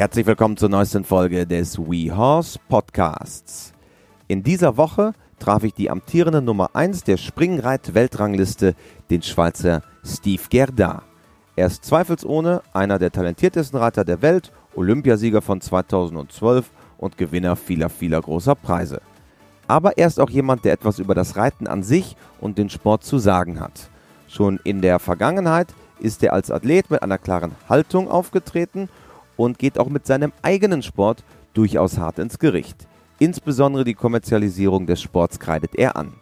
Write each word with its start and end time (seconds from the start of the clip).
Herzlich 0.00 0.24
willkommen 0.24 0.56
zur 0.56 0.70
neuesten 0.70 1.04
Folge 1.04 1.46
des 1.46 1.78
WeHorse 1.78 2.58
Podcasts. 2.70 3.74
In 4.28 4.42
dieser 4.42 4.78
Woche 4.78 5.12
traf 5.38 5.62
ich 5.62 5.74
die 5.74 5.90
amtierende 5.90 6.40
Nummer 6.40 6.70
1 6.72 7.04
der 7.04 7.18
Springreit-Weltrangliste, 7.18 8.76
den 9.10 9.20
Schweizer 9.20 9.82
Steve 10.02 10.40
Gerda. 10.48 11.02
Er 11.54 11.66
ist 11.66 11.84
zweifelsohne 11.84 12.62
einer 12.72 12.98
der 12.98 13.12
talentiertesten 13.12 13.78
Reiter 13.78 14.06
der 14.06 14.22
Welt, 14.22 14.52
Olympiasieger 14.74 15.42
von 15.42 15.60
2012 15.60 16.70
und 16.96 17.18
Gewinner 17.18 17.54
vieler, 17.54 17.90
vieler 17.90 18.22
großer 18.22 18.54
Preise. 18.54 19.02
Aber 19.66 19.98
er 19.98 20.06
ist 20.06 20.18
auch 20.18 20.30
jemand, 20.30 20.64
der 20.64 20.72
etwas 20.72 20.98
über 20.98 21.14
das 21.14 21.36
Reiten 21.36 21.66
an 21.66 21.82
sich 21.82 22.16
und 22.40 22.56
den 22.56 22.70
Sport 22.70 23.04
zu 23.04 23.18
sagen 23.18 23.60
hat. 23.60 23.90
Schon 24.28 24.60
in 24.64 24.80
der 24.80 24.98
Vergangenheit 24.98 25.74
ist 25.98 26.22
er 26.22 26.32
als 26.32 26.50
Athlet 26.50 26.90
mit 26.90 27.02
einer 27.02 27.18
klaren 27.18 27.54
Haltung 27.68 28.10
aufgetreten 28.10 28.88
und 29.44 29.58
geht 29.58 29.78
auch 29.78 29.88
mit 29.88 30.06
seinem 30.06 30.32
eigenen 30.42 30.82
Sport 30.82 31.24
durchaus 31.54 31.98
hart 31.98 32.18
ins 32.18 32.38
Gericht. 32.38 32.86
Insbesondere 33.18 33.84
die 33.84 33.94
Kommerzialisierung 33.94 34.86
des 34.86 35.00
Sports 35.00 35.38
kreidet 35.38 35.74
er 35.74 35.96
an. 35.96 36.12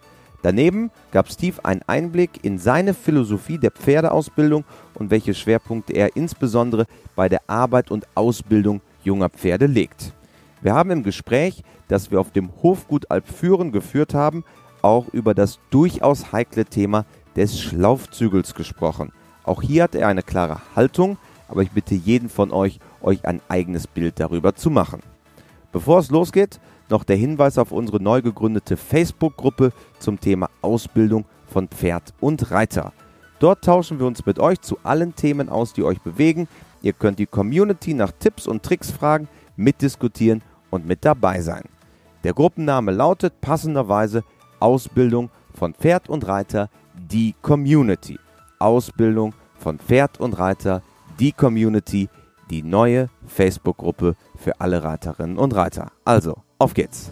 Daneben 0.41 0.89
gab 1.11 1.29
Steve 1.29 1.63
einen 1.65 1.81
Einblick 1.85 2.43
in 2.43 2.57
seine 2.57 2.93
Philosophie 2.93 3.57
der 3.57 3.71
Pferdeausbildung 3.71 4.63
und 4.93 5.11
welche 5.11 5.33
Schwerpunkte 5.33 5.93
er 5.93 6.15
insbesondere 6.15 6.85
bei 7.15 7.27
der 7.27 7.41
Arbeit 7.47 7.91
und 7.91 8.07
Ausbildung 8.15 8.81
junger 9.03 9.29
Pferde 9.29 9.65
legt. 9.65 10.13
Wir 10.61 10.73
haben 10.73 10.91
im 10.91 11.03
Gespräch, 11.03 11.63
das 11.89 12.11
wir 12.11 12.21
auf 12.21 12.31
dem 12.31 12.49
Hofgut 12.63 13.11
Alpführen 13.11 13.73
geführt 13.73 14.13
haben, 14.13 14.45
auch 14.81 15.09
über 15.09 15.33
das 15.33 15.59
durchaus 15.71 16.31
heikle 16.31 16.63
Thema 16.63 17.05
des 17.35 17.59
Schlaufzügels 17.59 18.55
gesprochen. 18.55 19.11
Auch 19.43 19.61
hier 19.61 19.83
hat 19.83 19.95
er 19.95 20.07
eine 20.07 20.23
klare 20.23 20.61
Haltung, 20.75 21.17
aber 21.49 21.63
ich 21.63 21.71
bitte 21.71 21.95
jeden 21.95 22.29
von 22.29 22.51
euch, 22.51 22.79
euch 23.01 23.25
ein 23.25 23.41
eigenes 23.49 23.87
Bild 23.87 24.19
darüber 24.19 24.55
zu 24.55 24.69
machen. 24.69 25.01
Bevor 25.71 25.99
es 25.99 26.09
losgeht, 26.09 26.59
noch 26.89 27.03
der 27.03 27.15
Hinweis 27.15 27.57
auf 27.57 27.71
unsere 27.71 28.01
neu 28.01 28.21
gegründete 28.21 28.77
Facebook-Gruppe 28.77 29.71
zum 29.99 30.19
Thema 30.19 30.49
Ausbildung 30.61 31.25
von 31.47 31.67
Pferd 31.67 32.13
und 32.19 32.51
Reiter. 32.51 32.93
Dort 33.39 33.63
tauschen 33.63 33.99
wir 33.99 34.05
uns 34.05 34.25
mit 34.25 34.39
euch 34.39 34.59
zu 34.61 34.77
allen 34.83 35.15
Themen 35.15 35.49
aus, 35.49 35.73
die 35.73 35.83
euch 35.83 36.01
bewegen. 36.01 36.47
Ihr 36.81 36.93
könnt 36.93 37.19
die 37.19 37.25
Community 37.25 37.93
nach 37.93 38.11
Tipps 38.11 38.47
und 38.47 38.63
Tricks 38.63 38.91
fragen, 38.91 39.27
mitdiskutieren 39.55 40.41
und 40.69 40.85
mit 40.85 41.05
dabei 41.05 41.41
sein. 41.41 41.63
Der 42.23 42.33
Gruppenname 42.33 42.91
lautet 42.91 43.39
passenderweise 43.39 44.23
Ausbildung 44.59 45.29
von 45.53 45.73
Pferd 45.73 46.09
und 46.09 46.27
Reiter, 46.27 46.69
die 46.95 47.33
Community. 47.41 48.19
Ausbildung 48.59 49.33
von 49.57 49.79
Pferd 49.79 50.19
und 50.19 50.37
Reiter, 50.37 50.81
die 51.19 51.31
Community, 51.31 52.09
die 52.49 52.63
neue 52.63 53.09
Facebook-Gruppe 53.27 54.15
für 54.35 54.59
alle 54.59 54.83
Reiterinnen 54.83 55.37
und 55.37 55.55
Reiter. 55.55 55.91
Also, 56.05 56.35
auf 56.57 56.73
geht's! 56.73 57.11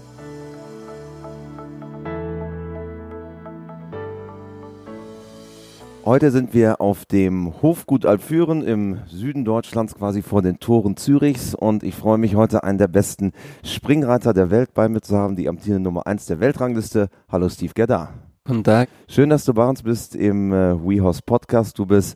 Heute 6.07 6.31
sind 6.31 6.53
wir 6.53 6.79
auf 6.79 7.03
dem 7.03 7.61
Hofgut 7.61 8.05
Alpfüren 8.05 8.63
im 8.63 8.99
Süden 9.07 9.43
Deutschlands, 9.43 9.93
quasi 9.93 10.21
vor 10.21 10.41
den 10.41 10.57
Toren 10.57 10.95
Zürichs. 10.95 11.53
Und 11.53 11.83
ich 11.83 11.95
freue 11.95 12.17
mich 12.17 12.35
heute, 12.35 12.63
einen 12.63 12.77
der 12.77 12.87
besten 12.87 13.33
Springreiter 13.61 14.33
der 14.33 14.49
Welt 14.49 14.73
bei 14.73 14.87
mir 14.87 15.01
zu 15.01 15.17
haben, 15.17 15.35
die 15.35 15.49
amtierende 15.49 15.83
Nummer 15.83 16.07
1 16.07 16.27
der 16.27 16.39
Weltrangliste. 16.39 17.09
Hallo 17.27 17.49
Steve 17.49 17.73
Gerda. 17.75 18.13
Guten 18.45 18.63
Tag. 18.63 18.87
Schön, 19.09 19.29
dass 19.29 19.43
du 19.43 19.53
bei 19.53 19.67
uns 19.67 19.83
bist 19.83 20.15
im 20.15 20.53
äh, 20.53 20.81
WeHorse 20.81 21.21
Podcast. 21.25 21.77
Du 21.77 21.85
bist 21.85 22.15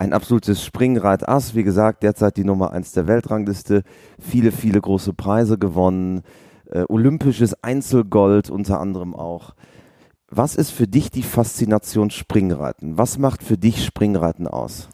ein 0.00 0.14
absolutes 0.14 0.64
Springreit-Ass. 0.64 1.54
Wie 1.54 1.62
gesagt, 1.62 2.02
derzeit 2.02 2.38
die 2.38 2.44
Nummer 2.44 2.72
1 2.72 2.92
der 2.92 3.06
Weltrangliste. 3.06 3.82
Viele, 4.18 4.50
viele 4.50 4.80
große 4.80 5.12
Preise 5.12 5.58
gewonnen. 5.58 6.22
Äh, 6.70 6.84
olympisches 6.88 7.62
Einzelgold 7.62 8.48
unter 8.48 8.80
anderem 8.80 9.14
auch. 9.14 9.54
Was 10.30 10.54
ist 10.54 10.70
für 10.70 10.86
dich 10.86 11.10
die 11.10 11.22
Faszination 11.22 12.08
Springreiten? 12.10 12.96
Was 12.96 13.18
macht 13.18 13.42
für 13.42 13.58
dich 13.58 13.84
Springreiten 13.84 14.46
aus? 14.46 14.88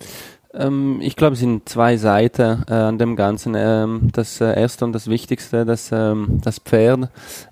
Ähm, 0.52 0.98
ich 1.00 1.14
glaube, 1.14 1.34
es 1.34 1.40
sind 1.40 1.68
zwei 1.68 1.96
Seiten 1.98 2.64
äh, 2.68 2.72
an 2.72 2.98
dem 2.98 3.14
Ganzen. 3.14 3.54
Ähm, 3.56 4.08
das 4.12 4.40
äh, 4.40 4.58
erste 4.58 4.84
und 4.84 4.92
das 4.92 5.08
Wichtigste, 5.08 5.64
das, 5.64 5.90
ähm, 5.92 6.40
das 6.42 6.58
Pferd, 6.58 7.10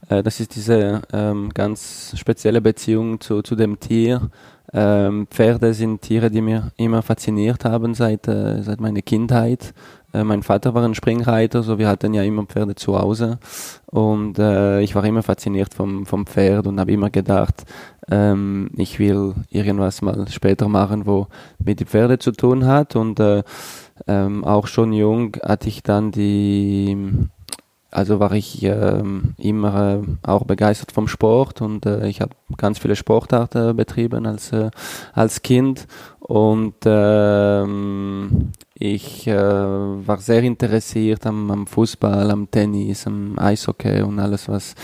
äh, 0.09 0.25
das 0.25 0.41
ist 0.41 0.57
diese 0.57 1.03
ähm, 1.13 1.51
ganz 1.55 2.15
spezielle 2.17 2.61
Beziehung 2.61 3.21
zu, 3.21 3.43
zu 3.43 3.55
dem 3.55 3.79
Tier. 3.79 4.31
Ähm, 4.77 5.29
Pferde 5.31 5.73
sind 5.73 6.03
Tiere, 6.03 6.31
die 6.31 6.41
mir 6.41 6.73
immer 6.77 7.01
fasziniert 7.03 7.65
haben 7.65 7.95
seit, 7.95 8.27
äh, 8.27 8.61
seit 8.61 8.81
meiner 8.81 9.03
Kindheit. 9.03 9.73
Äh, 10.13 10.25
mein 10.25 10.43
Vater 10.43 10.75
war 10.75 10.85
ein 10.85 10.97
Springreiter, 10.97 11.63
so 11.63 11.79
wir 11.79 11.87
hatten 11.87 12.13
ja 12.13 12.25
immer 12.25 12.45
Pferde 12.45 12.75
zu 12.75 12.99
Hause 12.99 13.39
und 13.87 14.39
äh, 14.39 14.81
ich 14.81 14.97
war 14.97 15.05
immer 15.05 15.23
fasziniert 15.23 15.75
vom, 15.75 16.07
vom 16.07 16.27
Pferd 16.27 16.67
und 16.67 16.81
habe 16.81 16.91
immer 16.91 17.11
gedacht, 17.11 17.65
ähm, 18.11 18.71
ich 18.77 18.99
will 18.99 19.35
irgendwas 19.51 20.03
mal 20.03 20.27
später 20.29 20.69
machen, 20.69 21.07
wo 21.07 21.29
mit 21.59 21.79
den 21.79 21.87
Pferde 21.87 22.19
zu 22.19 22.33
tun 22.33 22.67
hat 22.67 22.97
und 22.97 23.21
äh, 23.21 23.45
ähm, 24.09 24.45
auch 24.45 24.67
schon 24.67 24.93
jung 24.93 25.37
hatte 25.43 25.69
ich 25.69 25.85
dann 25.85 26.11
die 26.11 27.29
also 27.95 28.21
war 28.21 28.33
ich 28.33 28.63
ähm, 28.63 29.35
immer 29.39 30.03
äh, 30.03 30.29
auch 30.29 30.45
begeistert 30.45 30.93
vom 30.93 31.09
Sport 31.09 31.63
und 31.63 31.87
äh, 31.87 32.07
ich 32.09 32.21
habe 32.21 32.35
ganz 32.57 32.79
viele 32.79 32.97
Sportarten 32.97 33.77
betrieben 33.77 34.27
als, 34.27 34.53
äh, 34.53 34.71
als 35.13 35.43
Kind 35.43 35.87
und 36.19 36.77
ähm, 36.87 38.53
ich 38.75 39.27
äh, 39.27 39.37
war 39.37 40.19
sehr 40.19 40.43
interessiert 40.43 41.27
am, 41.27 41.51
am, 41.51 41.67
Fußball, 41.67 42.31
am 42.31 42.51
Tennis, 42.51 43.07
am 43.07 43.39
Eishockey 43.39 44.01
und 44.01 44.19
alles, 44.19 44.49
was, 44.49 44.75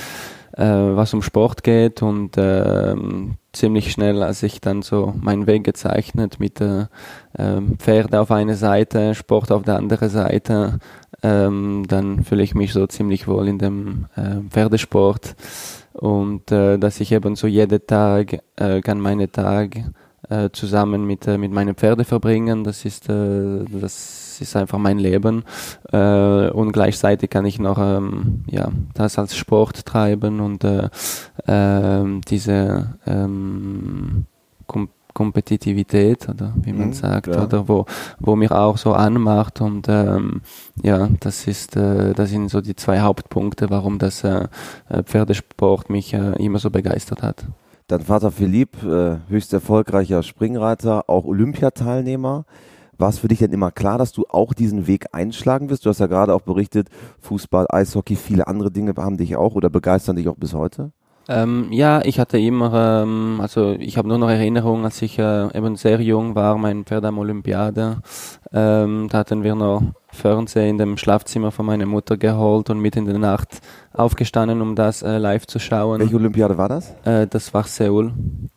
äh, 0.52 0.64
was 0.64 1.14
um 1.14 1.22
Sport 1.22 1.62
geht. 1.62 2.02
Und 2.02 2.36
äh, 2.36 2.94
ziemlich 3.52 3.90
schnell, 3.90 4.22
als 4.22 4.42
ich 4.42 4.60
dann 4.60 4.82
so 4.82 5.14
meinen 5.18 5.46
Weg 5.46 5.64
gezeichnet 5.64 6.38
mit 6.40 6.60
äh, 6.60 6.86
Pferde 7.78 8.20
auf 8.20 8.30
einer 8.30 8.54
Seite, 8.54 9.14
Sport 9.14 9.50
auf 9.50 9.62
der 9.62 9.76
anderen 9.76 10.10
Seite, 10.10 10.78
ähm, 11.22 11.84
dann 11.88 12.24
fühle 12.24 12.42
ich 12.42 12.54
mich 12.54 12.72
so 12.72 12.86
ziemlich 12.86 13.26
wohl 13.28 13.48
in 13.48 13.58
dem 13.58 14.06
äh, 14.16 14.40
Pferdesport. 14.48 15.36
Und 15.92 16.52
äh, 16.52 16.78
dass 16.78 17.00
ich 17.00 17.12
eben 17.12 17.36
so 17.36 17.46
jeden 17.46 17.86
Tag 17.86 18.42
äh, 18.56 18.80
kann 18.80 19.00
meine 19.00 19.30
Tage 19.30 19.92
äh, 20.28 20.50
zusammen 20.52 21.06
mit, 21.06 21.26
äh, 21.26 21.36
mit 21.38 21.52
meinen 21.52 21.74
Pferden 21.74 22.04
verbringen. 22.04 22.64
Das 22.64 22.84
ist, 22.84 23.08
äh, 23.08 23.64
das 23.68 24.40
ist 24.40 24.56
einfach 24.56 24.78
mein 24.78 24.98
Leben. 24.98 25.44
Äh, 25.92 26.50
und 26.50 26.72
gleichzeitig 26.72 27.30
kann 27.30 27.44
ich 27.44 27.58
noch 27.58 27.78
ähm, 27.78 28.44
ja, 28.46 28.70
das 28.94 29.18
als 29.18 29.36
Sport 29.36 29.84
treiben 29.84 30.40
und 30.40 30.64
äh, 30.64 30.88
äh, 31.46 32.20
diese 32.28 32.94
ähm, 33.06 34.26
Kompetitivität 35.20 36.30
oder 36.30 36.54
wie 36.62 36.72
man 36.72 36.88
mhm, 36.88 36.92
sagt 36.94 37.26
ja. 37.26 37.44
oder 37.44 37.68
wo 37.68 37.84
wo 38.18 38.36
mir 38.36 38.52
auch 38.52 38.78
so 38.78 38.94
anmacht 38.94 39.60
und 39.60 39.86
ähm, 39.86 40.40
ja 40.82 41.08
das 41.20 41.46
ist 41.46 41.76
äh, 41.76 42.14
das 42.14 42.30
sind 42.30 42.48
so 42.48 42.62
die 42.62 42.74
zwei 42.74 43.00
Hauptpunkte 43.00 43.68
warum 43.68 43.98
das 43.98 44.24
äh, 44.24 44.48
Pferdesport 45.04 45.90
mich 45.90 46.14
äh, 46.14 46.42
immer 46.42 46.58
so 46.58 46.70
begeistert 46.70 47.22
hat 47.22 47.44
Dein 47.86 48.02
Vater 48.02 48.30
Philipp, 48.30 48.84
äh, 48.84 49.16
höchst 49.28 49.52
erfolgreicher 49.52 50.22
Springreiter, 50.22 51.10
auch 51.10 51.24
Olympiateilnehmer. 51.24 52.44
War 52.98 53.08
es 53.08 53.18
für 53.18 53.26
dich 53.26 53.40
denn 53.40 53.50
immer 53.50 53.72
klar, 53.72 53.98
dass 53.98 54.12
du 54.12 54.26
auch 54.28 54.54
diesen 54.54 54.86
Weg 54.86 55.06
einschlagen 55.10 55.70
wirst? 55.70 55.84
Du 55.84 55.90
hast 55.90 55.98
ja 55.98 56.06
gerade 56.06 56.32
auch 56.32 56.42
berichtet, 56.42 56.88
Fußball, 57.18 57.66
Eishockey, 57.68 58.14
viele 58.14 58.46
andere 58.46 58.70
Dinge 58.70 58.94
haben 58.96 59.16
dich 59.16 59.34
auch 59.34 59.56
oder 59.56 59.70
begeistern 59.70 60.14
dich 60.14 60.28
auch 60.28 60.36
bis 60.36 60.54
heute? 60.54 60.92
Ähm, 61.30 61.68
ja, 61.70 62.02
ich 62.04 62.18
hatte 62.18 62.38
immer, 62.38 63.02
ähm, 63.02 63.38
also 63.40 63.76
ich 63.78 63.96
habe 63.96 64.08
nur 64.08 64.18
noch 64.18 64.28
Erinnerungen, 64.28 64.84
als 64.84 65.00
ich 65.00 65.16
äh, 65.16 65.56
eben 65.56 65.76
sehr 65.76 66.00
jung 66.00 66.34
war, 66.34 66.58
mein 66.58 66.84
Pferd 66.84 67.04
am 67.04 67.18
Olympiade. 67.18 67.98
Ähm, 68.52 69.08
da 69.08 69.18
hatten 69.18 69.44
wir 69.44 69.54
noch 69.54 69.80
Fernseher 70.08 70.68
in 70.68 70.78
dem 70.78 70.96
Schlafzimmer 70.96 71.52
von 71.52 71.66
meiner 71.66 71.86
Mutter 71.86 72.16
geholt 72.16 72.68
und 72.68 72.80
mitten 72.80 73.00
in 73.00 73.06
der 73.06 73.18
Nacht 73.18 73.60
aufgestanden, 73.92 74.60
um 74.60 74.74
das 74.74 75.02
äh, 75.02 75.18
live 75.18 75.46
zu 75.46 75.60
schauen. 75.60 76.00
Welche 76.00 76.16
Olympiade 76.16 76.58
war 76.58 76.68
das? 76.68 76.92
Äh, 77.04 77.28
das 77.28 77.54
war 77.54 77.62
Seoul. 77.62 78.12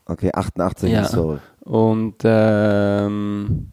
Okay, 0.07 0.31
88 0.33 0.91
ja. 0.91 0.99
in 1.01 1.05
Seoul. 1.05 1.39
Und 1.61 2.15
ähm, 2.23 3.71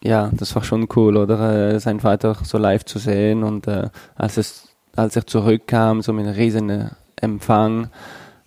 ja, 0.00 0.30
das 0.32 0.54
war 0.54 0.62
schon 0.62 0.86
cool, 0.94 1.16
oder? 1.16 1.72
Äh, 1.72 1.80
sein 1.80 1.98
Vater 1.98 2.36
so 2.44 2.56
live 2.56 2.84
zu 2.84 3.00
sehen 3.00 3.42
und 3.42 3.66
äh, 3.66 3.88
als 4.14 4.36
es 4.36 4.68
als 4.94 5.14
er 5.14 5.26
zurückkam, 5.26 6.02
so 6.02 6.12
mit 6.12 6.26
einem 6.26 6.34
riesigen 6.34 6.90
Empfang, 7.16 7.84
äh, 7.84 7.88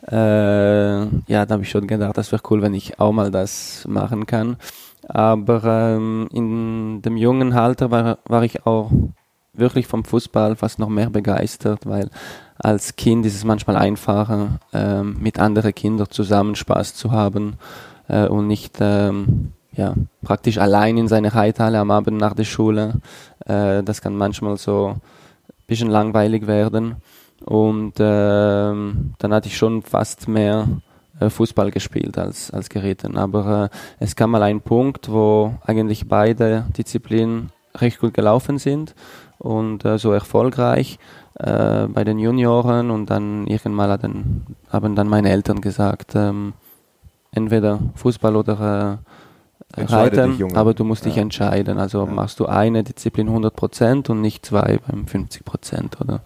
ja, 0.09 1.45
da 1.45 1.49
habe 1.49 1.61
ich 1.63 1.69
schon 1.69 1.85
gedacht, 1.85 2.17
das 2.17 2.31
wäre 2.31 2.41
cool, 2.49 2.61
wenn 2.61 2.73
ich 2.73 2.99
auch 2.99 3.11
mal 3.11 3.29
das 3.29 3.85
machen 3.87 4.25
kann. 4.25 4.57
Aber 5.07 5.63
ähm, 5.63 6.27
in 6.31 7.01
dem 7.01 7.17
jungen 7.17 7.53
Alter 7.53 7.91
war, 7.91 8.19
war 8.25 8.43
ich 8.43 8.65
auch 8.65 8.91
wirklich 9.53 9.87
vom 9.87 10.03
Fußball 10.03 10.55
fast 10.55 10.79
noch 10.79 10.89
mehr 10.89 11.09
begeistert, 11.09 11.85
weil 11.85 12.09
als 12.57 12.95
Kind 12.95 13.25
ist 13.25 13.35
es 13.35 13.43
manchmal 13.43 13.75
einfacher, 13.75 14.59
ähm, 14.73 15.17
mit 15.19 15.39
anderen 15.39 15.73
Kindern 15.73 16.09
zusammen 16.09 16.55
Spaß 16.55 16.95
zu 16.95 17.11
haben 17.11 17.57
äh, 18.07 18.27
und 18.27 18.47
nicht 18.47 18.77
ähm, 18.79 19.53
ja, 19.73 19.95
praktisch 20.23 20.57
allein 20.57 20.97
in 20.97 21.07
seiner 21.07 21.33
Reithalle 21.33 21.79
am 21.79 21.91
Abend 21.91 22.17
nach 22.17 22.33
der 22.33 22.43
Schule. 22.43 22.95
Äh, 23.45 23.83
das 23.83 24.01
kann 24.01 24.15
manchmal 24.15 24.57
so 24.57 24.95
ein 24.95 25.01
bisschen 25.67 25.89
langweilig 25.89 26.47
werden. 26.47 26.97
Und 27.45 27.93
ähm, 27.99 29.13
dann 29.17 29.33
hatte 29.33 29.47
ich 29.47 29.57
schon 29.57 29.81
fast 29.81 30.27
mehr 30.27 30.67
äh, 31.19 31.29
Fußball 31.29 31.71
gespielt 31.71 32.17
als, 32.17 32.51
als 32.51 32.69
geritten. 32.69 33.17
Aber 33.17 33.69
äh, 33.71 33.77
es 33.99 34.15
kam 34.15 34.31
mal 34.31 34.43
ein 34.43 34.61
Punkt, 34.61 35.11
wo 35.11 35.55
eigentlich 35.65 36.07
beide 36.07 36.65
Disziplinen 36.77 37.51
recht 37.75 37.99
gut 37.99 38.13
gelaufen 38.13 38.57
sind 38.57 38.95
und 39.37 39.85
äh, 39.85 39.97
so 39.97 40.11
erfolgreich 40.11 40.99
äh, 41.39 41.87
bei 41.87 42.03
den 42.03 42.19
Junioren 42.19 42.91
und 42.91 43.09
dann 43.09 43.47
irgendwann 43.47 44.43
haben, 44.69 44.95
dann 44.95 45.07
meine 45.07 45.29
Eltern 45.29 45.61
gesagt, 45.61 46.15
ähm, 46.15 46.53
entweder 47.31 47.79
Fußball 47.95 48.35
oder 48.35 48.99
äh, 49.03 49.10
Reiten, 49.77 50.37
dich, 50.37 50.55
aber 50.55 50.73
du 50.73 50.83
musst 50.83 51.05
ja. 51.05 51.11
dich 51.11 51.17
entscheiden. 51.17 51.77
Also 51.77 52.05
ja. 52.05 52.11
machst 52.11 52.39
du 52.39 52.45
eine 52.45 52.83
Disziplin 52.83 53.29
100% 53.29 54.09
und 54.09 54.21
nicht 54.21 54.45
zwei 54.45 54.79
beim 54.87 55.05
50% 55.05 56.01
oder 56.01 56.21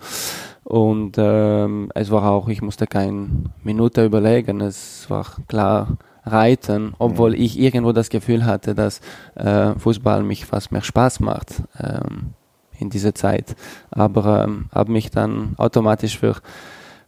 und 0.66 1.18
ähm, 1.20 1.92
es 1.94 2.10
war 2.10 2.24
auch, 2.32 2.50
ich 2.50 2.64
musste 2.64 2.88
keine 2.88 3.28
Minute 3.64 4.04
überlegen, 4.04 4.62
es 4.62 5.08
war 5.10 5.26
klar 5.48 5.98
Reiten, 6.26 6.96
obwohl 6.98 7.32
mhm. 7.32 7.42
ich 7.42 7.60
irgendwo 7.60 7.92
das 7.92 8.10
Gefühl 8.10 8.46
hatte, 8.46 8.74
dass 8.74 9.00
äh, 9.36 9.74
Fußball 9.78 10.24
mich 10.24 10.46
fast 10.46 10.72
mehr 10.72 10.82
Spaß 10.82 11.20
macht 11.20 11.62
ähm, 11.80 12.34
in 12.80 12.90
dieser 12.90 13.14
Zeit. 13.14 13.56
Aber 13.92 14.46
ähm, 14.46 14.70
habe 14.74 14.92
mich 14.92 15.12
dann 15.12 15.54
automatisch 15.58 16.18
für 16.18 16.38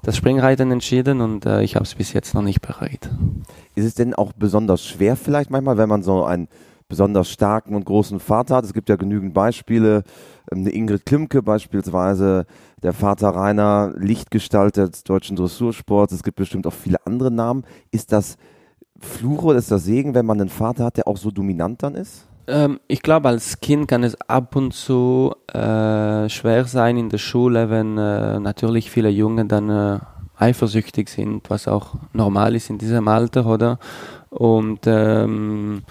das 0.07 0.15
Springreiten 0.15 0.71
entschieden 0.71 1.19
und 1.19 1.45
äh, 1.45 1.63
ich 1.63 1.75
habe 1.75 1.83
es 1.83 1.94
bis 1.94 2.13
jetzt 2.13 2.33
noch 2.33 2.42
nicht 2.42 2.62
bereut. 2.62 3.09
Ist 3.75 3.83
es 3.83 3.94
denn 3.94 4.13
auch 4.13 4.31
besonders 4.31 4.86
schwer 4.86 5.18
vielleicht 5.18 5.51
manchmal, 5.51 5.77
wenn 5.77 5.89
man 5.89 6.01
so 6.01 6.24
einen 6.24 6.48
besonders 6.88 7.30
starken 7.30 7.75
und 7.75 7.83
großen 7.83 8.21
Vater 8.21 8.56
hat? 8.56 8.63
Es 8.63 8.74
gibt 8.74 8.88
ja 8.88 8.95
genügend 8.95 9.33
Beispiele. 9.33 10.04
Ähm, 10.50 10.59
eine 10.59 10.69
Ingrid 10.69 11.06
Klimke 11.06 11.44
beispielsweise, 11.44 12.45
der 12.81 12.94
Vater 12.94 13.31
Rainer, 13.31 13.92
Lichtgestalt 13.98 14.77
des 14.77 15.04
deutschen 15.04 15.36
Dressursports. 15.36 16.13
Es 16.13 16.24
gibt 16.24 16.38
bestimmt 16.38 16.65
auch 16.68 16.74
viele 16.74 17.06
andere 17.06 17.30
Namen. 17.30 17.65
Ist 17.92 18.13
das 18.13 18.38
Fluch 19.01 19.44
oder 19.44 19.57
ist 19.57 19.71
das 19.71 19.83
Segen, 19.83 20.15
wenn 20.15 20.25
man 20.25 20.39
einen 20.39 20.50
Vater 20.50 20.86
hat, 20.86 20.95
der 20.95 21.10
auch 21.10 21.18
so 21.18 21.31
dominant 21.31 21.83
dann 21.83 21.95
ist? 21.95 22.30
Ähm, 22.47 22.79
ich 22.88 23.01
glaube, 23.01 23.29
als 23.29 23.59
Kind 23.59 23.88
kann 23.88 24.03
es 24.03 24.19
ab 24.21 24.55
und 24.55 24.73
zu 24.73 25.35
äh, 25.53 26.29
schwer 26.29 26.65
sein 26.65 26.97
in 26.97 27.09
der 27.09 27.17
Schule, 27.17 27.69
wenn 27.69 27.97
äh, 27.97 28.39
natürlich 28.39 28.89
viele 28.89 29.09
Jungen 29.09 29.47
dann 29.47 29.69
äh, 29.69 29.99
eifersüchtig 30.38 31.09
sind, 31.09 31.49
was 31.49 31.67
auch 31.67 31.95
normal 32.13 32.55
ist 32.55 32.69
in 32.69 32.77
diesem 32.77 33.07
Alter, 33.07 33.45
oder? 33.45 33.79
Und 34.29 34.81
ähm, 34.85 35.83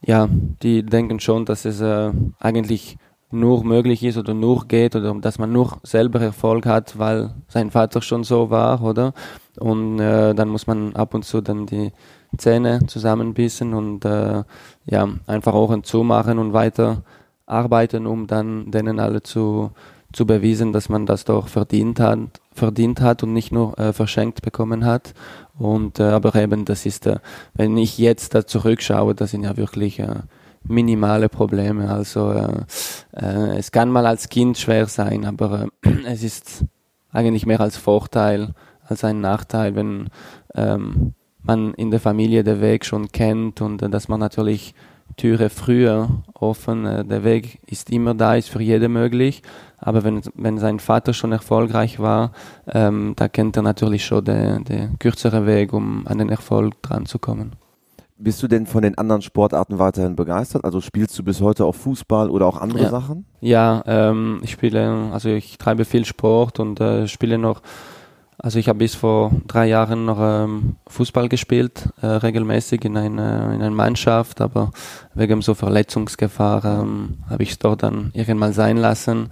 ja, 0.00 0.28
die 0.62 0.84
denken 0.84 1.20
schon, 1.20 1.44
dass 1.44 1.64
es 1.64 1.80
äh, 1.80 2.12
eigentlich 2.38 2.96
nur 3.30 3.64
möglich 3.64 4.02
ist 4.04 4.16
oder 4.16 4.34
nur 4.34 4.66
geht 4.68 4.96
oder 4.96 5.14
dass 5.14 5.38
man 5.38 5.52
nur 5.52 5.78
selber 5.82 6.20
Erfolg 6.20 6.64
hat, 6.66 6.98
weil 6.98 7.34
sein 7.48 7.70
Vater 7.70 8.00
schon 8.00 8.24
so 8.24 8.50
war, 8.50 8.82
oder? 8.82 9.12
Und 9.58 9.98
äh, 9.98 10.34
dann 10.34 10.48
muss 10.48 10.66
man 10.66 10.94
ab 10.94 11.14
und 11.14 11.24
zu 11.24 11.40
dann 11.40 11.66
die 11.66 11.92
Zähne 12.36 12.86
zusammenbissen 12.86 13.74
und 13.74 14.04
äh, 14.04 14.42
ja, 14.86 15.08
einfach 15.26 15.54
Ohren 15.54 15.84
zumachen 15.84 16.38
und 16.38 16.52
weiter 16.52 17.02
arbeiten, 17.46 18.06
um 18.06 18.26
dann 18.26 18.70
denen 18.70 19.00
alle 19.00 19.22
zu, 19.22 19.70
zu 20.12 20.26
bewiesen, 20.26 20.72
dass 20.72 20.88
man 20.88 21.06
das 21.06 21.24
doch 21.24 21.48
verdient 21.48 22.00
hat, 22.00 22.18
verdient 22.52 23.00
hat 23.00 23.22
und 23.22 23.32
nicht 23.32 23.52
nur 23.52 23.78
äh, 23.78 23.92
verschenkt 23.92 24.42
bekommen 24.42 24.84
hat. 24.84 25.14
Und 25.58 26.00
äh, 26.00 26.04
aber 26.04 26.34
eben, 26.34 26.64
das 26.64 26.86
ist, 26.86 27.06
äh, 27.06 27.18
wenn 27.54 27.76
ich 27.76 27.98
jetzt 27.98 28.34
da 28.34 28.46
zurückschaue, 28.46 29.14
das 29.14 29.30
sind 29.30 29.44
ja 29.44 29.56
wirklich 29.56 29.98
äh, 29.98 30.16
minimale 30.62 31.28
Probleme. 31.28 31.90
Also 31.90 32.30
äh, 32.32 32.64
äh, 33.16 33.56
es 33.56 33.72
kann 33.72 33.90
mal 33.90 34.06
als 34.06 34.28
Kind 34.28 34.58
schwer 34.58 34.86
sein, 34.86 35.24
aber 35.24 35.68
äh, 35.82 35.90
es 36.06 36.22
ist 36.22 36.64
eigentlich 37.10 37.46
mehr 37.46 37.60
als 37.60 37.76
Vorteil 37.76 38.54
als 38.86 39.04
ein 39.04 39.20
Nachteil, 39.20 39.74
wenn 39.74 40.08
ähm, 40.54 41.14
man 41.42 41.74
in 41.74 41.90
der 41.90 42.00
Familie 42.00 42.44
den 42.44 42.60
Weg 42.60 42.84
schon 42.84 43.08
kennt 43.08 43.60
und 43.60 43.82
äh, 43.82 43.88
dass 43.88 44.08
man 44.08 44.20
natürlich 44.20 44.74
Türe 45.16 45.50
früher 45.50 46.08
offen, 46.34 46.84
äh, 46.84 47.04
der 47.04 47.24
Weg 47.24 47.60
ist 47.66 47.90
immer 47.90 48.14
da, 48.14 48.34
ist 48.34 48.50
für 48.50 48.62
jeden 48.62 48.92
möglich. 48.92 49.42
Aber 49.78 50.04
wenn, 50.04 50.22
wenn 50.34 50.58
sein 50.58 50.80
Vater 50.80 51.12
schon 51.12 51.32
erfolgreich 51.32 51.98
war, 52.00 52.32
ähm, 52.66 53.14
da 53.16 53.28
kennt 53.28 53.56
er 53.56 53.62
natürlich 53.62 54.04
schon 54.04 54.24
den, 54.24 54.64
den 54.64 54.98
kürzeren 54.98 55.46
Weg, 55.46 55.72
um 55.72 56.06
an 56.06 56.18
den 56.18 56.28
Erfolg 56.28 56.80
dran 56.82 57.06
zu 57.06 57.18
kommen. 57.18 57.52
Bist 58.20 58.42
du 58.42 58.48
denn 58.48 58.66
von 58.66 58.82
den 58.82 58.98
anderen 58.98 59.22
Sportarten 59.22 59.78
weiterhin 59.78 60.16
begeistert? 60.16 60.64
Also 60.64 60.80
spielst 60.80 61.16
du 61.16 61.22
bis 61.22 61.40
heute 61.40 61.64
auch 61.64 61.76
Fußball 61.76 62.30
oder 62.30 62.46
auch 62.46 62.56
andere 62.56 62.82
ja. 62.82 62.90
Sachen? 62.90 63.26
Ja, 63.40 63.82
ähm, 63.86 64.40
ich 64.42 64.50
spiele, 64.50 65.10
also 65.12 65.28
ich 65.28 65.56
treibe 65.56 65.84
viel 65.84 66.04
Sport 66.04 66.58
und 66.58 66.80
äh, 66.80 67.06
spiele 67.06 67.38
noch 67.38 67.62
also 68.40 68.58
ich 68.60 68.68
habe 68.68 68.78
bis 68.78 68.94
vor 68.94 69.32
drei 69.48 69.66
Jahren 69.66 70.04
noch 70.04 70.18
ähm, 70.20 70.76
Fußball 70.86 71.28
gespielt, 71.28 71.88
äh, 72.00 72.06
regelmäßig 72.06 72.84
in 72.84 72.96
einer, 72.96 73.52
in 73.52 73.60
einer 73.60 73.70
Mannschaft, 73.70 74.40
aber 74.40 74.70
wegen 75.14 75.42
so 75.42 75.54
Verletzungsgefahr 75.54 76.64
ähm, 76.64 77.18
habe 77.28 77.42
ich 77.42 77.50
es 77.50 77.58
dort 77.58 77.82
dann 77.82 78.10
irgendwann 78.14 78.52
sein 78.52 78.76
lassen. 78.76 79.28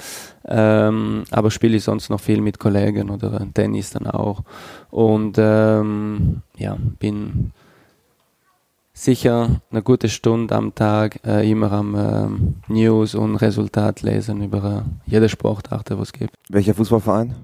Ähm, 0.48 1.24
aber 1.30 1.52
spiele 1.52 1.76
ich 1.76 1.84
sonst 1.84 2.10
noch 2.10 2.20
viel 2.20 2.40
mit 2.40 2.58
Kollegen 2.58 3.10
oder 3.10 3.46
Tennis 3.54 3.90
dann 3.90 4.08
auch. 4.08 4.42
Und 4.90 5.36
ähm, 5.38 6.42
ja, 6.56 6.76
bin 6.98 7.52
sicher 8.92 9.60
eine 9.70 9.82
gute 9.82 10.08
Stunde 10.08 10.54
am 10.54 10.74
Tag 10.74 11.20
äh, 11.24 11.48
immer 11.48 11.70
am 11.70 11.94
ähm, 11.94 12.54
News 12.66 13.14
und 13.14 13.36
Resultat 13.36 14.02
lesen 14.02 14.42
über 14.42 14.84
äh, 14.84 15.10
jede 15.10 15.28
Sportart, 15.28 15.90
die 15.90 15.94
es 15.94 16.12
gibt. 16.12 16.34
Welcher 16.48 16.74
Fußballverein? 16.74 17.36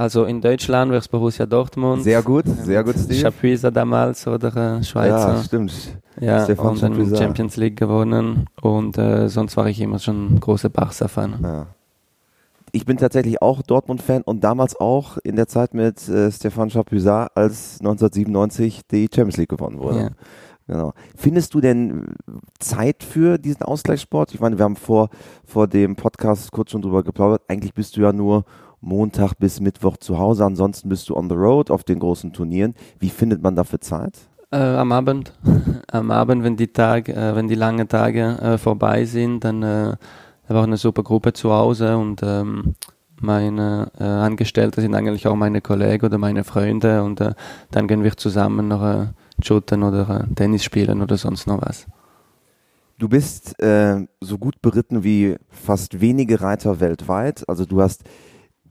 Also 0.00 0.24
in 0.24 0.40
Deutschland 0.40 0.90
wäre 0.90 1.00
es 1.00 1.08
Borussia 1.08 1.44
Dortmund. 1.44 2.04
Sehr 2.04 2.22
gut, 2.22 2.46
sehr 2.46 2.82
gut, 2.82 2.94
Steve. 2.96 3.20
Chapuisa 3.20 3.70
damals 3.70 4.26
oder 4.26 4.78
äh, 4.78 4.82
Schweizer. 4.82 5.34
Ja, 5.34 5.42
stimmt. 5.42 5.74
Ja, 6.18 6.44
Stefan 6.44 6.68
und 6.68 6.82
dann 6.82 7.16
Champions 7.16 7.58
League 7.58 7.76
gewonnen 7.76 8.46
und 8.62 8.96
äh, 8.96 9.28
sonst 9.28 9.58
war 9.58 9.66
ich 9.66 9.78
immer 9.78 9.98
schon 9.98 10.36
ein 10.36 10.40
großer 10.40 10.70
Barca-Fan. 10.70 11.40
Ja. 11.42 11.66
Ich 12.72 12.86
bin 12.86 12.96
tatsächlich 12.96 13.42
auch 13.42 13.60
Dortmund-Fan 13.60 14.22
und 14.22 14.42
damals 14.42 14.74
auch 14.74 15.18
in 15.18 15.36
der 15.36 15.48
Zeit 15.48 15.74
mit 15.74 16.08
äh, 16.08 16.32
Stefan 16.32 16.70
Chapuisa, 16.70 17.28
als 17.34 17.80
1997 17.80 18.80
die 18.90 19.06
Champions 19.14 19.36
League 19.36 19.50
gewonnen 19.50 19.78
wurde. 19.78 20.00
Ja. 20.00 20.08
Genau. 20.66 20.94
Findest 21.14 21.52
du 21.52 21.60
denn 21.60 22.06
Zeit 22.58 23.02
für 23.02 23.36
diesen 23.36 23.64
Ausgleichssport? 23.64 24.32
Ich 24.32 24.40
meine, 24.40 24.56
wir 24.56 24.64
haben 24.64 24.76
vor, 24.76 25.10
vor 25.44 25.66
dem 25.66 25.96
Podcast 25.96 26.52
kurz 26.52 26.70
schon 26.70 26.80
drüber 26.80 27.02
geplaudert. 27.02 27.42
Eigentlich 27.48 27.74
bist 27.74 27.96
du 27.96 28.02
ja 28.02 28.12
nur 28.14 28.44
Montag 28.80 29.34
bis 29.34 29.60
Mittwoch 29.60 29.96
zu 29.98 30.18
Hause, 30.18 30.44
ansonsten 30.44 30.88
bist 30.88 31.08
du 31.08 31.16
on 31.16 31.28
the 31.28 31.34
road 31.34 31.70
auf 31.70 31.84
den 31.84 31.98
großen 31.98 32.32
Turnieren. 32.32 32.74
Wie 32.98 33.10
findet 33.10 33.42
man 33.42 33.56
dafür 33.56 33.80
Zeit? 33.80 34.14
Äh, 34.50 34.58
am 34.58 34.92
Abend. 34.92 35.32
am 35.92 36.10
Abend, 36.10 36.42
wenn 36.42 36.56
die 36.56 36.72
Tage, 36.72 37.14
äh, 37.14 37.36
wenn 37.36 37.48
die 37.48 37.54
langen 37.54 37.88
Tage 37.88 38.38
äh, 38.40 38.58
vorbei 38.58 39.04
sind, 39.04 39.44
dann 39.44 39.62
äh, 39.62 39.96
war 40.48 40.64
eine 40.64 40.76
super 40.76 41.02
Gruppe 41.02 41.32
zu 41.32 41.52
Hause 41.52 41.96
und 41.96 42.22
ähm, 42.24 42.74
meine 43.20 43.92
äh, 43.98 44.04
Angestellte 44.04 44.80
sind 44.80 44.94
eigentlich 44.94 45.28
auch 45.28 45.36
meine 45.36 45.60
Kollegen 45.60 46.06
oder 46.06 46.18
meine 46.18 46.42
Freunde 46.42 47.02
und 47.02 47.20
äh, 47.20 47.34
dann 47.70 47.86
gehen 47.86 48.02
wir 48.02 48.16
zusammen 48.16 48.68
noch 48.68 48.82
äh, 48.82 49.06
shooten 49.42 49.82
oder 49.82 50.26
Tennis 50.34 50.64
spielen 50.64 51.02
oder 51.02 51.16
sonst 51.16 51.46
noch 51.46 51.60
was. 51.60 51.86
Du 52.98 53.08
bist 53.08 53.58
äh, 53.62 54.06
so 54.20 54.38
gut 54.38 54.60
beritten 54.60 55.04
wie 55.04 55.36
fast 55.48 56.00
wenige 56.00 56.40
Reiter 56.40 56.80
weltweit. 56.80 57.48
Also 57.48 57.64
du 57.64 57.80
hast 57.80 58.04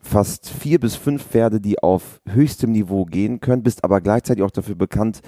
fast 0.01 0.49
vier 0.49 0.79
bis 0.79 0.95
fünf 0.95 1.23
Pferde, 1.23 1.59
die 1.59 1.79
auf 1.79 2.21
höchstem 2.27 2.71
Niveau 2.71 3.05
gehen 3.05 3.39
können, 3.39 3.63
bist 3.63 3.83
aber 3.83 4.01
gleichzeitig 4.01 4.43
auch 4.43 4.51
dafür 4.51 4.75
bekannt, 4.75 5.21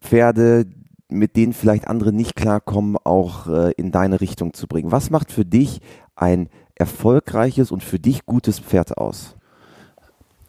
Pferde, 0.00 0.66
mit 1.08 1.36
denen 1.36 1.52
vielleicht 1.52 1.88
andere 1.88 2.12
nicht 2.12 2.36
klarkommen, 2.36 2.96
auch 3.02 3.46
äh, 3.46 3.72
in 3.72 3.90
deine 3.90 4.20
Richtung 4.20 4.52
zu 4.52 4.66
bringen. 4.66 4.92
Was 4.92 5.10
macht 5.10 5.32
für 5.32 5.44
dich 5.44 5.80
ein 6.14 6.48
erfolgreiches 6.74 7.70
und 7.70 7.82
für 7.82 7.98
dich 7.98 8.26
gutes 8.26 8.58
Pferd 8.58 8.98
aus? 8.98 9.36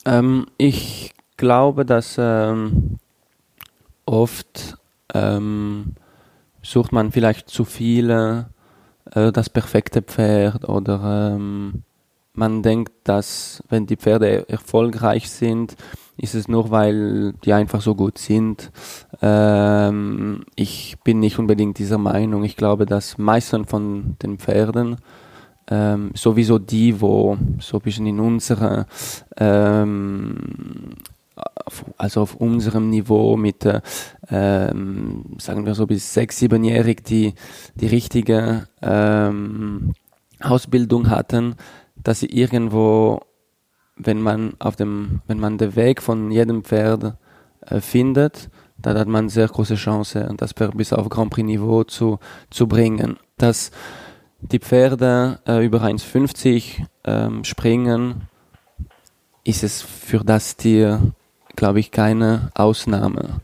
Ähm, 0.06 0.48
ich 0.58 1.14
glaube, 1.38 1.86
dass 1.86 2.16
ähm, 2.20 2.98
oft 4.06 4.78
ähm, 5.14 5.96
sucht 6.62 6.92
man 6.92 7.12
vielleicht 7.12 7.50
zu 7.50 7.66
viele 7.66 8.50
äh, 9.12 9.32
das 9.32 9.50
perfekte 9.50 10.02
Pferd 10.02 10.68
oder 10.68 11.36
ähm, 11.36 11.84
man 12.36 12.64
denkt, 12.64 12.94
dass 13.04 13.64
wenn 13.70 13.86
die 13.86 13.98
Pferde 13.98 14.48
erfolgreich 14.50 15.30
sind, 15.30 15.76
ist 16.18 16.36
es 16.36 16.48
nur, 16.48 16.72
weil 16.72 17.34
die 17.44 17.54
einfach 17.54 17.82
so 17.82 17.96
gut 17.96 18.18
sind. 18.18 18.72
Ähm, 19.22 20.46
ich 20.56 20.98
bin 21.04 21.20
nicht 21.20 21.40
unbedingt 21.40 21.78
dieser 21.78 21.98
Meinung. 21.98 22.44
Ich 22.44 22.56
glaube, 22.56 22.86
dass 22.86 23.18
meisten 23.18 23.66
von 23.66 24.16
den 24.22 24.38
Pferden, 24.38 24.98
ähm, 25.68 26.12
sowieso 26.14 26.60
die, 26.60 27.02
wo 27.02 27.38
so 27.60 27.78
ein 27.78 27.84
bisschen 27.84 28.06
in 28.06 28.20
unserer 28.20 28.86
ähm, 29.38 30.38
also 31.98 32.22
auf 32.22 32.36
unserem 32.36 32.90
Niveau 32.90 33.36
mit, 33.36 33.66
äh, 33.66 33.82
ähm, 34.30 35.26
sagen 35.38 35.66
wir 35.66 35.76
so 35.76 35.86
bis 35.86 36.14
sechs, 36.14 36.40
siebenjährig, 36.40 37.04
die 37.04 37.34
die 37.76 37.88
richtige 37.88 38.68
ähm, 38.82 39.94
Ausbildung 40.42 41.10
hatten, 41.10 41.56
dass 42.06 42.20
sie 42.20 42.28
irgendwo, 42.28 43.20
wenn 43.98 44.22
man 44.22 44.54
auf 44.60 44.76
dem, 44.76 45.22
wenn 45.28 45.40
man 45.40 45.58
den 45.58 45.76
Weg 45.76 46.02
von 46.02 46.32
jedem 46.32 46.64
Pferd 46.64 47.18
äh, 47.62 47.82
findet, 47.82 48.50
dann 48.78 48.98
hat 48.98 49.08
man 49.08 49.28
sehr 49.28 49.48
große 49.48 49.76
Chance, 49.76 50.32
das 50.38 50.54
Pferd 50.54 50.78
bis 50.78 50.94
auf 50.94 51.10
Grand 51.10 51.32
Prix 51.32 51.46
Niveau 51.46 51.84
zu, 51.84 52.20
zu 52.52 52.68
bringen. 52.68 53.18
Dass 53.38 53.72
die 54.40 54.60
Pferde 54.60 55.40
äh, 55.48 55.66
über 55.66 55.82
1,50 55.82 56.86
ähm, 57.06 57.44
springen, 57.44 58.28
ist 59.44 59.64
es 59.64 59.82
für 59.82 60.24
das 60.24 60.58
Tier, 60.58 61.14
glaube 61.56 61.80
ich, 61.80 61.90
keine 61.90 62.52
Ausnahme. 62.54 63.42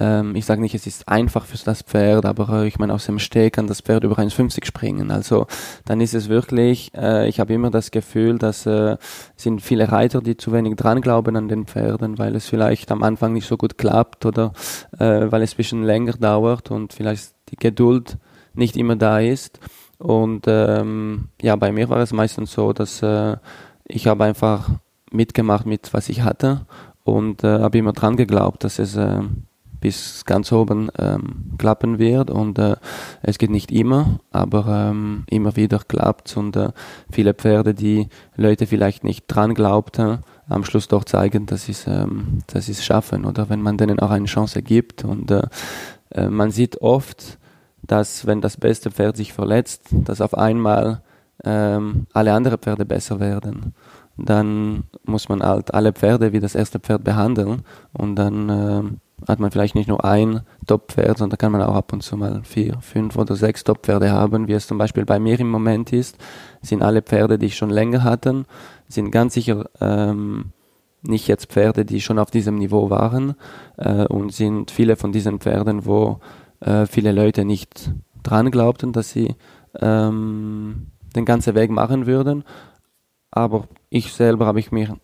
Ähm, 0.00 0.36
ich 0.36 0.46
sage 0.46 0.60
nicht, 0.60 0.74
es 0.74 0.86
ist 0.86 1.08
einfach 1.08 1.44
für 1.44 1.58
das 1.64 1.82
Pferd, 1.82 2.24
aber 2.24 2.62
äh, 2.62 2.68
ich 2.68 2.78
meine, 2.78 2.94
aus 2.94 3.06
dem 3.06 3.18
Steg 3.18 3.54
kann 3.54 3.66
das 3.66 3.80
Pferd 3.80 4.04
über 4.04 4.18
1,50 4.18 4.64
springen. 4.64 5.10
Also 5.10 5.46
dann 5.84 6.00
ist 6.00 6.14
es 6.14 6.28
wirklich, 6.28 6.92
äh, 6.94 7.28
ich 7.28 7.40
habe 7.40 7.52
immer 7.52 7.70
das 7.70 7.90
Gefühl, 7.90 8.38
dass 8.38 8.66
äh, 8.66 8.96
sind 9.36 9.60
viele 9.60 9.90
Reiter, 9.90 10.20
die 10.20 10.36
zu 10.36 10.52
wenig 10.52 10.76
dran 10.76 11.00
glauben 11.00 11.36
an 11.36 11.48
den 11.48 11.66
Pferden, 11.66 12.18
weil 12.18 12.36
es 12.36 12.48
vielleicht 12.48 12.92
am 12.92 13.02
Anfang 13.02 13.32
nicht 13.32 13.46
so 13.46 13.56
gut 13.56 13.78
klappt 13.78 14.24
oder 14.24 14.52
äh, 14.98 15.30
weil 15.30 15.42
es 15.42 15.54
ein 15.54 15.56
bisschen 15.56 15.82
länger 15.82 16.12
dauert 16.12 16.70
und 16.70 16.92
vielleicht 16.92 17.32
die 17.50 17.56
Geduld 17.56 18.18
nicht 18.54 18.76
immer 18.76 18.96
da 18.96 19.18
ist. 19.18 19.58
Und 19.98 20.44
ähm, 20.46 21.28
ja, 21.42 21.56
bei 21.56 21.72
mir 21.72 21.88
war 21.88 21.98
es 21.98 22.12
meistens 22.12 22.52
so, 22.52 22.72
dass 22.72 23.02
äh, 23.02 23.36
ich 23.84 24.06
habe 24.06 24.24
einfach 24.24 24.70
mitgemacht 25.10 25.66
mit 25.66 25.92
was 25.92 26.08
ich 26.08 26.22
hatte 26.22 26.66
und 27.02 27.42
äh, 27.42 27.60
habe 27.60 27.78
immer 27.78 27.92
dran 27.92 28.16
geglaubt, 28.16 28.62
dass 28.62 28.78
es 28.78 28.94
äh, 28.96 29.22
bis 29.80 30.24
ganz 30.24 30.52
oben 30.52 30.90
ähm, 30.98 31.54
klappen 31.58 31.98
wird. 31.98 32.30
Und 32.30 32.58
äh, 32.58 32.76
es 33.22 33.38
geht 33.38 33.50
nicht 33.50 33.70
immer, 33.70 34.20
aber 34.30 34.90
ähm, 34.90 35.24
immer 35.28 35.56
wieder 35.56 35.78
klappt 35.78 36.36
und 36.36 36.56
äh, 36.56 36.70
viele 37.10 37.34
Pferde, 37.34 37.74
die 37.74 38.08
Leute 38.36 38.66
vielleicht 38.66 39.04
nicht 39.04 39.26
dran 39.28 39.54
glaubten, 39.54 40.18
am 40.48 40.64
Schluss 40.64 40.88
doch 40.88 41.04
zeigen, 41.04 41.46
dass 41.46 41.66
sie 41.66 41.76
ähm, 41.86 42.38
dass 42.46 42.68
es 42.68 42.84
schaffen 42.84 43.24
oder? 43.24 43.48
Wenn 43.48 43.62
man 43.62 43.76
denen 43.76 43.98
auch 43.98 44.10
eine 44.10 44.26
Chance 44.26 44.62
gibt. 44.62 45.04
Und 45.04 45.30
äh, 45.30 45.42
äh, 46.10 46.28
man 46.28 46.50
sieht 46.50 46.80
oft, 46.80 47.38
dass 47.82 48.26
wenn 48.26 48.40
das 48.40 48.56
beste 48.56 48.90
Pferd 48.90 49.16
sich 49.16 49.32
verletzt, 49.32 49.88
dass 49.90 50.20
auf 50.20 50.36
einmal 50.36 51.02
ähm, 51.44 52.06
alle 52.12 52.32
anderen 52.32 52.58
Pferde 52.58 52.84
besser 52.84 53.20
werden. 53.20 53.74
Dann 54.16 54.84
muss 55.04 55.28
man 55.28 55.42
halt 55.42 55.72
alle 55.72 55.92
Pferde 55.92 56.32
wie 56.32 56.40
das 56.40 56.54
erste 56.54 56.80
Pferd 56.80 57.04
behandeln 57.04 57.62
und 57.92 58.16
dann 58.16 58.48
äh, 58.48 58.82
hat 59.26 59.40
man 59.40 59.50
vielleicht 59.50 59.74
nicht 59.74 59.88
nur 59.88 60.04
ein 60.04 60.42
Top-Pferd, 60.66 61.18
sondern 61.18 61.38
kann 61.38 61.52
man 61.52 61.62
auch 61.62 61.74
ab 61.74 61.92
und 61.92 62.02
zu 62.02 62.16
mal 62.16 62.42
vier, 62.44 62.78
fünf 62.80 63.16
oder 63.16 63.34
sechs 63.34 63.64
Top-Pferde 63.64 64.10
haben, 64.10 64.48
wie 64.48 64.52
es 64.52 64.66
zum 64.66 64.78
Beispiel 64.78 65.04
bei 65.04 65.18
mir 65.18 65.38
im 65.40 65.50
Moment 65.50 65.92
ist. 65.92 66.16
Sind 66.62 66.82
alle 66.82 67.02
Pferde, 67.02 67.38
die 67.38 67.46
ich 67.46 67.56
schon 67.56 67.70
länger 67.70 68.04
hatte, 68.04 68.44
sind 68.88 69.10
ganz 69.10 69.34
sicher 69.34 69.68
ähm, 69.80 70.52
nicht 71.02 71.28
jetzt 71.28 71.46
Pferde, 71.46 71.84
die 71.84 72.00
schon 72.00 72.18
auf 72.18 72.30
diesem 72.30 72.56
Niveau 72.56 72.90
waren 72.90 73.34
äh, 73.76 74.06
und 74.06 74.32
sind 74.32 74.70
viele 74.70 74.96
von 74.96 75.12
diesen 75.12 75.40
Pferden, 75.40 75.86
wo 75.86 76.20
äh, 76.60 76.86
viele 76.86 77.12
Leute 77.12 77.44
nicht 77.44 77.92
dran 78.22 78.50
glaubten, 78.50 78.92
dass 78.92 79.10
sie 79.10 79.34
ähm, 79.80 80.88
den 81.14 81.24
ganzen 81.24 81.54
Weg 81.54 81.70
machen 81.70 82.06
würden. 82.06 82.44
Aber 83.30 83.68
ich 83.90 84.12
selber 84.12 84.46
habe 84.46 84.60
ich 84.60 84.72
mir 84.72 84.96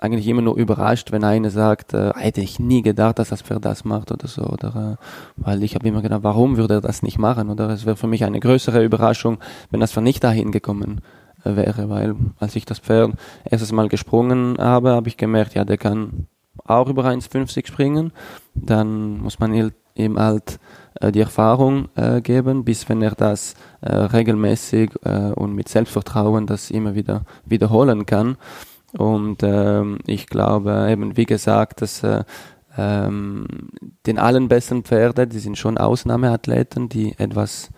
eigentlich 0.00 0.28
immer 0.28 0.42
nur 0.42 0.56
überrascht, 0.56 1.10
wenn 1.10 1.24
einer 1.24 1.50
sagt, 1.50 1.92
äh, 1.92 2.12
hätte 2.14 2.40
ich 2.40 2.58
nie 2.58 2.82
gedacht, 2.82 3.18
dass 3.18 3.30
das 3.30 3.42
Pferd 3.42 3.64
das 3.64 3.84
macht 3.84 4.12
oder 4.12 4.28
so. 4.28 4.42
Oder, 4.42 4.98
äh, 4.98 5.04
weil 5.36 5.62
ich 5.62 5.74
habe 5.74 5.88
immer 5.88 6.02
gedacht, 6.02 6.22
warum 6.22 6.56
würde 6.56 6.74
er 6.74 6.80
das 6.80 7.02
nicht 7.02 7.18
machen? 7.18 7.50
Oder 7.50 7.70
es 7.70 7.84
wäre 7.84 7.96
für 7.96 8.06
mich 8.06 8.24
eine 8.24 8.40
größere 8.40 8.84
Überraschung, 8.84 9.38
wenn 9.70 9.80
das 9.80 9.92
Pferd 9.92 10.04
nicht 10.04 10.22
dahin 10.22 10.52
gekommen 10.52 11.00
äh, 11.44 11.56
wäre. 11.56 11.90
Weil 11.90 12.14
als 12.38 12.54
ich 12.54 12.64
das 12.64 12.78
Pferd 12.78 13.12
erstes 13.44 13.72
Mal 13.72 13.88
gesprungen 13.88 14.56
habe, 14.58 14.90
habe 14.90 15.08
ich 15.08 15.16
gemerkt, 15.16 15.54
ja, 15.54 15.64
der 15.64 15.78
kann 15.78 16.28
auch 16.64 16.88
über 16.88 17.04
1,50 17.04 17.66
springen. 17.66 18.12
Dann 18.54 19.18
muss 19.18 19.40
man 19.40 19.72
ihm 19.94 20.18
halt 20.18 20.60
äh, 21.00 21.10
die 21.10 21.20
Erfahrung 21.20 21.88
äh, 21.96 22.20
geben, 22.20 22.64
bis 22.64 22.88
wenn 22.88 23.02
er 23.02 23.16
das 23.16 23.54
äh, 23.80 23.94
regelmäßig 23.94 24.92
äh, 25.04 25.32
und 25.32 25.54
mit 25.54 25.68
Selbstvertrauen 25.68 26.46
das 26.46 26.70
immer 26.70 26.94
wieder 26.94 27.22
wiederholen 27.44 28.06
kann. 28.06 28.36
Und 28.96 29.42
ähm, 29.42 29.98
ich 30.06 30.26
glaube 30.26 30.88
eben, 30.90 31.16
wie 31.16 31.26
gesagt, 31.26 31.82
dass 31.82 32.02
äh, 32.02 32.24
ähm, 32.76 33.46
den 34.06 34.18
allen 34.18 34.48
besten 34.48 34.84
Pferde, 34.84 35.26
die 35.26 35.40
sind 35.40 35.58
schon 35.58 35.78
Ausnahmeathleten, 35.78 36.88
die 36.88 37.18
etwas 37.18 37.70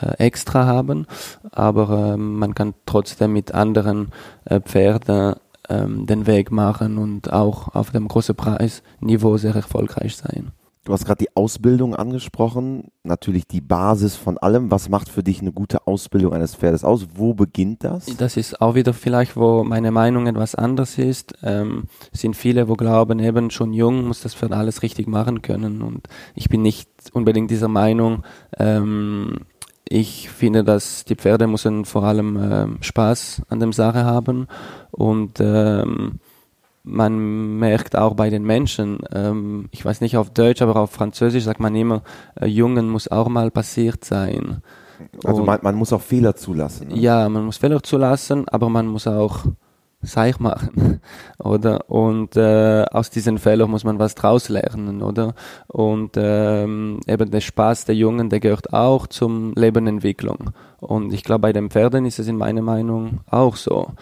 äh, 0.00 0.16
extra 0.18 0.66
haben, 0.66 1.06
aber 1.52 2.14
äh, 2.14 2.16
man 2.16 2.54
kann 2.54 2.74
trotzdem 2.86 3.32
mit 3.32 3.52
anderen 3.54 4.08
äh, 4.44 4.60
Pferden 4.60 5.34
ähm, 5.68 6.06
den 6.06 6.26
Weg 6.26 6.50
machen 6.50 6.98
und 6.98 7.32
auch 7.32 7.74
auf 7.74 7.90
dem 7.90 8.08
großen 8.08 8.34
Preisniveau 8.34 9.36
sehr 9.36 9.54
erfolgreich 9.54 10.16
sein. 10.16 10.52
Du 10.86 10.92
hast 10.92 11.04
gerade 11.04 11.24
die 11.24 11.36
Ausbildung 11.36 11.96
angesprochen, 11.96 12.92
natürlich 13.02 13.48
die 13.48 13.60
Basis 13.60 14.14
von 14.14 14.38
allem. 14.38 14.70
Was 14.70 14.88
macht 14.88 15.08
für 15.08 15.24
dich 15.24 15.40
eine 15.40 15.50
gute 15.50 15.84
Ausbildung 15.88 16.32
eines 16.32 16.54
Pferdes 16.54 16.84
aus? 16.84 17.08
Wo 17.16 17.34
beginnt 17.34 17.82
das? 17.82 18.06
Das 18.18 18.36
ist 18.36 18.60
auch 18.60 18.76
wieder 18.76 18.94
vielleicht, 18.94 19.36
wo 19.36 19.64
meine 19.64 19.90
Meinung 19.90 20.28
etwas 20.28 20.54
anders 20.54 20.96
ist. 20.96 21.34
Ähm, 21.42 21.86
sind 22.12 22.36
viele, 22.36 22.68
wo 22.68 22.74
glauben, 22.74 23.18
eben 23.18 23.50
schon 23.50 23.72
jung 23.72 24.06
muss 24.06 24.20
das 24.20 24.36
Pferd 24.36 24.52
alles 24.52 24.84
richtig 24.84 25.08
machen 25.08 25.42
können. 25.42 25.82
Und 25.82 26.06
ich 26.36 26.48
bin 26.48 26.62
nicht 26.62 26.88
unbedingt 27.12 27.50
dieser 27.50 27.66
Meinung. 27.66 28.22
Ähm, 28.56 29.40
ich 29.88 30.30
finde, 30.30 30.62
dass 30.62 31.04
die 31.04 31.16
Pferde 31.16 31.48
müssen 31.48 31.84
vor 31.84 32.04
allem 32.04 32.38
ähm, 32.40 32.78
Spaß 32.80 33.42
an 33.48 33.58
der 33.58 33.72
Sache 33.72 34.04
haben 34.04 34.46
und 34.92 35.40
ähm, 35.40 36.20
man 36.86 37.58
merkt 37.58 37.96
auch 37.96 38.14
bei 38.14 38.30
den 38.30 38.44
Menschen, 38.44 39.00
ähm, 39.12 39.68
ich 39.72 39.84
weiß 39.84 40.00
nicht 40.00 40.16
auf 40.16 40.30
Deutsch, 40.30 40.62
aber 40.62 40.76
auf 40.76 40.92
Französisch 40.92 41.44
sagt 41.44 41.58
man 41.58 41.74
immer, 41.74 42.02
äh, 42.40 42.46
Jungen 42.46 42.88
muss 42.88 43.08
auch 43.08 43.28
mal 43.28 43.50
passiert 43.50 44.04
sein. 44.04 44.62
Also 45.24 45.44
man, 45.44 45.58
man, 45.62 45.74
muss 45.74 45.92
auch 45.92 46.00
Fehler 46.00 46.36
zulassen. 46.36 46.88
Ne? 46.88 46.98
Ja, 46.98 47.28
man 47.28 47.44
muss 47.44 47.58
Fehler 47.58 47.82
zulassen, 47.82 48.48
aber 48.48 48.68
man 48.68 48.86
muss 48.86 49.06
auch 49.06 49.44
Seich 50.06 50.38
machen, 50.40 51.00
oder? 51.38 51.90
Und 51.90 52.36
äh, 52.36 52.84
aus 52.90 53.10
diesen 53.10 53.38
Fehlern 53.38 53.70
muss 53.70 53.84
man 53.84 53.98
was 53.98 54.14
draus 54.14 54.48
lernen, 54.48 55.02
oder? 55.02 55.34
Und 55.66 56.12
ähm, 56.16 57.00
eben 57.06 57.30
der 57.30 57.40
Spaß 57.40 57.84
der 57.84 57.94
Jungen, 57.94 58.30
der 58.30 58.40
gehört 58.40 58.72
auch 58.72 59.06
zum 59.06 59.52
Lebenentwicklung. 59.54 60.50
Und 60.78 61.12
ich 61.12 61.24
glaube, 61.24 61.40
bei 61.40 61.52
den 61.52 61.70
Pferden 61.70 62.06
ist 62.06 62.18
es 62.18 62.28
in 62.28 62.36
meiner 62.36 62.62
Meinung 62.62 63.20
auch 63.30 63.56
so. 63.56 63.92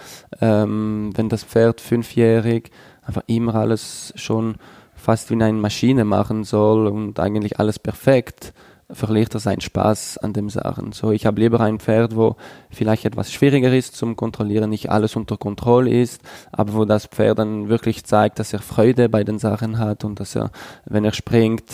Ähm, 0.41 1.13
wenn 1.15 1.29
das 1.29 1.45
Pferd 1.45 1.81
fünfjährig 1.81 2.71
einfach 3.07 3.23
immer 3.27 3.55
alles 3.55 4.13
schon 4.17 4.57
fast 4.95 5.31
wie 5.31 5.35
eine 5.35 5.53
Maschine 5.53 6.05
machen 6.05 6.45
soll 6.45 6.87
und 6.87 7.21
eigentlich 7.21 7.59
alles 7.59 7.79
perfekt, 7.79 8.55
verliert 8.91 9.35
er 9.35 9.41
seinen 9.41 9.61
Spaß 9.61 10.19
an 10.19 10.33
dem 10.33 10.51
Sachen. 10.51 10.93
So, 10.93 11.11
ich 11.11 11.27
habe 11.27 11.41
lieber 11.41 11.61
ein 11.61 11.79
Pferd, 11.79 12.17
wo 12.17 12.37
vielleicht 12.71 13.05
etwas 13.05 13.33
schwieriger 13.33 13.73
ist 13.73 13.97
zum 13.97 14.17
Kontrollieren, 14.17 14.71
nicht 14.71 14.91
alles 14.91 15.17
unter 15.17 15.37
Kontrolle 15.37 15.91
ist, 15.91 16.23
aber 16.53 16.75
wo 16.75 16.85
das 16.85 17.07
Pferd 17.07 17.39
dann 17.39 17.69
wirklich 17.69 18.05
zeigt, 18.05 18.39
dass 18.39 18.53
er 18.53 18.61
Freude 18.61 19.09
bei 19.09 19.25
den 19.25 19.39
Sachen 19.39 19.79
hat 19.79 20.05
und 20.05 20.21
dass 20.21 20.37
er, 20.37 20.51
wenn 20.85 21.05
er 21.05 21.13
springt, 21.13 21.65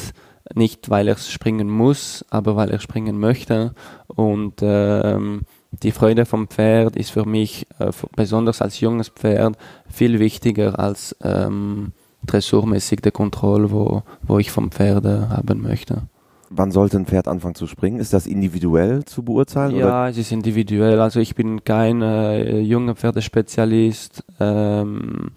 nicht 0.55 0.90
weil 0.90 1.09
er 1.09 1.17
springen 1.17 1.69
muss, 1.69 2.25
aber 2.31 2.57
weil 2.57 2.71
er 2.71 2.81
springen 2.81 3.19
möchte. 3.19 3.75
Und 4.09 4.55
ähm, 4.62 5.43
die 5.71 5.93
Freude 5.93 6.26
vom 6.26 6.49
Pferd 6.49 6.97
ist 6.97 7.11
für 7.11 7.25
mich, 7.25 7.67
äh, 7.79 7.90
besonders 8.17 8.62
als 8.62 8.81
junges 8.81 9.09
Pferd, 9.09 9.57
viel 9.88 10.19
wichtiger 10.19 10.79
als 10.79 11.17
ähm, 11.23 11.93
dressurmäßig 12.26 13.00
die 13.00 13.11
Kontrolle, 13.11 13.71
wo, 13.71 14.02
wo 14.23 14.38
ich 14.38 14.50
vom 14.50 14.71
Pferd 14.71 15.05
haben 15.05 15.62
möchte. 15.62 16.02
Wann 16.52 16.73
sollte 16.73 16.97
ein 16.97 17.07
Pferd 17.07 17.28
anfangen 17.28 17.54
zu 17.54 17.69
springen? 17.69 18.00
Ist 18.00 18.12
das 18.12 18.26
individuell 18.26 19.04
zu 19.04 19.23
beurteilen? 19.23 19.76
Ja, 19.76 19.87
oder? 19.87 20.09
es 20.09 20.19
ist 20.19 20.33
individuell. 20.33 21.00
Also 21.00 21.21
ich 21.21 21.37
bin 21.37 21.62
kein 21.62 22.02
äh, 22.02 22.59
junger 22.59 22.97
Pferdespezialist. 22.97 24.25
Ähm, 24.40 25.30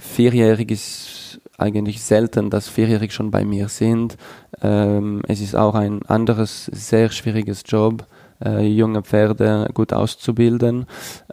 vierjährig 0.00 0.72
ist 0.72 1.40
eigentlich 1.56 2.02
selten, 2.02 2.50
dass 2.50 2.68
vierjährig 2.68 3.12
schon 3.12 3.30
bei 3.30 3.44
mir 3.44 3.68
sind. 3.68 4.16
Ähm, 4.60 5.22
es 5.28 5.40
ist 5.40 5.54
auch 5.54 5.76
ein 5.76 6.02
anderes, 6.06 6.66
sehr 6.66 7.10
schwieriges 7.10 7.62
Job, 7.64 8.04
äh, 8.44 8.66
junge 8.66 9.02
Pferde 9.02 9.68
gut 9.72 9.92
auszubilden. 9.92 10.86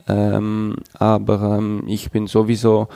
Ähm, 0.07 0.75
aber 0.93 1.57
ähm, 1.57 1.83
ich 1.87 2.11
bin 2.11 2.27
sowieso 2.27 2.87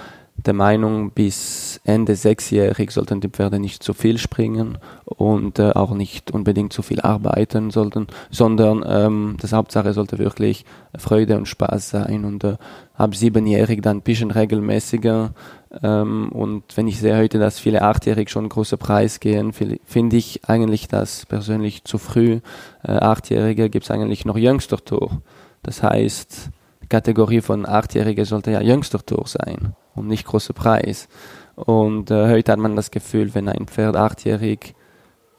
der 0.45 0.53
Meinung, 0.53 1.11
bis 1.11 1.81
Ende 1.83 2.15
sechsjährig 2.15 2.91
sollten 2.91 3.21
die 3.21 3.29
Pferde 3.29 3.59
nicht 3.59 3.83
zu 3.83 3.93
viel 3.93 4.17
springen 4.17 4.77
und 5.05 5.59
äh, 5.59 5.71
auch 5.71 5.93
nicht 5.93 6.31
unbedingt 6.31 6.73
zu 6.73 6.81
viel 6.81 7.01
arbeiten 7.01 7.71
sollten, 7.71 8.07
sondern 8.29 8.83
ähm, 8.87 9.37
das 9.41 9.53
Hauptsache 9.53 9.93
sollte 9.93 10.17
wirklich 10.17 10.65
Freude 10.97 11.37
und 11.37 11.47
Spaß 11.47 11.89
sein 11.89 12.25
und 12.25 12.43
äh, 12.43 12.57
ab 12.95 13.15
siebenjährig 13.15 13.81
dann 13.81 13.97
ein 13.97 14.01
bisschen 14.01 14.31
regelmäßiger. 14.31 15.33
Ähm, 15.81 16.29
und 16.31 16.63
wenn 16.75 16.87
ich 16.87 16.99
sehe 16.99 17.17
heute, 17.17 17.39
dass 17.39 17.59
viele 17.59 17.81
achtjährig 17.81 18.29
schon 18.29 18.49
große 18.49 18.77
Preis 18.77 19.19
gehen, 19.19 19.53
finde 19.53 20.17
ich 20.17 20.41
eigentlich 20.47 20.87
das 20.87 21.25
persönlich 21.25 21.83
zu 21.83 21.97
früh. 21.97 22.39
Äh, 22.83 22.91
Achtjährige 22.91 23.69
gibt 23.69 23.85
es 23.85 23.91
eigentlich 23.91 24.25
noch 24.25 24.37
Jüngster 24.37 24.77
Tour. 24.77 25.21
Das 25.63 25.83
heißt, 25.83 26.49
Kategorie 26.89 27.41
von 27.41 27.65
Achtjährige 27.65 28.25
sollte 28.25 28.51
ja 28.51 28.61
Jüngster 28.61 29.05
Tour 29.05 29.27
sein 29.27 29.73
und 29.95 30.07
nicht 30.07 30.25
großer 30.25 30.53
Preis. 30.53 31.07
Und 31.55 32.09
äh, 32.09 32.29
heute 32.29 32.51
hat 32.51 32.59
man 32.59 32.75
das 32.75 32.91
Gefühl, 32.91 33.33
wenn 33.35 33.49
ein 33.49 33.67
Pferd 33.67 33.95
achtjährig 33.95 34.75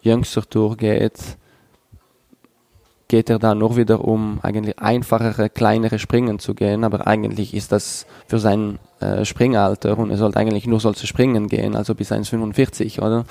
jüngster 0.02 0.42
Tour 0.48 0.76
geht, 0.76 1.38
geht 3.08 3.28
er 3.28 3.38
da 3.38 3.54
nur 3.54 3.76
wieder 3.76 4.04
um 4.04 4.38
eigentlich 4.42 4.78
einfachere, 4.78 5.50
kleinere 5.50 5.98
Springen 5.98 6.38
zu 6.38 6.54
gehen, 6.54 6.84
aber 6.84 7.06
eigentlich 7.08 7.54
ist 7.54 7.72
das 7.72 8.06
für 8.28 8.38
sein 8.38 8.78
äh, 9.00 9.24
Springalter 9.24 9.98
und 9.98 10.10
er 10.10 10.16
sollte 10.16 10.38
eigentlich 10.38 10.66
nur 10.66 10.78
solche 10.78 11.08
Springen 11.08 11.48
gehen, 11.48 11.74
also 11.74 11.94
bis 11.96 12.12
1,45, 12.12 13.00
oder? 13.00 13.24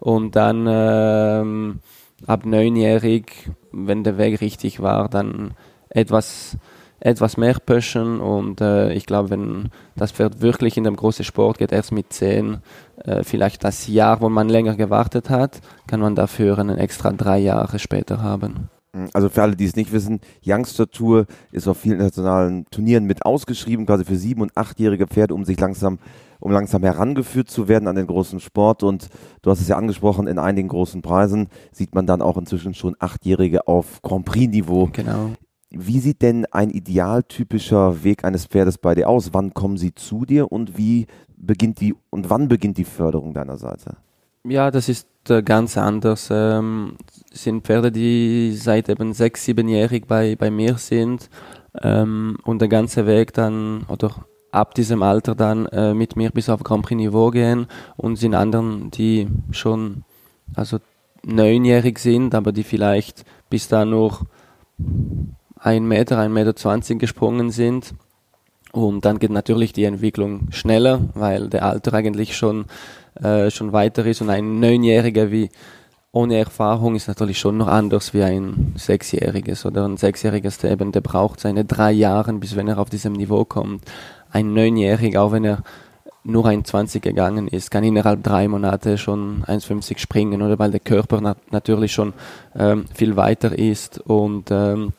Und 0.00 0.36
dann 0.36 0.66
ähm, 0.68 1.80
ab 2.26 2.46
neunjährig, 2.46 3.50
wenn 3.72 4.04
der 4.04 4.16
Weg 4.16 4.40
richtig 4.40 4.80
war, 4.80 5.10
dann 5.10 5.52
etwas 5.90 6.56
etwas 7.00 7.36
mehr 7.36 7.56
pushen 7.64 8.20
und 8.20 8.60
äh, 8.60 8.92
ich 8.92 9.06
glaube, 9.06 9.30
wenn 9.30 9.68
das 9.96 10.12
Pferd 10.12 10.40
wirklich 10.40 10.76
in 10.76 10.84
dem 10.84 10.96
großen 10.96 11.24
Sport 11.24 11.58
geht, 11.58 11.72
erst 11.72 11.92
mit 11.92 12.12
10, 12.12 12.58
äh, 13.04 13.22
vielleicht 13.22 13.64
das 13.64 13.86
Jahr, 13.86 14.20
wo 14.20 14.28
man 14.28 14.48
länger 14.48 14.76
gewartet 14.76 15.30
hat, 15.30 15.60
kann 15.86 16.00
man 16.00 16.14
dafür 16.14 16.58
einen 16.58 16.78
extra 16.78 17.12
drei 17.12 17.38
Jahre 17.38 17.78
später 17.78 18.22
haben. 18.22 18.70
Also 19.12 19.28
für 19.28 19.42
alle, 19.42 19.56
die 19.56 19.66
es 19.66 19.76
nicht 19.76 19.92
wissen, 19.92 20.20
Youngster 20.44 20.90
Tour 20.90 21.26
ist 21.52 21.68
auf 21.68 21.78
vielen 21.78 21.98
nationalen 21.98 22.64
Turnieren 22.70 23.04
mit 23.04 23.26
ausgeschrieben, 23.26 23.84
quasi 23.84 24.04
für 24.04 24.16
sieben- 24.16 24.40
und 24.40 24.56
achtjährige 24.56 25.06
Pferde, 25.06 25.34
um 25.34 25.44
sich 25.44 25.60
langsam, 25.60 25.98
um 26.40 26.50
langsam 26.50 26.82
herangeführt 26.82 27.50
zu 27.50 27.68
werden 27.68 27.88
an 27.88 27.96
den 27.96 28.06
großen 28.06 28.40
Sport. 28.40 28.82
Und 28.82 29.08
du 29.42 29.50
hast 29.50 29.60
es 29.60 29.68
ja 29.68 29.76
angesprochen, 29.76 30.26
in 30.26 30.38
einigen 30.38 30.68
großen 30.68 31.02
Preisen 31.02 31.48
sieht 31.72 31.94
man 31.94 32.06
dann 32.06 32.22
auch 32.22 32.38
inzwischen 32.38 32.72
schon 32.72 32.96
Achtjährige 32.98 33.68
auf 33.68 34.00
Grand 34.00 34.24
Prix-Niveau. 34.24 34.88
Genau. 34.92 35.32
Wie 35.78 36.00
sieht 36.00 36.22
denn 36.22 36.46
ein 36.46 36.70
idealtypischer 36.70 38.02
Weg 38.02 38.24
eines 38.24 38.46
Pferdes 38.46 38.78
bei 38.78 38.94
dir 38.94 39.08
aus? 39.08 39.34
Wann 39.34 39.52
kommen 39.52 39.76
sie 39.76 39.94
zu 39.94 40.24
dir 40.24 40.50
und 40.50 40.78
wie 40.78 41.06
beginnt 41.36 41.80
die 41.80 41.94
und 42.10 42.30
wann 42.30 42.48
beginnt 42.48 42.78
die 42.78 42.84
Förderung 42.84 43.34
deiner 43.34 43.58
Seite? 43.58 43.96
Ja, 44.44 44.70
das 44.70 44.88
ist 44.88 45.08
äh, 45.28 45.42
ganz 45.42 45.76
anders. 45.76 46.28
Ähm, 46.30 46.96
sind 47.32 47.64
Pferde, 47.64 47.92
die 47.92 48.52
seit 48.54 48.88
eben 48.88 49.12
sechs, 49.12 49.44
siebenjährig 49.44 50.06
bei, 50.06 50.36
bei 50.36 50.50
mir 50.50 50.78
sind 50.78 51.28
ähm, 51.82 52.38
und 52.44 52.60
der 52.60 52.68
ganze 52.68 53.06
Weg 53.06 53.32
dann 53.34 53.84
oder 53.88 54.26
ab 54.52 54.74
diesem 54.74 55.02
Alter 55.02 55.34
dann 55.34 55.66
äh, 55.66 55.94
mit 55.94 56.16
mir 56.16 56.30
bis 56.30 56.48
auf 56.48 56.62
Grand 56.62 56.86
Prix 56.86 56.96
Niveau 56.96 57.30
gehen 57.30 57.66
und 57.96 58.16
sind 58.16 58.34
anderen, 58.34 58.90
die 58.90 59.28
schon 59.50 60.04
also 60.54 60.78
neunjährig 61.24 61.98
sind, 61.98 62.34
aber 62.34 62.52
die 62.52 62.62
vielleicht 62.62 63.24
bis 63.50 63.68
da 63.68 63.84
noch 63.84 64.24
ein 65.58 65.86
Meter, 65.86 66.18
ein 66.18 66.32
Meter 66.32 66.56
zwanzig 66.56 66.98
gesprungen 66.98 67.50
sind. 67.50 67.94
Und 68.72 69.04
dann 69.04 69.18
geht 69.18 69.30
natürlich 69.30 69.72
die 69.72 69.84
Entwicklung 69.84 70.48
schneller, 70.50 71.00
weil 71.14 71.48
der 71.48 71.64
Alter 71.64 71.94
eigentlich 71.94 72.36
schon, 72.36 72.66
äh, 73.14 73.50
schon 73.50 73.72
weiter 73.72 74.04
ist 74.04 74.20
und 74.20 74.30
ein 74.30 74.60
Neunjähriger 74.60 75.30
wie 75.30 75.48
ohne 76.12 76.38
Erfahrung 76.38 76.94
ist 76.94 77.08
natürlich 77.08 77.38
schon 77.38 77.58
noch 77.58 77.68
anders 77.68 78.14
wie 78.14 78.22
ein 78.22 78.72
Sechsjähriges 78.76 79.66
oder 79.66 79.86
ein 79.86 79.98
Sechsjähriges, 79.98 80.58
der 80.58 80.70
eben, 80.70 80.90
der 80.90 81.02
braucht 81.02 81.40
seine 81.40 81.66
drei 81.66 81.92
Jahre, 81.92 82.32
bis 82.32 82.56
wenn 82.56 82.68
er 82.68 82.78
auf 82.78 82.88
diesem 82.88 83.12
Niveau 83.12 83.44
kommt. 83.44 83.84
Ein 84.30 84.54
Neunjähriger, 84.54 85.22
auch 85.22 85.32
wenn 85.32 85.44
er 85.44 85.62
nur 86.24 86.46
ein 86.46 86.64
20 86.64 87.02
gegangen 87.02 87.48
ist, 87.48 87.70
kann 87.70 87.84
innerhalb 87.84 88.22
drei 88.22 88.48
Monate 88.48 88.98
schon 88.98 89.44
1,50 89.44 89.98
springen 89.98 90.42
oder 90.42 90.58
weil 90.58 90.70
der 90.70 90.80
Körper 90.80 91.20
nat 91.20 91.38
natürlich 91.50 91.92
schon 91.92 92.14
ähm, 92.58 92.86
viel 92.94 93.16
weiter 93.16 93.56
ist 93.56 94.00
und 94.00 94.50
ähm, 94.50 94.92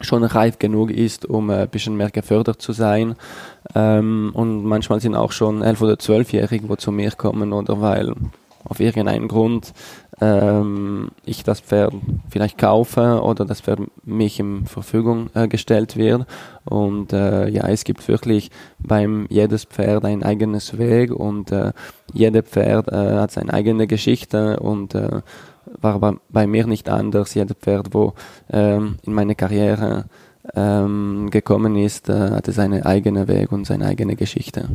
schon 0.00 0.24
reif 0.24 0.58
genug 0.58 0.90
ist, 0.90 1.24
um 1.24 1.50
ein 1.50 1.68
bisschen 1.68 1.96
mehr 1.96 2.10
gefördert 2.10 2.60
zu 2.60 2.72
sein. 2.72 3.14
Ähm, 3.74 4.30
und 4.34 4.64
manchmal 4.64 5.00
sind 5.00 5.14
auch 5.14 5.32
schon 5.32 5.62
elf- 5.62 5.82
oder 5.82 5.98
zwölfjährige, 5.98 6.68
wo 6.68 6.76
zu 6.76 6.92
mir 6.92 7.10
kommen 7.12 7.52
oder 7.52 7.80
weil 7.80 8.14
auf 8.64 8.80
irgendeinen 8.80 9.28
Grund 9.28 9.72
ähm, 10.20 11.10
ich 11.24 11.44
das 11.44 11.60
Pferd 11.60 11.92
vielleicht 12.28 12.58
kaufe 12.58 13.20
oder 13.22 13.44
das 13.44 13.60
Pferd 13.60 13.80
mich 14.04 14.40
in 14.40 14.66
Verfügung 14.66 15.30
äh, 15.34 15.48
gestellt 15.48 15.96
wird. 15.96 16.26
Und 16.64 17.12
äh, 17.12 17.48
ja, 17.48 17.66
es 17.68 17.84
gibt 17.84 18.06
wirklich 18.08 18.50
beim 18.78 19.26
jedes 19.28 19.64
Pferd 19.64 20.04
ein 20.04 20.22
eigenes 20.22 20.78
Weg 20.78 21.12
und 21.12 21.52
äh, 21.52 21.72
jedes 22.12 22.48
Pferd 22.48 22.88
äh, 22.88 23.16
hat 23.16 23.32
seine 23.32 23.52
eigene 23.52 23.86
Geschichte 23.86 24.60
und 24.60 24.94
äh, 24.94 25.20
war 25.80 25.98
bei, 25.98 26.14
bei 26.28 26.46
mir 26.46 26.66
nicht 26.66 26.88
anders. 26.88 27.34
Jedes 27.34 27.56
Pferd, 27.56 27.88
wo 27.92 28.14
ähm, 28.50 28.96
in 29.02 29.14
meine 29.14 29.34
Karriere 29.34 30.06
ähm, 30.54 31.28
gekommen 31.30 31.76
ist, 31.76 32.08
äh, 32.08 32.30
hatte 32.30 32.52
seinen 32.52 32.82
eigenen 32.82 33.28
Weg 33.28 33.50
und 33.52 33.66
seine 33.66 33.86
eigene 33.86 34.16
Geschichte 34.16 34.68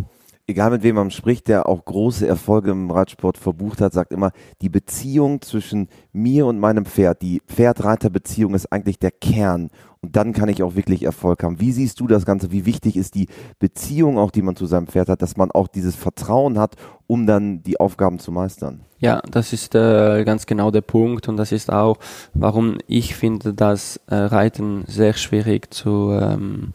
egal 0.50 0.72
mit 0.72 0.84
wem 0.84 0.96
man 0.96 1.12
spricht, 1.12 1.48
der 1.48 1.70
auch 1.70 1.86
große 1.86 2.28
Erfolge 2.28 2.72
im 2.72 2.90
Radsport 2.90 3.38
verbucht 3.38 3.80
hat, 3.82 3.94
sagt 3.94 4.12
immer, 4.12 4.32
die 4.62 4.70
Beziehung 4.70 5.42
zwischen 5.42 5.88
mir 6.12 6.48
und 6.48 6.60
meinem 6.60 6.86
Pferd, 6.86 7.22
die 7.22 7.42
Pferd-Reiter-Beziehung 7.48 8.56
ist 8.56 8.72
eigentlich 8.72 9.00
der 9.00 9.12
Kern. 9.12 9.70
Und 10.02 10.16
dann 10.16 10.34
kann 10.34 10.50
ich 10.50 10.64
auch 10.64 10.76
wirklich 10.76 11.04
Erfolg 11.04 11.44
haben. 11.44 11.60
Wie 11.60 11.72
siehst 11.72 12.00
du 12.00 12.08
das 12.08 12.26
Ganze? 12.26 12.52
Wie 12.52 12.66
wichtig 12.66 12.96
ist 12.96 13.16
die 13.16 13.28
Beziehung 13.60 14.18
auch, 14.18 14.32
die 14.32 14.42
man 14.42 14.56
zu 14.56 14.66
seinem 14.66 14.88
Pferd 14.88 15.10
hat, 15.10 15.22
dass 15.22 15.38
man 15.38 15.52
auch 15.52 15.68
dieses 15.68 15.96
Vertrauen 15.96 16.58
hat, 16.58 16.76
um 17.06 17.28
dann 17.28 17.62
die 17.64 17.80
Aufgaben 17.80 18.18
zu 18.18 18.32
meistern? 18.32 18.82
Ja, 19.00 19.22
das 19.30 19.54
ist 19.54 19.76
äh, 19.76 20.24
ganz 20.24 20.46
genau 20.46 20.72
der 20.72 20.82
Punkt 20.82 21.28
und 21.28 21.38
das 21.38 21.52
ist 21.52 21.72
auch, 21.72 21.98
warum 22.34 22.78
ich 22.88 23.16
finde, 23.16 23.54
dass 23.54 23.98
äh, 24.08 24.16
Reiten 24.16 24.84
sehr 24.88 25.14
schwierig 25.14 25.74
zu 25.74 26.12
ähm, 26.12 26.74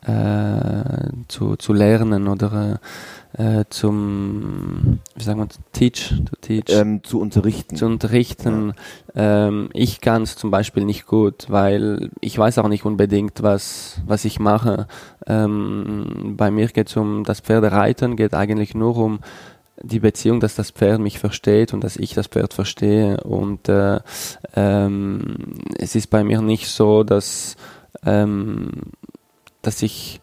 äh, 0.00 1.08
zu, 1.28 1.56
zu 1.56 1.72
lernen 1.72 2.28
oder 2.28 2.80
äh, 3.34 3.64
zum, 3.70 5.00
wie 5.14 5.22
sagen 5.22 5.40
wir, 5.40 5.48
teach, 5.72 6.14
to 6.26 6.36
teach. 6.40 6.64
Ähm, 6.68 7.02
zu 7.02 7.20
unterrichten. 7.20 7.76
Zu 7.76 7.86
unterrichten. 7.86 8.74
Ja. 9.14 9.48
Ähm, 9.48 9.68
ich 9.72 10.00
kann 10.00 10.22
es 10.22 10.36
zum 10.36 10.50
Beispiel 10.50 10.84
nicht 10.84 11.06
gut, 11.06 11.46
weil 11.48 12.10
ich 12.20 12.36
weiß 12.36 12.58
auch 12.58 12.68
nicht 12.68 12.84
unbedingt, 12.84 13.42
was, 13.42 14.00
was 14.06 14.24
ich 14.24 14.38
mache. 14.38 14.86
Ähm, 15.26 16.34
bei 16.36 16.50
mir 16.50 16.66
geht 16.68 16.88
es 16.88 16.96
um 16.96 17.24
das 17.24 17.40
Pferdereiten, 17.40 18.16
geht 18.16 18.34
eigentlich 18.34 18.74
nur 18.74 18.96
um 18.96 19.20
die 19.82 20.00
Beziehung, 20.00 20.40
dass 20.40 20.54
das 20.54 20.70
Pferd 20.70 21.00
mich 21.00 21.18
versteht 21.18 21.72
und 21.72 21.82
dass 21.82 21.96
ich 21.96 22.14
das 22.14 22.26
Pferd 22.26 22.54
verstehe. 22.54 23.18
Und 23.22 23.68
äh, 23.68 24.00
ähm, 24.54 25.36
es 25.78 25.94
ist 25.94 26.08
bei 26.08 26.22
mir 26.22 26.40
nicht 26.40 26.68
so, 26.68 27.02
dass 27.02 27.56
ähm, 28.04 28.70
dass 29.62 29.82
ich 29.82 30.20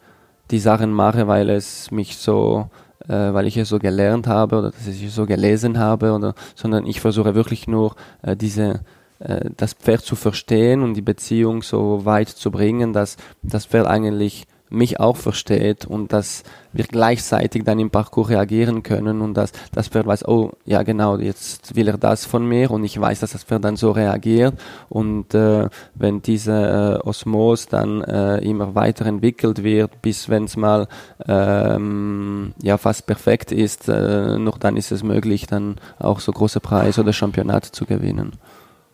die 0.51 0.59
Sachen 0.59 0.91
mache, 0.91 1.27
weil 1.27 1.49
es 1.49 1.91
mich 1.91 2.17
so, 2.17 2.69
äh, 3.07 3.13
weil 3.33 3.47
ich 3.47 3.57
es 3.57 3.69
so 3.69 3.79
gelernt 3.79 4.27
habe 4.27 4.57
oder 4.57 4.71
dass 4.71 4.87
ich 4.87 5.03
es 5.03 5.15
so 5.15 5.25
gelesen 5.25 5.79
habe, 5.79 6.11
oder, 6.11 6.33
sondern 6.55 6.85
ich 6.85 7.01
versuche 7.01 7.35
wirklich 7.35 7.67
nur 7.67 7.95
äh, 8.21 8.35
diese 8.35 8.81
äh, 9.19 9.49
das 9.55 9.73
Pferd 9.73 10.01
zu 10.01 10.15
verstehen 10.15 10.81
und 10.81 10.93
die 10.93 11.01
Beziehung 11.01 11.61
so 11.61 12.05
weit 12.05 12.29
zu 12.29 12.51
bringen, 12.51 12.93
dass 12.93 13.17
das 13.43 13.65
Pferd 13.65 13.87
eigentlich 13.87 14.45
mich 14.69 14.99
auch 14.99 15.17
versteht 15.17 15.85
und 15.85 16.13
dass 16.13 16.43
wir 16.71 16.85
gleichzeitig 16.85 17.63
dann 17.63 17.79
im 17.79 17.89
Parcours 17.89 18.29
reagieren 18.29 18.83
können 18.83 19.21
und 19.21 19.33
dass 19.35 19.51
das 19.71 19.87
Pferd 19.87 20.05
weiß, 20.05 20.27
oh 20.27 20.51
ja 20.65 20.83
genau, 20.83 21.17
jetzt 21.17 21.75
will 21.75 21.87
er 21.87 21.97
das 21.97 22.25
von 22.25 22.47
mir 22.47 22.71
und 22.71 22.83
ich 22.83 22.99
weiß, 22.99 23.19
dass 23.21 23.31
das 23.31 23.43
Pferd 23.43 23.65
dann 23.65 23.75
so 23.75 23.91
reagiert 23.91 24.59
und 24.87 25.33
äh, 25.33 25.69
wenn 25.95 26.21
diese 26.21 26.99
äh, 27.03 27.07
Osmos 27.07 27.67
dann 27.67 28.01
äh, 28.01 28.37
immer 28.37 28.75
weiterentwickelt 28.75 29.63
wird, 29.63 30.01
bis 30.01 30.29
wenn 30.29 30.43
es 30.43 30.55
mal 30.55 30.87
ähm, 31.27 32.53
ja 32.61 32.77
fast 32.77 33.07
perfekt 33.07 33.51
ist, 33.51 33.89
äh, 33.89 34.37
noch 34.37 34.57
dann 34.57 34.77
ist 34.77 34.91
es 34.91 35.03
möglich, 35.03 35.47
dann 35.47 35.77
auch 35.97 36.19
so 36.19 36.31
große 36.31 36.59
Preise 36.59 37.01
oder 37.01 37.13
Championat 37.13 37.65
zu 37.65 37.85
gewinnen. 37.85 38.33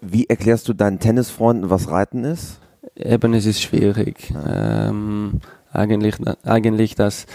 Wie 0.01 0.27
erklärst 0.27 0.67
du 0.69 0.73
deinen 0.73 0.99
Tennisfreunden, 0.99 1.69
was 1.69 1.89
Reiten 1.89 2.23
ist? 2.23 2.59
Eben, 2.95 3.33
es 3.33 3.45
ist 3.45 3.61
schwierig. 3.61 4.29
Ja. 4.29 4.89
Ähm, 4.89 5.41
eigentlich, 5.75 6.15
eigentlich 6.43 6.95
dass, 6.95 7.25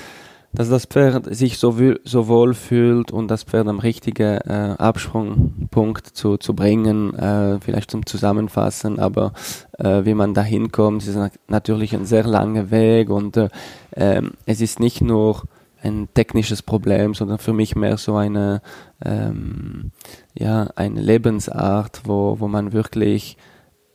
dass 0.52 0.68
das 0.68 0.86
Pferd 0.86 1.34
sich 1.34 1.58
so, 1.58 1.76
so 2.04 2.28
wohl 2.28 2.54
fühlt 2.54 3.12
und 3.12 3.28
das 3.28 3.44
Pferd 3.44 3.68
am 3.68 3.78
richtigen 3.78 4.38
äh, 4.38 4.74
Absprungpunkt 4.78 6.06
zu, 6.06 6.36
zu 6.36 6.54
bringen, 6.54 7.14
äh, 7.14 7.60
vielleicht 7.60 7.90
zum 7.90 8.06
Zusammenfassen, 8.06 8.98
aber 8.98 9.32
äh, 9.78 10.04
wie 10.04 10.14
man 10.14 10.34
da 10.34 10.42
hinkommt, 10.42 11.06
ist 11.06 11.18
natürlich 11.48 11.94
ein 11.94 12.06
sehr 12.06 12.24
langer 12.24 12.70
Weg 12.70 13.10
und 13.10 13.36
äh, 13.36 13.48
ähm, 13.94 14.32
es 14.46 14.60
ist 14.60 14.80
nicht 14.80 15.00
nur 15.00 15.42
ein 15.82 16.08
technisches 16.14 16.62
Problem, 16.62 17.14
sondern 17.14 17.38
für 17.38 17.52
mich 17.52 17.74
mehr 17.76 17.96
so 17.96 18.16
eine, 18.16 18.60
ähm, 19.04 19.92
ja, 20.34 20.68
eine 20.76 21.00
Lebensart, 21.00 22.02
wo, 22.04 22.38
wo 22.38 22.48
man 22.48 22.72
wirklich 22.72 23.36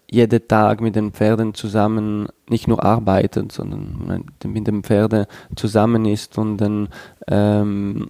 jeden 0.09 0.47
Tag 0.47 0.81
mit 0.81 0.95
den 0.95 1.11
Pferden 1.11 1.53
zusammen 1.53 2.27
nicht 2.49 2.67
nur 2.67 2.83
arbeitet, 2.83 3.51
sondern 3.51 4.23
mit 4.45 4.67
den 4.67 4.83
Pferden 4.83 5.25
zusammen 5.55 6.05
ist 6.05 6.37
und 6.37 6.57
dann 6.57 6.89
ähm, 7.27 8.09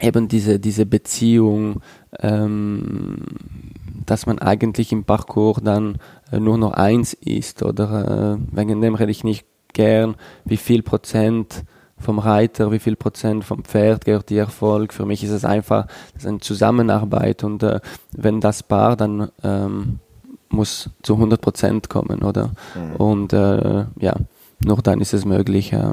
eben 0.00 0.28
diese, 0.28 0.58
diese 0.58 0.86
Beziehung, 0.86 1.80
ähm, 2.20 3.18
dass 4.06 4.26
man 4.26 4.38
eigentlich 4.38 4.92
im 4.92 5.04
Parcours 5.04 5.60
dann 5.62 5.98
äh, 6.30 6.38
nur 6.38 6.58
noch 6.58 6.72
eins 6.72 7.14
ist 7.14 7.62
oder 7.62 8.36
äh, 8.36 8.56
wegen 8.56 8.80
dem 8.80 8.94
rede 8.94 9.10
ich 9.10 9.24
nicht 9.24 9.46
gern, 9.72 10.16
wie 10.44 10.56
viel 10.56 10.82
Prozent 10.82 11.64
vom 11.98 12.18
Reiter, 12.18 12.70
wie 12.70 12.80
viel 12.80 12.96
Prozent 12.96 13.44
vom 13.44 13.64
Pferd 13.64 14.04
gehört 14.04 14.28
die 14.30 14.36
Erfolg. 14.36 14.92
Für 14.92 15.06
mich 15.06 15.24
ist 15.24 15.30
es 15.30 15.44
einfach 15.44 15.86
ist 16.16 16.26
eine 16.26 16.40
Zusammenarbeit 16.40 17.44
und 17.44 17.62
äh, 17.62 17.80
wenn 18.12 18.40
das 18.40 18.62
Paar 18.62 18.96
dann 18.96 19.30
ähm, 19.42 20.00
muss 20.48 20.90
zu 21.02 21.14
100 21.14 21.40
Prozent 21.40 21.88
kommen, 21.88 22.22
oder? 22.22 22.52
Mhm. 22.74 22.96
Und 22.96 23.32
äh, 23.32 23.86
ja, 23.98 24.14
nur 24.64 24.76
dann 24.78 25.00
ist 25.00 25.14
es 25.14 25.24
möglich, 25.24 25.72
äh, 25.72 25.92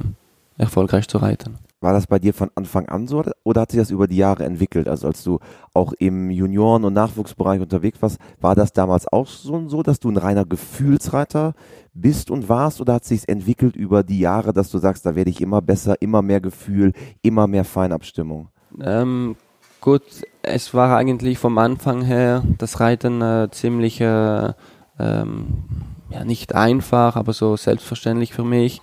erfolgreich 0.57 1.07
zu 1.07 1.17
reiten. 1.17 1.57
War 1.81 1.93
das 1.93 2.05
bei 2.05 2.19
dir 2.19 2.35
von 2.35 2.51
Anfang 2.53 2.87
an 2.89 3.07
so 3.07 3.23
oder 3.43 3.61
hat 3.61 3.71
sich 3.71 3.79
das 3.79 3.89
über 3.89 4.07
die 4.07 4.17
Jahre 4.17 4.45
entwickelt? 4.45 4.87
Also 4.87 5.07
als 5.07 5.23
du 5.23 5.39
auch 5.73 5.93
im 5.93 6.29
Junioren- 6.29 6.85
und 6.85 6.93
Nachwuchsbereich 6.93 7.59
unterwegs 7.59 7.99
warst, 8.03 8.19
war 8.39 8.53
das 8.53 8.71
damals 8.71 9.11
auch 9.11 9.25
so, 9.25 9.67
so 9.67 9.81
dass 9.81 9.99
du 9.99 10.09
ein 10.09 10.17
reiner 10.17 10.45
Gefühlsreiter 10.45 11.55
bist 11.95 12.29
und 12.29 12.49
warst 12.49 12.81
oder 12.81 12.93
hat 12.93 13.05
sich 13.05 13.27
entwickelt 13.27 13.75
über 13.75 14.03
die 14.03 14.19
Jahre, 14.19 14.53
dass 14.53 14.69
du 14.69 14.77
sagst, 14.77 15.07
da 15.07 15.15
werde 15.15 15.31
ich 15.31 15.41
immer 15.41 15.59
besser, 15.59 15.99
immer 16.01 16.21
mehr 16.21 16.39
Gefühl, 16.39 16.93
immer 17.23 17.47
mehr 17.47 17.65
Feinabstimmung? 17.65 18.49
Ähm, 18.79 19.35
gut, 19.81 20.03
es 20.43 20.73
war 20.73 20.95
eigentlich 20.95 21.39
vom 21.39 21.57
Anfang 21.57 22.03
her 22.03 22.43
das 22.57 22.79
Reiten 22.79 23.21
äh, 23.21 23.49
ziemlich 23.51 23.99
äh, 23.99 24.53
ähm, 24.99 25.63
ja, 26.09 26.23
nicht 26.23 26.55
einfach, 26.55 27.15
aber 27.15 27.33
so 27.33 27.57
selbstverständlich 27.57 28.33
für 28.33 28.43
mich. 28.43 28.81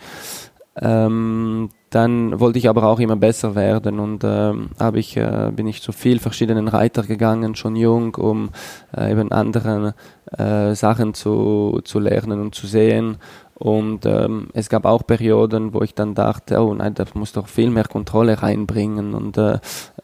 Ähm, 0.81 1.71
dann 1.91 2.39
wollte 2.39 2.59
ich 2.59 2.69
aber 2.69 2.85
auch 2.85 3.01
immer 3.01 3.17
besser 3.17 3.55
werden 3.55 3.99
und 3.99 4.23
ähm, 4.23 4.71
habe 4.79 4.99
ich 4.99 5.17
äh, 5.17 5.51
bin 5.55 5.67
ich 5.67 5.83
zu 5.83 5.93
viel 5.93 6.19
verschiedenen 6.19 6.69
Reiter 6.69 7.03
gegangen, 7.03 7.55
schon 7.55 7.77
jung, 7.77 8.15
um 8.15 8.51
äh, 8.97 9.11
eben 9.11 9.33
andere 9.33 9.95
äh, 10.37 10.75
Sachen 10.75 11.15
zu, 11.15 11.81
zu 11.85 11.99
lernen 11.99 12.41
und 12.41 12.55
zu 12.55 12.67
sehen. 12.67 13.17
Und 13.59 14.07
ähm, 14.07 14.49
es 14.55 14.69
gab 14.69 14.85
auch 14.85 15.05
Perioden, 15.05 15.75
wo 15.75 15.83
ich 15.83 15.95
dann 15.95 16.15
dachte, 16.15 16.61
oh 16.61 16.75
nein, 16.75 16.95
da 16.95 17.05
muss 17.15 17.33
doch 17.33 17.49
viel 17.49 17.71
mehr 17.71 17.85
Kontrolle 17.85 18.41
reinbringen 18.41 19.15
und 19.15 19.37
äh, 19.37 19.55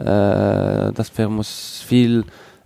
äh, 0.01 0.93
das 0.93 1.11
Pferd 1.11 1.31
muss 1.31 1.83
viel 1.87 2.25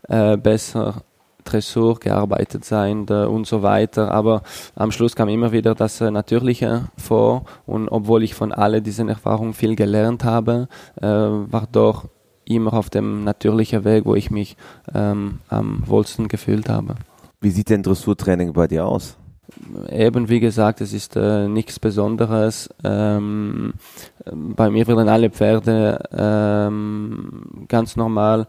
äh, 0.09 0.38
besser 0.38 1.03
Dressur 1.44 1.98
gearbeitet 1.98 2.64
sein 2.64 3.07
und 3.07 3.46
so 3.46 3.62
weiter. 3.62 4.11
Aber 4.12 4.42
am 4.74 4.90
Schluss 4.90 5.14
kam 5.14 5.29
immer 5.29 5.53
wieder 5.53 5.74
das 5.74 6.01
äh, 6.01 6.11
Natürliche 6.11 6.88
vor 6.96 7.44
und 7.66 7.88
obwohl 7.88 8.22
ich 8.22 8.35
von 8.35 8.53
all 8.53 8.81
diesen 8.81 9.09
Erfahrungen 9.11 9.55
viel 9.55 9.77
gelernt 9.77 10.24
habe, 10.24 10.68
äh, 11.01 11.07
war 11.07 11.66
doch 11.70 12.07
immer 12.46 12.72
auf 12.72 12.88
dem 12.88 13.24
natürlichen 13.24 13.85
Weg, 13.85 14.07
wo 14.07 14.14
ich 14.14 14.31
mich 14.31 14.57
ähm, 14.94 15.40
am 15.48 15.83
wohlsten 15.87 16.29
gefühlt 16.29 16.70
habe. 16.70 16.94
Wie 17.40 17.51
sieht 17.51 17.68
denn 17.68 17.83
Dressurtraining 17.83 18.55
bei 18.55 18.66
dir 18.66 18.87
aus? 18.87 19.18
Eben 19.90 20.29
wie 20.29 20.40
gesagt, 20.40 20.81
es 20.81 20.92
ist 20.92 21.16
äh, 21.16 21.49
nichts 21.49 21.79
Besonderes. 21.79 22.68
Ähm, 22.85 23.75
bei 24.33 24.71
mir 24.71 24.87
werden 24.87 25.09
alle 25.09 25.31
Pferde 25.31 25.99
ähm, 26.12 27.66
ganz 27.68 27.97
normal 27.97 28.47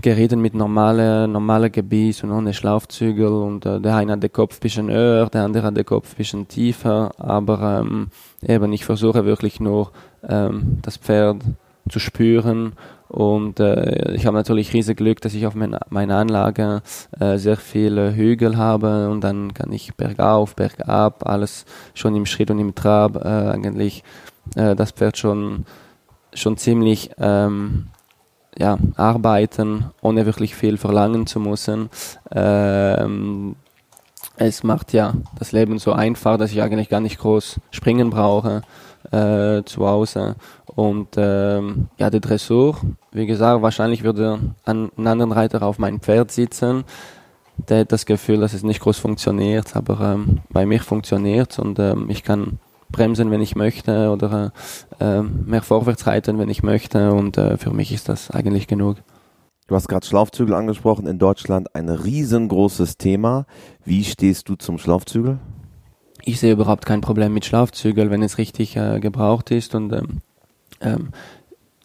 geritten 0.00 0.40
mit 0.40 0.54
normalen 0.54 1.30
normale 1.30 1.70
Gebiss 1.70 2.24
und 2.24 2.32
ohne 2.32 2.52
Schlaufzügel 2.52 3.28
und 3.28 3.64
äh, 3.64 3.80
der 3.80 3.96
eine 3.96 4.12
hat 4.12 4.22
den 4.22 4.32
Kopf 4.32 4.56
ein 4.56 4.60
bisschen 4.60 4.90
höher, 4.90 5.28
der 5.30 5.44
andere 5.44 5.66
hat 5.66 5.76
den 5.76 5.84
Kopf 5.84 6.12
ein 6.12 6.16
bisschen 6.16 6.48
tiefer, 6.48 7.12
aber 7.18 7.80
ähm, 7.80 8.08
eben 8.42 8.72
ich 8.72 8.84
versuche 8.84 9.24
wirklich 9.24 9.60
nur 9.60 9.92
ähm, 10.28 10.78
das 10.82 10.96
Pferd 10.96 11.42
zu 11.88 11.98
spüren 11.98 12.72
und 13.08 13.60
äh, 13.60 14.12
ich 14.14 14.26
habe 14.26 14.36
natürlich 14.36 14.72
riesig 14.72 14.96
Glück, 14.96 15.20
dass 15.20 15.34
ich 15.34 15.46
auf 15.46 15.54
mein, 15.54 15.76
meiner 15.90 16.18
Anlage 16.18 16.82
äh, 17.20 17.36
sehr 17.36 17.56
viele 17.56 18.14
Hügel 18.14 18.56
habe 18.56 19.08
und 19.10 19.22
dann 19.22 19.54
kann 19.54 19.72
ich 19.72 19.94
bergauf, 19.94 20.56
bergab, 20.56 21.26
alles 21.26 21.64
schon 21.94 22.16
im 22.16 22.26
Schritt 22.26 22.50
und 22.50 22.58
im 22.58 22.74
Trab 22.74 23.16
äh, 23.16 23.28
eigentlich 23.28 24.02
äh, 24.56 24.74
das 24.74 24.90
Pferd 24.92 25.18
schon 25.18 25.64
schon 26.32 26.56
ziemlich 26.56 27.10
ähm, 27.18 27.88
ja, 28.58 28.78
arbeiten, 28.96 29.86
ohne 30.00 30.26
wirklich 30.26 30.54
viel 30.54 30.76
verlangen 30.76 31.26
zu 31.26 31.40
müssen. 31.40 31.90
Ähm, 32.32 33.56
es 34.36 34.62
macht 34.64 34.92
ja 34.92 35.14
das 35.38 35.52
Leben 35.52 35.78
so 35.78 35.92
einfach, 35.92 36.38
dass 36.38 36.50
ich 36.50 36.60
eigentlich 36.60 36.88
gar 36.88 37.00
nicht 37.00 37.18
groß 37.18 37.60
springen 37.70 38.10
brauche 38.10 38.62
äh, 39.10 39.62
zu 39.64 39.86
Hause. 39.86 40.36
Und 40.66 41.08
ähm, 41.16 41.88
ja, 41.98 42.10
die 42.10 42.20
Dressur, 42.20 42.76
wie 43.12 43.26
gesagt, 43.26 43.62
wahrscheinlich 43.62 44.02
würde 44.02 44.38
ein, 44.64 44.90
ein 44.96 45.06
anderer 45.06 45.36
Reiter 45.36 45.62
auf 45.62 45.78
mein 45.78 46.00
Pferd 46.00 46.30
sitzen. 46.30 46.84
Der 47.68 47.80
hat 47.80 47.92
das 47.92 48.06
Gefühl, 48.06 48.40
dass 48.40 48.52
es 48.52 48.64
nicht 48.64 48.80
groß 48.80 48.98
funktioniert, 48.98 49.76
aber 49.76 50.14
ähm, 50.14 50.40
bei 50.50 50.66
mir 50.66 50.80
funktioniert 50.80 51.52
es 51.52 51.58
und 51.60 51.78
ähm, 51.78 52.10
ich 52.10 52.24
kann 52.24 52.58
bremsen, 52.90 53.30
wenn 53.30 53.40
ich 53.40 53.54
möchte 53.54 54.10
oder 54.10 54.52
äh, 54.98 55.22
mehr 55.22 55.62
vorwärts 55.62 56.06
reiten, 56.06 56.38
wenn 56.38 56.48
ich 56.48 56.62
möchte 56.62 57.12
und 57.12 57.38
äh, 57.38 57.56
für 57.56 57.70
mich 57.70 57.92
ist 57.92 58.08
das 58.08 58.30
eigentlich 58.30 58.66
genug. 58.66 58.96
Du 59.66 59.74
hast 59.74 59.88
gerade 59.88 60.06
Schlaufzügel 60.06 60.54
angesprochen, 60.54 61.06
in 61.06 61.18
Deutschland 61.18 61.74
ein 61.74 61.88
riesengroßes 61.88 62.98
Thema. 62.98 63.46
Wie 63.84 64.04
stehst 64.04 64.48
du 64.48 64.56
zum 64.56 64.78
Schlaufzügel? 64.78 65.38
Ich 66.26 66.40
sehe 66.40 66.52
überhaupt 66.52 66.86
kein 66.86 67.02
Problem 67.02 67.34
mit 67.34 67.44
Schlaufzügel, 67.44 68.10
wenn 68.10 68.22
es 68.22 68.38
richtig 68.38 68.76
äh, 68.76 68.98
gebraucht 68.98 69.50
ist 69.50 69.74
und 69.74 69.92
ähm, 69.92 70.22
ähm, 70.80 71.08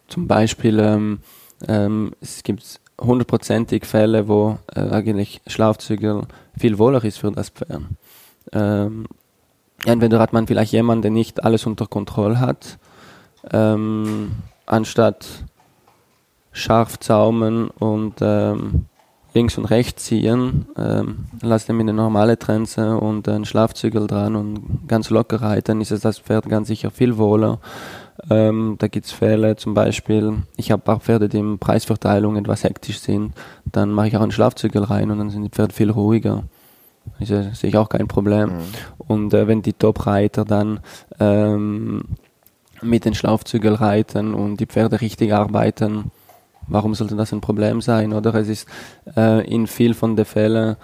zum 0.07 0.27
Beispiel 0.27 0.79
ähm, 0.79 1.19
ähm 1.67 2.13
es 2.21 2.43
gibt 2.43 2.79
hundertprozentig 3.01 3.85
Fälle, 3.85 4.29
wo 4.29 4.57
äh, 4.73 4.79
eigentlich 4.79 5.41
Schlaufzügel 5.45 6.23
viel 6.57 6.77
wohler 6.79 7.03
ist 7.03 7.19
für 7.19 7.31
das 7.31 7.49
Pferd. 7.49 7.81
Ähm, 8.53 9.07
entweder 9.85 10.19
hat 10.19 10.31
man 10.31 10.47
vielleicht 10.47 10.71
jemanden, 10.71 11.01
der 11.01 11.11
nicht 11.11 11.43
alles 11.43 11.65
unter 11.65 11.85
Kontrolle 11.85 12.39
hat, 12.39 12.79
ähm, 13.51 14.31
anstatt 14.65 15.27
scharf 16.53 16.97
zaumen 16.99 17.69
und 17.69 18.15
ähm, 18.21 18.85
links 19.33 19.57
und 19.57 19.65
rechts 19.65 20.05
ziehen, 20.05 20.67
ähm, 20.77 21.25
lasst 21.41 21.69
ihm 21.69 21.79
eine 21.79 21.93
normale 21.93 22.37
Trense 22.39 22.97
und 22.97 23.27
einen 23.27 23.45
Schlafzügel 23.45 24.07
dran 24.07 24.35
und 24.35 24.87
ganz 24.87 25.09
locker 25.09 25.41
reiten, 25.41 25.81
ist 25.81 25.91
es 25.91 26.01
das 26.01 26.19
Pferd 26.19 26.49
ganz 26.49 26.67
sicher 26.67 26.91
viel 26.91 27.17
wohler. 27.17 27.59
Ähm, 28.29 28.75
da 28.79 28.87
es 28.87 29.11
Fälle, 29.11 29.55
zum 29.55 29.73
Beispiel, 29.73 30.43
ich 30.57 30.71
habe 30.71 30.91
auch 30.91 31.01
Pferde, 31.01 31.29
die 31.29 31.37
in 31.37 31.57
Preisverteilung 31.57 32.35
etwas 32.35 32.63
hektisch 32.63 32.99
sind, 32.99 33.33
dann 33.65 33.91
mache 33.91 34.09
ich 34.09 34.17
auch 34.17 34.21
einen 34.21 34.31
Schlafzügel 34.31 34.83
rein 34.83 35.09
und 35.09 35.19
dann 35.19 35.29
sind 35.29 35.43
die 35.43 35.49
Pferde 35.49 35.73
viel 35.73 35.89
ruhiger. 35.89 36.43
Also, 37.19 37.41
sehe 37.53 37.69
ich 37.69 37.77
auch 37.77 37.89
kein 37.89 38.07
Problem. 38.07 38.49
Mhm. 38.49 38.61
Und 38.97 39.33
äh, 39.33 39.47
wenn 39.47 39.61
die 39.61 39.73
Top-Reiter 39.73 40.43
dann 40.43 40.81
ähm, 41.19 42.03
mit 42.81 43.05
den 43.05 43.15
Schlaufzügeln 43.15 43.75
reiten 43.75 44.33
und 44.33 44.57
die 44.59 44.65
Pferde 44.65 45.01
richtig 45.01 45.33
arbeiten, 45.33 46.11
warum 46.69 46.95
sollte 46.95 47.15
das 47.15 47.33
ein 47.33 47.41
Problem 47.41 47.81
sein? 47.81 48.13
Oder 48.13 48.33
es 48.35 48.47
ist 48.47 48.67
äh, 49.15 49.45
in 49.47 49.67
viel 49.67 49.93
von 49.93 50.15
den 50.15 50.25
Fällen 50.25 50.75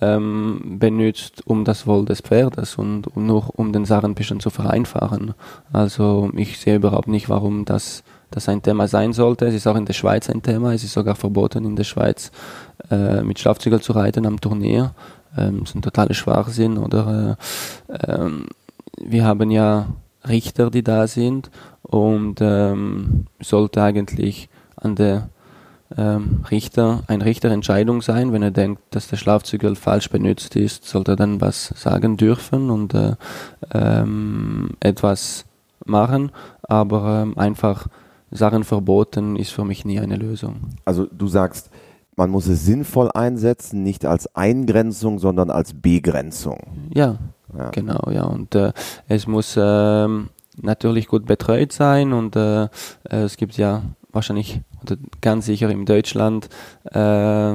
ähm, 0.00 0.78
benutzt 0.80 1.46
um 1.46 1.64
das 1.64 1.86
Wohl 1.86 2.04
des 2.04 2.20
Pferdes 2.20 2.76
und, 2.76 3.06
und 3.06 3.26
nur 3.26 3.56
um 3.56 3.72
den 3.72 3.84
Sachen 3.84 4.10
ein 4.10 4.14
bisschen 4.14 4.40
zu 4.40 4.50
vereinfachen. 4.50 5.34
Also 5.72 6.30
ich 6.36 6.58
sehe 6.58 6.76
überhaupt 6.76 7.06
nicht, 7.06 7.28
warum 7.28 7.64
das, 7.64 8.02
das 8.30 8.48
ein 8.48 8.62
Thema 8.62 8.88
sein 8.88 9.12
sollte. 9.12 9.46
Es 9.46 9.54
ist 9.54 9.68
auch 9.68 9.76
in 9.76 9.86
der 9.86 9.92
Schweiz 9.92 10.28
ein 10.28 10.42
Thema. 10.42 10.72
Es 10.74 10.82
ist 10.82 10.94
sogar 10.94 11.14
verboten 11.14 11.64
in 11.64 11.76
der 11.76 11.84
Schweiz 11.84 12.32
äh, 12.90 13.22
mit 13.22 13.38
Schlafzügeln 13.38 13.82
zu 13.82 13.92
reiten 13.92 14.26
am 14.26 14.40
Turnier 14.40 14.94
ähm, 15.36 15.62
ist 15.62 15.74
ein 15.74 15.82
totaler 15.82 16.14
Schwachsinn 16.14 16.78
oder 16.78 17.36
äh, 17.88 18.12
ähm, 18.12 18.46
wir 18.98 19.24
haben 19.24 19.50
ja 19.50 19.88
Richter, 20.26 20.70
die 20.70 20.82
da 20.82 21.06
sind 21.06 21.50
und 21.82 22.40
ähm, 22.40 23.26
sollte 23.40 23.82
eigentlich 23.82 24.48
an 24.76 24.94
der 24.94 25.28
ähm, 25.96 26.44
Richter 26.50 27.02
eine 27.06 27.24
Richterentscheidung 27.24 28.02
sein, 28.02 28.32
wenn 28.32 28.42
er 28.42 28.50
denkt, 28.50 28.82
dass 28.90 29.08
der 29.08 29.16
Schlafzügel 29.16 29.76
falsch 29.76 30.10
benutzt 30.10 30.56
ist, 30.56 30.84
sollte 30.84 31.12
er 31.12 31.16
dann 31.16 31.40
was 31.40 31.68
sagen 31.76 32.16
dürfen 32.16 32.70
und 32.70 32.94
äh, 32.94 33.16
ähm, 33.72 34.70
etwas 34.80 35.44
machen, 35.84 36.32
aber 36.62 37.22
ähm, 37.22 37.38
einfach 37.38 37.86
Sachen 38.30 38.64
verboten 38.64 39.36
ist 39.36 39.52
für 39.52 39.64
mich 39.64 39.84
nie 39.84 40.00
eine 40.00 40.16
Lösung. 40.16 40.56
Also 40.84 41.06
du 41.06 41.28
sagst, 41.28 41.70
man 42.16 42.30
muss 42.30 42.46
es 42.46 42.64
sinnvoll 42.64 43.10
einsetzen, 43.12 43.82
nicht 43.82 44.06
als 44.06 44.34
Eingrenzung, 44.34 45.18
sondern 45.18 45.50
als 45.50 45.74
Begrenzung. 45.74 46.58
Ja, 46.94 47.18
ja. 47.56 47.70
genau, 47.70 48.10
ja. 48.10 48.24
Und 48.24 48.54
äh, 48.54 48.72
es 49.08 49.26
muss 49.26 49.56
ähm, 49.58 50.30
natürlich 50.60 51.08
gut 51.08 51.26
betreut 51.26 51.72
sein 51.72 52.12
und 52.12 52.36
äh, 52.36 52.68
es 53.04 53.36
gibt 53.36 53.56
ja 53.56 53.82
wahrscheinlich 54.12 54.60
oder 54.82 54.96
ganz 55.20 55.46
sicher 55.46 55.70
in 55.70 55.86
Deutschland 55.86 56.48
äh, 56.84 57.54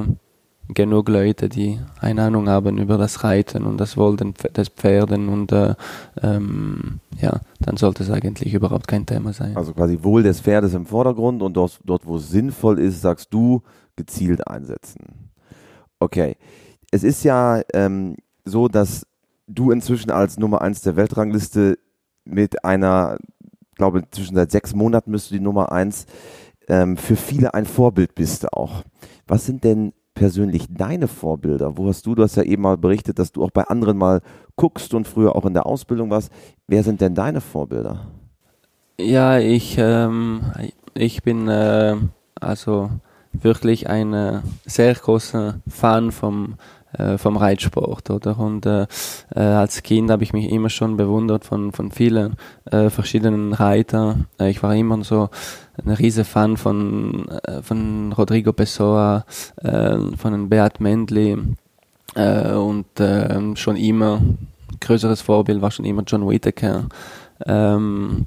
genug 0.74 1.08
Leute, 1.08 1.48
die 1.48 1.80
eine 2.00 2.22
Ahnung 2.22 2.48
haben 2.48 2.78
über 2.78 2.98
das 2.98 3.24
Reiten 3.24 3.64
und 3.64 3.78
das 3.78 3.96
Wollen 3.96 4.34
des 4.56 4.68
Pferden 4.68 5.28
und 5.28 5.52
äh, 5.52 5.74
ähm, 6.22 7.00
ja, 7.20 7.40
dann 7.60 7.76
sollte 7.76 8.02
es 8.02 8.10
eigentlich 8.10 8.54
überhaupt 8.54 8.86
kein 8.86 9.06
Thema 9.06 9.32
sein. 9.32 9.56
Also 9.56 9.72
quasi 9.72 9.98
Wohl 10.02 10.22
des 10.22 10.40
Pferdes 10.40 10.74
im 10.74 10.86
Vordergrund 10.86 11.42
und 11.42 11.54
dort, 11.54 11.80
dort 11.84 12.06
wo 12.06 12.16
es 12.16 12.30
sinnvoll 12.30 12.78
ist, 12.78 13.00
sagst 13.00 13.32
du, 13.32 13.62
gezielt 13.96 14.46
einsetzen. 14.46 15.30
Okay. 15.98 16.36
Es 16.90 17.04
ist 17.04 17.22
ja 17.24 17.62
ähm, 17.72 18.16
so, 18.44 18.68
dass 18.68 19.06
du 19.46 19.70
inzwischen 19.70 20.10
als 20.10 20.38
Nummer 20.38 20.62
1 20.62 20.82
der 20.82 20.96
Weltrangliste 20.96 21.78
mit 22.30 22.64
einer, 22.64 23.18
glaube 23.74 24.02
zwischen 24.10 24.36
seit 24.36 24.50
sechs 24.50 24.74
Monaten 24.74 25.10
müsste 25.10 25.34
die 25.34 25.40
Nummer 25.40 25.72
1 25.72 26.06
ähm, 26.68 26.96
für 26.96 27.16
viele 27.16 27.54
ein 27.54 27.66
Vorbild 27.66 28.14
bist 28.14 28.52
auch. 28.52 28.84
Was 29.26 29.46
sind 29.46 29.64
denn 29.64 29.92
persönlich 30.14 30.66
deine 30.70 31.08
Vorbilder? 31.08 31.76
Wo 31.76 31.88
hast 31.88 32.06
du, 32.06 32.14
du 32.14 32.22
hast 32.22 32.36
ja 32.36 32.42
eben 32.42 32.62
mal 32.62 32.76
berichtet, 32.76 33.18
dass 33.18 33.32
du 33.32 33.42
auch 33.42 33.50
bei 33.50 33.64
anderen 33.64 33.96
mal 33.96 34.20
guckst 34.56 34.92
und 34.94 35.08
früher 35.08 35.34
auch 35.36 35.46
in 35.46 35.54
der 35.54 35.66
Ausbildung 35.66 36.10
warst. 36.10 36.30
Wer 36.68 36.82
sind 36.82 37.00
denn 37.00 37.14
deine 37.14 37.40
Vorbilder? 37.40 38.08
Ja, 39.00 39.38
ich, 39.38 39.76
ähm, 39.78 40.42
ich 40.94 41.22
bin 41.22 41.48
äh, 41.48 41.96
also 42.38 42.90
wirklich 43.32 43.88
ein 43.88 44.12
äh, 44.12 44.40
sehr 44.66 44.94
großer 44.94 45.60
Fan 45.66 46.12
vom 46.12 46.56
äh, 46.98 47.18
vom 47.18 47.36
Reitsport, 47.36 48.10
oder? 48.10 48.38
Und 48.38 48.66
äh, 48.66 48.86
äh, 49.34 49.40
als 49.40 49.82
Kind 49.82 50.10
habe 50.10 50.24
ich 50.24 50.32
mich 50.32 50.50
immer 50.50 50.70
schon 50.70 50.96
bewundert 50.96 51.44
von, 51.44 51.72
von 51.72 51.90
vielen 51.92 52.34
äh, 52.70 52.90
verschiedenen 52.90 53.52
Reitern. 53.52 54.26
Äh, 54.40 54.50
ich 54.50 54.62
war 54.62 54.74
immer 54.74 55.02
so 55.04 55.30
ein 55.84 55.92
riese 55.92 56.24
Fan 56.24 56.56
von, 56.56 57.26
von 57.62 58.12
Rodrigo 58.12 58.52
Pessoa, 58.52 59.24
von 60.16 60.48
Beat 60.50 60.78
Mendley 60.78 61.38
und 62.14 63.00
äh, 63.00 63.56
schon 63.56 63.76
immer 63.76 64.20
größeres 64.78 65.22
Vorbild 65.22 65.62
war 65.62 65.70
schon 65.70 65.86
immer 65.86 66.02
John 66.06 66.28
Whittaker. 66.28 66.86
Ähm, 67.46 68.26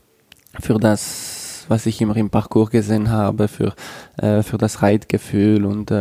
für 0.60 0.80
das, 0.80 1.66
was 1.68 1.86
ich 1.86 2.02
immer 2.02 2.16
im 2.16 2.32
Parcours 2.32 2.72
gesehen 2.72 3.12
habe, 3.12 3.48
für, 3.48 3.74
für 4.20 4.58
das 4.58 4.82
Reitgefühl 4.82 5.66
und 5.66 5.92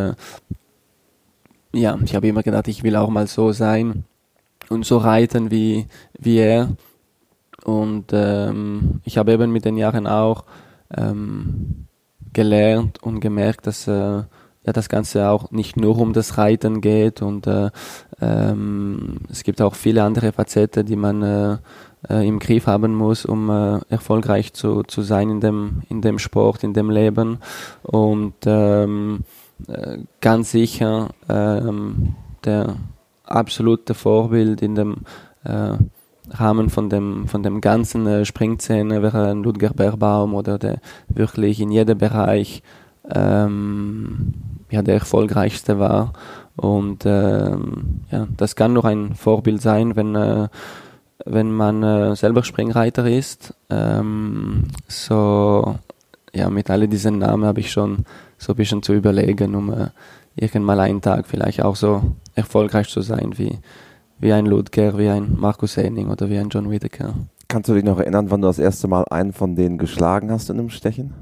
ja, 1.72 1.98
ich 2.04 2.14
habe 2.14 2.28
immer 2.28 2.42
gedacht, 2.42 2.68
ich 2.68 2.82
will 2.82 2.96
auch 2.96 3.08
mal 3.08 3.26
so 3.26 3.52
sein 3.52 4.04
und 4.68 4.84
so 4.84 4.98
reiten 4.98 5.50
wie, 5.50 5.86
wie 6.18 6.38
er. 6.38 6.76
Und 7.64 8.06
ähm, 8.12 9.00
ich 9.04 9.18
habe 9.18 9.32
eben 9.32 9.52
mit 9.52 9.64
den 9.64 9.76
Jahren 9.76 10.06
auch 10.06 10.44
ähm, 10.96 11.86
gelernt 12.32 13.02
und 13.02 13.20
gemerkt, 13.20 13.66
dass 13.66 13.86
äh, 13.86 14.22
ja, 14.64 14.72
das 14.72 14.88
Ganze 14.88 15.28
auch 15.28 15.50
nicht 15.50 15.76
nur 15.76 15.98
um 15.98 16.12
das 16.12 16.38
Reiten 16.38 16.80
geht 16.80 17.22
und 17.22 17.46
äh, 17.46 17.70
ähm, 18.20 19.16
es 19.28 19.42
gibt 19.42 19.60
auch 19.60 19.74
viele 19.74 20.04
andere 20.04 20.32
Facetten, 20.32 20.86
die 20.86 20.96
man 20.96 21.22
äh, 21.22 21.56
äh, 22.08 22.26
im 22.26 22.38
Griff 22.38 22.66
haben 22.66 22.94
muss, 22.94 23.24
um 23.24 23.50
äh, 23.50 23.80
erfolgreich 23.88 24.52
zu, 24.52 24.82
zu 24.84 25.02
sein 25.02 25.30
in 25.30 25.40
dem, 25.40 25.82
in 25.88 26.00
dem 26.00 26.18
Sport, 26.18 26.62
in 26.62 26.72
dem 26.74 26.90
Leben. 26.90 27.38
Und 27.82 28.34
ähm, 28.46 29.20
äh, 29.20 29.41
ganz 30.20 30.50
sicher 30.50 31.10
ähm, 31.28 32.14
der 32.44 32.76
absolute 33.24 33.94
Vorbild 33.94 34.62
in 34.62 34.74
dem 34.74 34.96
äh, 35.44 35.76
Rahmen 36.30 36.70
von 36.70 36.88
dem, 36.88 37.26
von 37.28 37.42
dem 37.42 37.60
ganzen 37.60 38.06
äh, 38.06 38.24
Springszene 38.24 39.02
wäre 39.02 39.30
ein 39.30 39.42
Ludger 39.42 39.70
Berbaum 39.70 40.34
oder 40.34 40.58
der 40.58 40.78
wirklich 41.08 41.60
in 41.60 41.70
jedem 41.70 41.98
Bereich 41.98 42.62
ähm, 43.10 44.34
ja, 44.70 44.82
der 44.82 44.94
erfolgreichste 44.94 45.78
war. 45.78 46.12
Und 46.56 47.04
ähm, 47.06 48.02
ja, 48.10 48.26
das 48.36 48.56
kann 48.56 48.72
nur 48.72 48.84
ein 48.84 49.14
Vorbild 49.14 49.60
sein, 49.60 49.96
wenn, 49.96 50.14
äh, 50.14 50.48
wenn 51.24 51.52
man 51.52 51.82
äh, 51.82 52.16
selber 52.16 52.44
Springreiter 52.44 53.08
ist. 53.08 53.54
Ähm, 53.70 54.64
so, 54.86 55.76
ja, 56.32 56.50
mit 56.50 56.70
all 56.70 56.86
diesen 56.88 57.18
Namen 57.18 57.44
habe 57.44 57.60
ich 57.60 57.72
schon 57.72 58.04
so 58.42 58.52
ein 58.52 58.56
bisschen 58.56 58.82
zu 58.82 58.92
überlegen, 58.92 59.54
um 59.54 59.72
äh, 59.72 59.88
irgendwann 60.34 60.80
einen 60.80 61.00
Tag 61.00 61.26
vielleicht 61.26 61.62
auch 61.62 61.76
so 61.76 62.02
erfolgreich 62.34 62.88
zu 62.88 63.00
sein 63.00 63.34
wie, 63.36 63.58
wie 64.18 64.32
ein 64.32 64.46
Ludger, 64.46 64.98
wie 64.98 65.08
ein 65.08 65.36
Markus 65.38 65.76
Henning 65.76 66.08
oder 66.08 66.28
wie 66.28 66.38
ein 66.38 66.48
John 66.48 66.68
Whittaker. 66.70 67.14
Kannst 67.46 67.68
du 67.68 67.74
dich 67.74 67.84
noch 67.84 67.98
erinnern, 67.98 68.30
wann 68.30 68.40
du 68.40 68.48
das 68.48 68.58
erste 68.58 68.88
Mal 68.88 69.04
einen 69.10 69.32
von 69.32 69.54
denen 69.54 69.78
geschlagen 69.78 70.30
hast 70.30 70.50
in 70.50 70.58
einem 70.58 70.70
Stechen? 70.70 71.12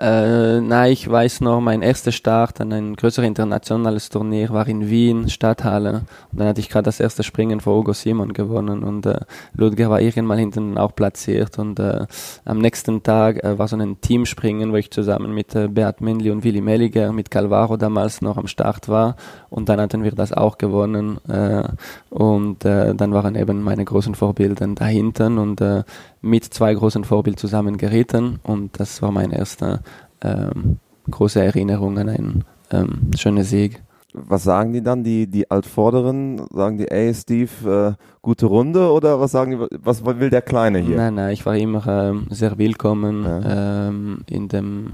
Äh, 0.00 0.60
nein, 0.60 0.92
ich 0.92 1.10
weiß 1.10 1.40
noch, 1.40 1.60
mein 1.60 1.82
erster 1.82 2.12
Start 2.12 2.60
an 2.60 2.72
ein 2.72 2.94
größeres 2.94 3.26
internationales 3.26 4.10
Turnier 4.10 4.50
war 4.50 4.68
in 4.68 4.88
Wien, 4.88 5.28
Stadthalle. 5.28 6.02
Und 6.30 6.38
dann 6.38 6.46
hatte 6.46 6.60
ich 6.60 6.68
gerade 6.68 6.84
das 6.84 7.00
erste 7.00 7.24
Springen 7.24 7.58
vor 7.58 7.78
Hugo 7.78 7.92
Simon 7.92 8.32
gewonnen 8.32 8.84
und 8.84 9.06
äh, 9.06 9.18
Ludger 9.54 9.90
war 9.90 10.00
irgendwann 10.00 10.38
hinten 10.38 10.78
auch 10.78 10.94
platziert. 10.94 11.58
Und 11.58 11.80
äh, 11.80 12.06
am 12.44 12.58
nächsten 12.58 13.02
Tag 13.02 13.42
äh, 13.42 13.58
war 13.58 13.66
so 13.66 13.76
ein 13.76 14.00
Teamspringen, 14.00 14.70
wo 14.70 14.76
ich 14.76 14.92
zusammen 14.92 15.34
mit 15.34 15.56
äh, 15.56 15.66
Beat 15.66 16.00
Mendli 16.00 16.30
und 16.30 16.44
Willi 16.44 16.60
Melliger, 16.60 17.12
mit 17.12 17.32
Calvaro 17.32 17.76
damals 17.76 18.22
noch 18.22 18.36
am 18.36 18.46
Start 18.46 18.88
war. 18.88 19.16
Und 19.50 19.68
dann 19.68 19.80
hatten 19.80 20.04
wir 20.04 20.12
das 20.12 20.32
auch 20.32 20.58
gewonnen. 20.58 21.18
Äh, 21.28 21.64
und 22.10 22.64
äh, 22.64 22.94
dann 22.94 23.12
waren 23.12 23.34
eben 23.34 23.64
meine 23.64 23.84
großen 23.84 24.14
Vorbilder 24.14 24.64
dahinten 24.68 25.38
und 25.38 25.60
äh, 25.60 25.82
mit 26.20 26.44
zwei 26.44 26.74
großen 26.74 27.04
Vorbildern 27.04 27.38
zusammen 27.38 27.78
geritten. 27.78 28.38
Und 28.44 28.78
das 28.78 29.02
war 29.02 29.10
mein 29.10 29.32
erster 29.32 29.80
ähm, 30.22 30.78
große 31.10 31.42
Erinnerung 31.42 31.98
an 31.98 32.08
einen 32.08 32.44
ähm, 32.70 33.10
schönen 33.16 33.44
Sieg. 33.44 33.82
Was 34.14 34.42
sagen 34.42 34.72
die 34.72 34.82
dann, 34.82 35.04
die, 35.04 35.26
die 35.26 35.50
Altvorderen? 35.50 36.40
Sagen 36.50 36.78
die, 36.78 36.88
ey 36.88 37.12
Steve, 37.14 37.96
äh, 37.98 38.02
gute 38.22 38.46
Runde 38.46 38.90
oder 38.90 39.20
was 39.20 39.32
sagen 39.32 39.52
die, 39.52 39.78
was 39.82 40.04
will 40.04 40.30
der 40.30 40.42
Kleine 40.42 40.78
hier? 40.78 40.96
Nein, 40.96 41.14
nein, 41.14 41.32
ich 41.32 41.44
war 41.44 41.56
immer 41.56 41.86
ähm, 41.86 42.26
sehr 42.30 42.56
willkommen 42.58 43.24
ja. 43.24 43.88
ähm, 43.88 44.20
in, 44.28 44.48
dem, 44.48 44.92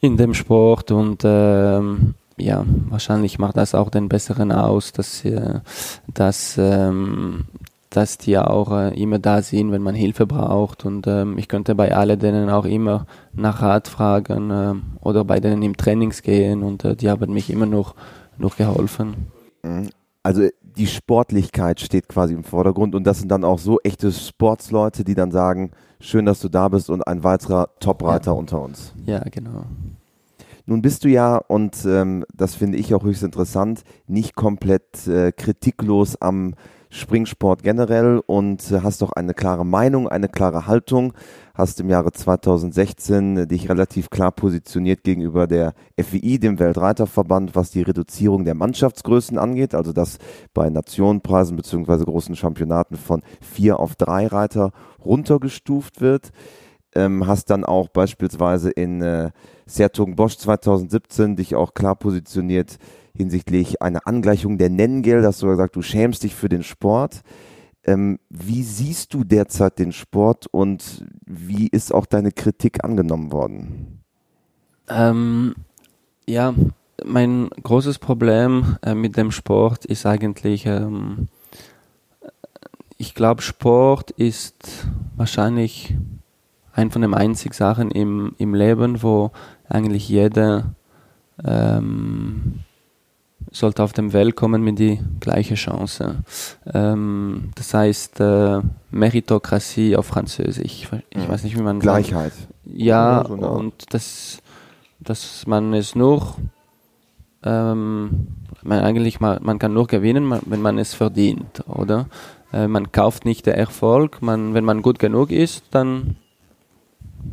in 0.00 0.16
dem 0.16 0.34
Sport 0.34 0.90
und 0.90 1.22
ähm, 1.24 2.14
ja, 2.36 2.64
wahrscheinlich 2.88 3.38
macht 3.38 3.56
das 3.56 3.74
auch 3.74 3.90
den 3.90 4.08
Besseren 4.08 4.52
aus, 4.52 4.92
dass, 4.92 5.24
äh, 5.24 5.60
dass, 6.12 6.56
ähm, 6.58 7.46
dass 7.98 8.16
die 8.16 8.38
auch 8.38 8.70
äh, 8.70 8.94
immer 9.02 9.18
da 9.18 9.42
sind, 9.42 9.72
wenn 9.72 9.82
man 9.82 9.96
Hilfe 9.96 10.24
braucht. 10.24 10.84
Und 10.84 11.08
ähm, 11.08 11.36
ich 11.36 11.48
könnte 11.48 11.74
bei 11.74 11.92
all 11.92 12.16
denen 12.16 12.48
auch 12.48 12.64
immer 12.64 13.06
nach 13.32 13.60
Rat 13.60 13.88
fragen 13.88 14.50
äh, 14.52 14.74
oder 15.00 15.24
bei 15.24 15.40
denen 15.40 15.62
im 15.62 15.76
Trainings 15.76 16.22
gehen 16.22 16.62
und 16.62 16.84
äh, 16.84 16.94
die 16.94 17.10
haben 17.10 17.32
mich 17.32 17.50
immer 17.50 17.66
noch, 17.66 17.96
noch 18.36 18.56
geholfen. 18.56 19.26
Mhm. 19.64 19.88
Also 20.22 20.46
die 20.62 20.86
Sportlichkeit 20.86 21.80
steht 21.80 22.08
quasi 22.08 22.34
im 22.34 22.44
Vordergrund 22.44 22.94
und 22.94 23.02
das 23.02 23.18
sind 23.18 23.32
dann 23.32 23.42
auch 23.42 23.58
so 23.58 23.80
echte 23.80 24.12
Sportsleute, 24.12 25.02
die 25.02 25.16
dann 25.16 25.32
sagen, 25.32 25.72
schön, 25.98 26.24
dass 26.24 26.38
du 26.38 26.48
da 26.48 26.68
bist 26.68 26.90
und 26.90 27.04
ein 27.04 27.24
weiterer 27.24 27.70
Topreiter 27.80 28.30
ja. 28.30 28.38
unter 28.38 28.62
uns. 28.62 28.92
Ja, 29.06 29.24
genau. 29.28 29.64
Nun 30.66 30.82
bist 30.82 31.02
du 31.02 31.08
ja, 31.08 31.38
und 31.38 31.84
ähm, 31.84 32.24
das 32.32 32.54
finde 32.54 32.78
ich 32.78 32.94
auch 32.94 33.02
höchst 33.02 33.24
interessant, 33.24 33.82
nicht 34.06 34.36
komplett 34.36 35.08
äh, 35.08 35.32
kritiklos 35.32 36.20
am 36.22 36.54
Springsport 36.90 37.62
generell 37.62 38.20
und 38.26 38.70
äh, 38.70 38.80
hast 38.82 39.02
doch 39.02 39.12
eine 39.12 39.34
klare 39.34 39.66
Meinung, 39.66 40.08
eine 40.08 40.28
klare 40.28 40.66
Haltung, 40.66 41.12
hast 41.54 41.80
im 41.80 41.90
Jahre 41.90 42.12
2016 42.12 43.36
äh, 43.36 43.46
dich 43.46 43.68
relativ 43.68 44.10
klar 44.10 44.32
positioniert 44.32 45.04
gegenüber 45.04 45.46
der 45.46 45.74
FII, 46.00 46.38
dem 46.38 46.58
Weltreiterverband, 46.58 47.54
was 47.54 47.70
die 47.70 47.82
Reduzierung 47.82 48.44
der 48.44 48.54
Mannschaftsgrößen 48.54 49.38
angeht, 49.38 49.74
also 49.74 49.92
dass 49.92 50.18
bei 50.54 50.70
Nationenpreisen 50.70 51.56
beziehungsweise 51.56 52.04
großen 52.04 52.36
Championaten 52.36 52.96
von 52.96 53.22
vier 53.40 53.80
auf 53.80 53.94
drei 53.94 54.26
Reiter 54.26 54.72
runtergestuft 55.04 56.00
wird. 56.00 56.30
Ähm, 56.94 57.26
hast 57.26 57.50
dann 57.50 57.64
auch 57.64 57.88
beispielsweise 57.88 58.70
in 58.70 59.02
äh, 59.02 59.30
Bosch 60.16 60.38
2017 60.38 61.36
dich 61.36 61.54
auch 61.54 61.74
klar 61.74 61.96
positioniert 61.96 62.78
hinsichtlich 63.18 63.82
einer 63.82 64.06
Angleichung 64.06 64.56
der 64.56 64.70
Nenngelder. 64.70 65.28
Hast 65.28 65.42
du 65.42 65.46
gesagt, 65.46 65.76
du 65.76 65.82
schämst 65.82 66.22
dich 66.22 66.34
für 66.34 66.48
den 66.48 66.62
Sport. 66.62 67.22
Ähm, 67.84 68.18
wie 68.30 68.62
siehst 68.62 69.12
du 69.14 69.24
derzeit 69.24 69.78
den 69.78 69.92
Sport 69.92 70.46
und 70.50 71.04
wie 71.26 71.68
ist 71.68 71.92
auch 71.92 72.06
deine 72.06 72.32
Kritik 72.32 72.84
angenommen 72.84 73.30
worden? 73.32 74.02
Ähm, 74.88 75.54
ja, 76.26 76.54
mein 77.04 77.48
großes 77.62 77.98
Problem 77.98 78.76
äh, 78.82 78.94
mit 78.94 79.16
dem 79.16 79.30
Sport 79.30 79.84
ist 79.84 80.06
eigentlich, 80.06 80.66
ähm, 80.66 81.28
ich 82.96 83.14
glaube, 83.14 83.42
Sport 83.42 84.10
ist 84.12 84.86
wahrscheinlich 85.16 85.94
ein 86.72 86.90
von 86.90 87.02
den 87.02 87.14
einzigen 87.14 87.54
Sachen 87.54 87.90
im, 87.90 88.34
im 88.38 88.54
Leben, 88.54 89.02
wo 89.02 89.30
eigentlich 89.68 90.08
jeder 90.08 90.74
ähm, 91.44 92.60
sollte 93.58 93.82
auf 93.82 93.92
dem 93.92 94.12
Welt 94.12 94.36
kommen 94.36 94.62
mit 94.62 94.78
die 94.78 95.00
gleiche 95.20 95.54
Chance. 95.54 96.16
Ähm, 96.72 97.50
das 97.54 97.74
heißt 97.74 98.20
äh, 98.20 98.60
Meritokratie 98.90 99.96
auf 99.96 100.06
Französisch. 100.06 100.64
Ich, 100.64 100.92
mhm. 100.92 101.28
weiß 101.28 101.44
nicht, 101.44 101.56
wie 101.56 101.62
man 101.62 101.80
Gleichheit. 101.80 102.32
Sagt. 102.32 102.48
Ja, 102.64 103.24
so 103.26 103.34
und 103.34 103.74
das, 103.92 104.38
dass 105.00 105.46
man 105.46 105.74
es 105.74 105.94
nur 105.94 106.36
ähm, 107.42 108.28
man 108.62 108.80
eigentlich 108.80 109.20
mal, 109.20 109.38
man 109.42 109.58
kann 109.58 109.72
nur 109.72 109.86
gewinnen, 109.86 110.40
wenn 110.46 110.62
man 110.62 110.78
es 110.78 110.94
verdient, 110.94 111.64
oder? 111.68 112.06
Äh, 112.52 112.68
man 112.68 112.92
kauft 112.92 113.24
nicht 113.24 113.46
den 113.46 113.54
Erfolg, 113.54 114.22
man, 114.22 114.54
wenn 114.54 114.64
man 114.64 114.82
gut 114.82 114.98
genug 114.98 115.30
ist, 115.30 115.64
dann 115.70 116.16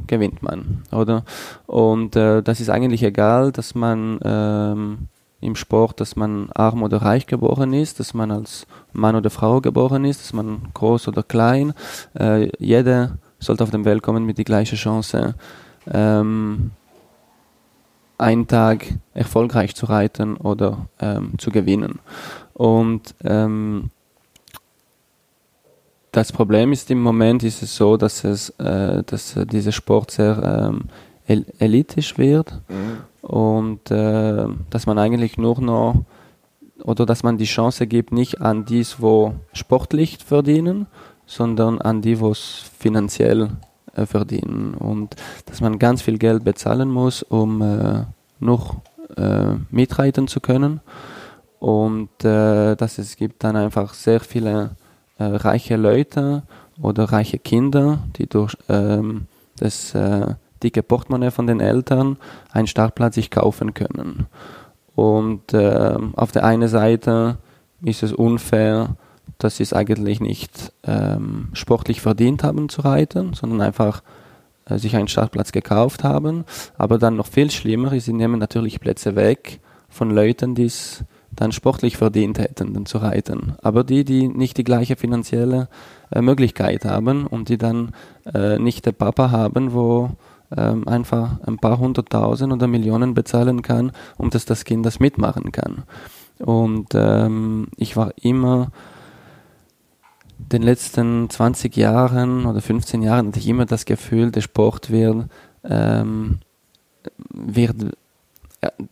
gewinnt 0.08 0.44
man, 0.44 0.84
oder? 0.92 1.24
Und 1.66 2.16
äh, 2.16 2.42
das 2.42 2.60
ist 2.60 2.70
eigentlich 2.70 3.04
egal, 3.04 3.52
dass 3.52 3.76
man 3.76 4.20
ähm, 4.24 5.08
im 5.45 5.55
Sport, 5.55 5.99
dass 6.01 6.15
man 6.15 6.49
arm 6.53 6.84
oder 6.84 6.97
reich 6.97 7.27
geboren 7.27 7.73
ist, 7.73 7.99
dass 7.99 8.13
man 8.13 8.31
als 8.31 8.67
Mann 8.93 9.15
oder 9.15 9.29
Frau 9.29 9.62
geboren 9.62 10.05
ist, 10.05 10.21
dass 10.21 10.34
man 10.34 10.69
groß 10.73 11.08
oder 11.08 11.23
klein. 11.23 11.73
Äh, 12.17 12.49
jeder 12.60 13.17
sollte 13.39 13.63
auf 13.63 13.69
der 13.69 13.86
Welt 13.86 14.03
kommen 14.03 14.25
mit 14.25 14.38
die 14.38 14.43
gleiche 14.43 14.75
Chance, 14.75 15.36
ähm, 15.91 16.71
einen 18.17 18.47
Tag 18.47 18.86
erfolgreich 19.13 19.75
zu 19.75 19.86
reiten 19.88 20.38
oder 20.38 20.88
ähm, 20.99 21.34
zu 21.38 21.51
gewinnen. 21.51 21.99
Und 22.53 23.13
ähm, 23.23 23.91
das 26.12 26.31
Problem 26.31 26.71
ist 26.71 26.89
im 26.91 27.01
Moment 27.01 27.43
ist 27.43 27.62
es 27.62 27.75
so, 27.75 27.97
dass 27.97 28.23
es, 28.23 28.49
äh, 28.51 29.03
dass 29.03 29.36
dieser 29.51 29.73
Sport 29.73 30.12
sehr 30.12 30.71
ähm, 30.71 30.84
el 31.27 31.45
elitisch 31.60 32.17
wird 32.17 32.62
mhm. 32.69 32.97
Und 33.26 33.90
äh, 33.90 34.46
dass 34.70 34.86
man 34.86 35.00
eigentlich 35.00 35.38
nur 35.38 35.60
noch 35.60 35.96
oder 36.84 37.08
dass 37.08 37.24
man 37.24 37.38
die 37.38 37.46
Chance 37.46 37.88
gibt, 37.88 38.12
nicht 38.12 38.42
an 38.42 38.66
dies, 38.66 39.02
wo 39.02 39.34
sportlich 39.54 40.20
verdienen, 40.24 40.86
sondern 41.26 41.82
an 41.82 42.02
die, 42.02 42.20
wo 42.20 42.30
es 42.30 42.64
finanziell 42.78 43.50
äh, 43.96 44.06
verdienen. 44.06 44.76
Und 44.76 45.16
dass 45.48 45.62
man 45.62 45.80
ganz 45.80 46.04
viel 46.04 46.20
Geld 46.20 46.44
bezahlen 46.44 46.92
muss, 46.92 47.24
um 47.24 47.62
äh, 47.64 48.04
noch 48.40 48.76
äh, 49.18 49.56
mitreiten 49.72 50.28
zu 50.28 50.40
können. 50.40 50.82
Und 51.60 52.24
äh, 52.24 52.76
dass 52.76 53.00
es 53.00 53.16
gibt 53.16 53.44
dann 53.44 53.56
einfach 53.56 53.96
sehr 53.96 54.20
viele 54.20 54.76
äh, 55.18 55.24
reiche 55.24 55.78
Leute 55.78 56.44
oder 56.80 57.06
reiche 57.06 57.40
Kinder, 57.40 58.00
die 58.18 58.28
durch 58.28 58.56
ähm, 58.70 59.26
das 59.58 59.96
dicke 60.63 60.84
Portemonnaie 60.84 61.32
von 61.32 61.48
den 61.48 61.60
Eltern 61.60 62.18
einen 62.52 62.68
Startplatz 62.68 63.15
sich 63.15 63.30
kaufen 63.30 63.74
können. 63.74 64.28
Und 64.96 65.54
äh, 65.54 65.98
auf 66.15 66.32
der 66.32 66.46
einen 66.46 66.68
Seite 66.68 67.38
ist 67.84 68.04
es 68.04 68.13
unfair, 68.13 68.96
dass 69.38 69.58
sie 69.58 69.63
es 69.63 69.74
eigentlich 69.74 70.22
nicht 70.22 70.72
ähm, 70.84 71.50
sportlich 71.54 72.02
verdient 72.02 72.44
haben 72.44 72.70
zu 72.70 72.82
reiten, 72.82 73.34
sondern 73.34 73.62
einfach 73.62 74.02
äh, 74.65 74.78
sich 74.78 74.96
einen 74.96 75.08
Startplatz 75.08 75.52
gekauft 75.52 76.04
haben. 76.04 76.46
Aber 76.78 76.98
dann 76.98 77.18
noch 77.18 77.28
viel 77.28 77.52
schlimmer 77.52 77.94
ist, 77.94 78.06
sie 78.06 78.13
nehmen 78.13 78.39
natürlich 78.39 78.80
Plätze 78.80 79.15
weg 79.15 79.60
von 79.89 80.10
Leuten, 80.10 80.56
die 80.56 80.65
es 80.65 81.04
dann 81.32 81.52
sportlich 81.52 81.98
verdient 81.98 82.39
hätten, 82.39 82.74
dann 82.74 82.86
zu 82.86 82.98
reiten. 82.98 83.56
Aber 83.62 83.84
die, 83.84 84.06
die 84.06 84.30
nicht 84.30 84.58
die 84.58 84.63
gleiche 84.63 84.96
finanzielle 84.96 85.68
äh, 86.12 86.22
Möglichkeit 86.22 86.86
haben 86.86 87.28
und 87.28 87.50
die 87.50 87.58
dann 87.58 87.91
äh, 88.34 88.58
nicht 88.58 88.86
der 88.86 88.94
Papa 88.94 89.32
haben, 89.32 89.74
wo 89.74 90.12
ähm, 90.58 90.88
einfach 90.88 91.39
ein 91.46 91.58
paar 91.58 91.78
hunderttausend 91.80 92.52
oder 92.52 92.68
Millionen 92.68 93.13
bezahlen 93.13 93.62
kann, 93.62 93.91
um 94.18 94.30
dass 94.30 94.46
das 94.46 94.65
Kind 94.65 94.86
das 94.86 95.00
mitmachen 95.00 95.52
kann. 95.52 95.84
Und 96.39 96.89
ähm, 96.94 97.68
ich 97.78 97.96
war 97.96 98.13
immer 98.22 98.72
den 100.38 100.62
letzten 100.62 101.30
20 101.30 101.76
Jahren 101.76 102.46
oder 102.46 102.62
15 102.62 103.02
Jahren 103.02 103.28
hatte 103.28 103.39
ich 103.39 103.48
immer 103.48 103.65
das 103.65 103.86
Gefühl, 103.86 104.32
der 104.32 104.41
Sport 104.41 104.89
wird, 104.89 105.28
ähm, 105.63 106.39
wird 107.30 107.76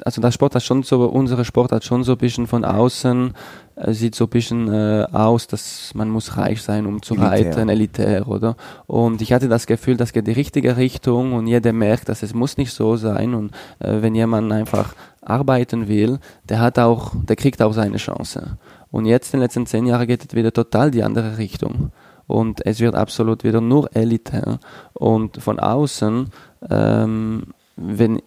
also 0.05 0.21
der 0.21 0.31
Sport 0.31 0.55
hat 0.55 0.63
schon 0.63 0.83
so, 0.83 1.05
unsere 1.05 1.45
Sport 1.45 1.71
hat 1.71 1.83
schon 1.83 2.03
so 2.03 2.13
ein 2.13 2.17
bisschen 2.17 2.47
von 2.47 2.65
außen, 2.65 3.33
äh, 3.75 3.93
sieht 3.93 4.15
so 4.15 4.25
ein 4.25 4.29
bisschen 4.29 4.71
äh, 4.71 5.07
aus, 5.11 5.47
dass 5.47 5.91
man 5.95 6.09
muss 6.09 6.37
reich 6.37 6.61
sein, 6.61 6.85
um 6.85 7.01
zu 7.01 7.15
elitär. 7.15 7.31
reiten, 7.31 7.69
elitär, 7.69 8.27
oder? 8.27 8.55
Und 8.85 9.21
ich 9.21 9.33
hatte 9.33 9.49
das 9.49 9.65
Gefühl, 9.65 9.97
das 9.97 10.13
geht 10.13 10.27
die 10.27 10.31
richtige 10.31 10.77
Richtung 10.77 11.33
und 11.33 11.47
jeder 11.47 11.73
merkt, 11.73 12.09
dass 12.09 12.23
es 12.23 12.33
muss 12.33 12.57
nicht 12.57 12.71
so 12.71 12.95
sein 12.97 13.33
und 13.33 13.51
äh, 13.79 14.01
wenn 14.01 14.15
jemand 14.15 14.51
einfach 14.51 14.93
arbeiten 15.21 15.87
will, 15.87 16.19
der 16.49 16.59
hat 16.59 16.77
auch, 16.79 17.13
der 17.15 17.35
kriegt 17.35 17.61
auch 17.61 17.73
seine 17.73 17.97
Chance. 17.97 18.57
Und 18.91 19.05
jetzt 19.05 19.33
in 19.33 19.39
den 19.39 19.45
letzten 19.45 19.65
zehn 19.65 19.87
Jahren 19.87 20.05
geht 20.05 20.23
es 20.23 20.35
wieder 20.35 20.53
total 20.53 20.91
die 20.91 21.03
andere 21.03 21.37
Richtung. 21.37 21.91
Und 22.27 22.65
es 22.65 22.79
wird 22.79 22.95
absolut 22.95 23.43
wieder 23.43 23.59
nur 23.59 23.95
elitär. 23.95 24.59
Und 24.93 25.41
von 25.41 25.59
außen, 25.59 26.29
ähm, 26.69 27.43
wenn 27.75 28.21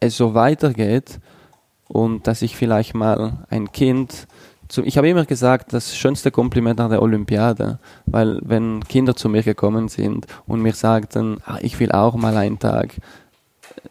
es 0.00 0.16
so 0.16 0.34
weitergeht 0.34 1.20
und 1.88 2.26
dass 2.26 2.42
ich 2.42 2.56
vielleicht 2.56 2.94
mal 2.94 3.46
ein 3.50 3.72
Kind 3.72 4.26
zu, 4.68 4.84
ich 4.84 4.98
habe 4.98 5.08
immer 5.08 5.24
gesagt, 5.24 5.72
das 5.72 5.96
schönste 5.96 6.30
Kompliment 6.30 6.78
nach 6.78 6.90
der 6.90 7.02
Olympiade, 7.02 7.78
weil 8.04 8.38
wenn 8.42 8.84
Kinder 8.84 9.16
zu 9.16 9.28
mir 9.28 9.42
gekommen 9.42 9.88
sind 9.88 10.26
und 10.46 10.60
mir 10.60 10.74
sagten, 10.74 11.38
ah, 11.46 11.58
ich 11.62 11.80
will 11.80 11.90
auch 11.90 12.14
mal 12.16 12.36
einen 12.36 12.58
Tag 12.58 12.94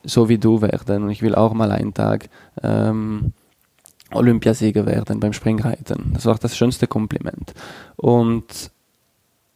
so 0.03 0.29
wie 0.29 0.37
du 0.37 0.61
werden 0.61 1.03
und 1.03 1.09
ich 1.09 1.21
will 1.21 1.35
auch 1.35 1.53
mal 1.53 1.71
einen 1.71 1.93
Tag 1.93 2.29
ähm, 2.61 3.33
Olympiasieger 4.11 4.85
werden 4.85 5.19
beim 5.19 5.33
Springreiten. 5.33 6.11
Das 6.13 6.25
war 6.25 6.37
das 6.37 6.55
schönste 6.55 6.87
Kompliment. 6.87 7.53
Und 7.95 8.71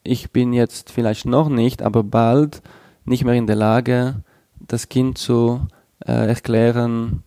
ich 0.04 0.32
bin 0.32 0.54
jetzt 0.54 0.92
vielleicht 0.92 1.26
noch 1.26 1.50
nicht, 1.50 1.82
aber 1.82 2.04
bald 2.04 2.62
nicht 3.06 3.24
mehr 3.24 3.36
in 3.36 3.48
der 3.48 3.56
Lage, 3.56 4.16
das 4.60 4.90
Kind 4.90 5.18
zu 5.18 5.68
äh, 6.06 6.28
erklären, 6.28 7.24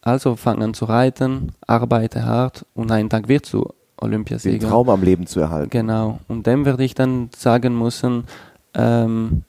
also 0.00 0.36
fang 0.36 0.62
an 0.62 0.74
zu 0.74 0.84
reiten, 0.84 1.52
arbeite 1.66 2.24
hart 2.24 2.64
und 2.74 2.90
einen 2.90 3.10
Tag 3.10 3.28
wirst 3.28 3.52
du 3.52 3.68
Olympiasieger. 3.96 4.58
Den 4.58 4.68
Traum 4.68 4.88
am 4.90 5.02
Leben 5.02 5.26
zu 5.26 5.40
erhalten. 5.40 5.70
Genau. 5.70 6.20
Und 6.28 6.46
dem 6.46 6.64
werde 6.64 6.84
ich 6.84 6.94
dann 6.94 7.30
sagen 7.36 7.76
müssen, 7.78 8.24
ähm, 8.74 9.42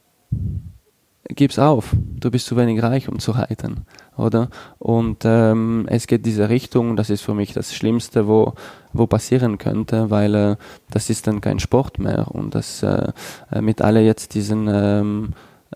gib's 1.29 1.59
auf, 1.59 1.95
du 2.19 2.31
bist 2.31 2.47
zu 2.47 2.57
wenig 2.57 2.81
reich, 2.81 3.07
um 3.07 3.19
zu 3.19 3.31
reiten, 3.31 3.85
oder? 4.17 4.49
Und 4.79 5.19
ähm, 5.25 5.85
es 5.88 6.07
geht 6.07 6.25
diese 6.25 6.49
Richtung, 6.49 6.95
das 6.95 7.09
ist 7.09 7.21
für 7.21 7.35
mich 7.35 7.53
das 7.53 7.75
Schlimmste, 7.75 8.27
wo, 8.27 8.53
wo 8.93 9.05
passieren 9.05 9.59
könnte, 9.59 10.09
weil 10.09 10.33
äh, 10.33 10.55
das 10.89 11.09
ist 11.09 11.27
dann 11.27 11.41
kein 11.41 11.59
Sport 11.59 11.99
mehr 11.99 12.29
und 12.33 12.55
das 12.55 12.81
äh, 12.81 13.12
äh 13.51 13.62
mit 13.62 13.81
alle 13.81 14.01
jetzt 14.01 14.33
diesen 14.33 14.67
ähm, 14.67 15.33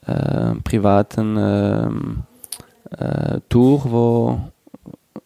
äh, 0.07 0.55
privaten 0.63 1.37
ähm, 1.37 2.23
äh, 2.97 3.39
Tour, 3.49 3.83
wo, 3.85 4.41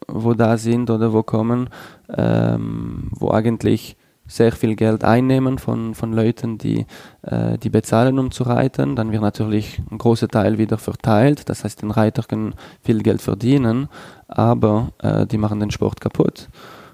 wo 0.08 0.34
da 0.34 0.58
sind 0.58 0.89
oder 0.89 1.13
wo 1.13 1.24
kommen, 1.24 1.70
ähm, 2.10 3.10
wo 3.12 3.32
eigentlich 3.32 3.98
sehr 4.28 4.52
viel 4.52 4.76
Geld 4.76 5.04
einnehmen 5.04 5.58
von, 5.58 5.96
von 5.96 6.12
Leuten, 6.12 6.58
die, 6.58 6.86
äh, 7.22 7.58
die 7.58 7.70
bezahlen, 7.70 8.20
um 8.20 8.32
zu 8.32 8.43
reiten. 8.43 8.96
Dann 8.96 9.12
wird 9.12 9.22
natürlich 9.22 9.82
ein 9.89 9.98
großer 9.98 10.28
Teil 10.28 10.58
wieder 10.58 10.78
verteilt. 10.78 11.50
Das 11.50 11.63
heißt, 11.63 11.82
den 11.82 11.91
Reiter 11.91 12.24
können 12.24 12.56
viel 12.82 13.02
Geld 13.02 13.22
verdienen, 13.22 13.88
aber 14.28 14.89
äh, 15.00 15.26
die 15.26 15.38
machen 15.38 15.60
den 15.60 15.72
Sport 15.72 16.02
kaputt. 16.02 16.50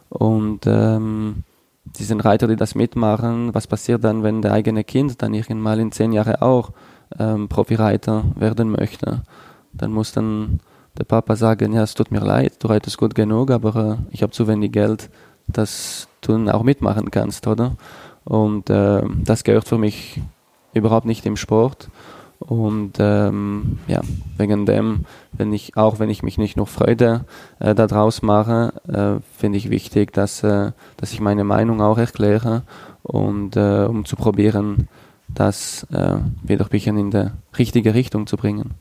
Und 0.09 0.61
ähm, 0.67 1.43
diesen 1.85 2.21
Reiter, 2.21 2.47
die 2.47 2.55
das 2.55 2.75
mitmachen, 2.75 3.53
was 3.53 3.67
passiert 3.67 4.03
dann, 4.03 4.23
wenn 4.23 4.41
der 4.41 4.53
eigene 4.53 4.83
Kind 4.83 5.21
dann 5.21 5.33
irgendwann 5.33 5.79
in 5.79 5.91
zehn 5.91 6.13
Jahren 6.13 6.35
auch 6.35 6.71
ähm, 7.17 7.49
Profi-Reiter 7.49 8.25
werden 8.35 8.69
möchte? 8.69 9.23
Dann 9.73 9.91
muss 9.91 10.11
dann 10.11 10.59
der 10.97 11.05
Papa 11.05 11.35
sagen, 11.35 11.73
ja, 11.73 11.83
es 11.83 11.95
tut 11.95 12.11
mir 12.11 12.19
leid, 12.19 12.53
du 12.59 12.67
reitest 12.67 12.97
gut 12.97 13.15
genug, 13.15 13.51
aber 13.51 13.97
äh, 13.99 14.13
ich 14.13 14.21
habe 14.21 14.31
zu 14.31 14.47
wenig 14.47 14.71
Geld, 14.71 15.09
dass 15.47 16.07
du 16.21 16.47
auch 16.49 16.63
mitmachen 16.63 17.11
kannst, 17.11 17.47
oder? 17.47 17.75
Und 18.23 18.69
äh, 18.69 19.01
das 19.23 19.43
gehört 19.43 19.67
für 19.67 19.77
mich 19.77 20.21
überhaupt 20.73 21.05
nicht 21.05 21.25
im 21.25 21.35
Sport. 21.35 21.89
Und 22.39 22.93
ähm, 22.99 23.79
ja, 23.87 24.01
wegen 24.37 24.65
dem, 24.65 25.05
wenn 25.31 25.53
ich, 25.53 25.77
auch 25.77 25.99
wenn 25.99 26.09
ich 26.09 26.23
mich 26.23 26.37
nicht 26.37 26.57
nur 26.57 26.67
Freude 26.67 27.25
äh, 27.59 27.73
daraus 27.73 28.21
mache, 28.21 28.73
äh, 28.87 29.23
finde 29.37 29.57
ich 29.57 29.69
wichtig, 29.69 30.11
dass, 30.11 30.43
äh, 30.43 30.71
dass 30.97 31.13
ich 31.13 31.21
meine 31.21 31.45
Meinung 31.45 31.81
auch 31.81 31.97
erkläre 31.97 32.63
und 33.01 33.55
äh, 33.55 33.85
um 33.85 34.03
zu 34.03 34.17
probieren, 34.17 34.89
das 35.29 35.87
äh, 35.91 36.17
wieder 36.43 36.65
ein 36.65 36.69
bisschen 36.69 36.97
in 36.97 37.11
die 37.11 37.27
richtige 37.57 37.93
Richtung 37.93 38.27
zu 38.27 38.35
bringen. 38.35 38.71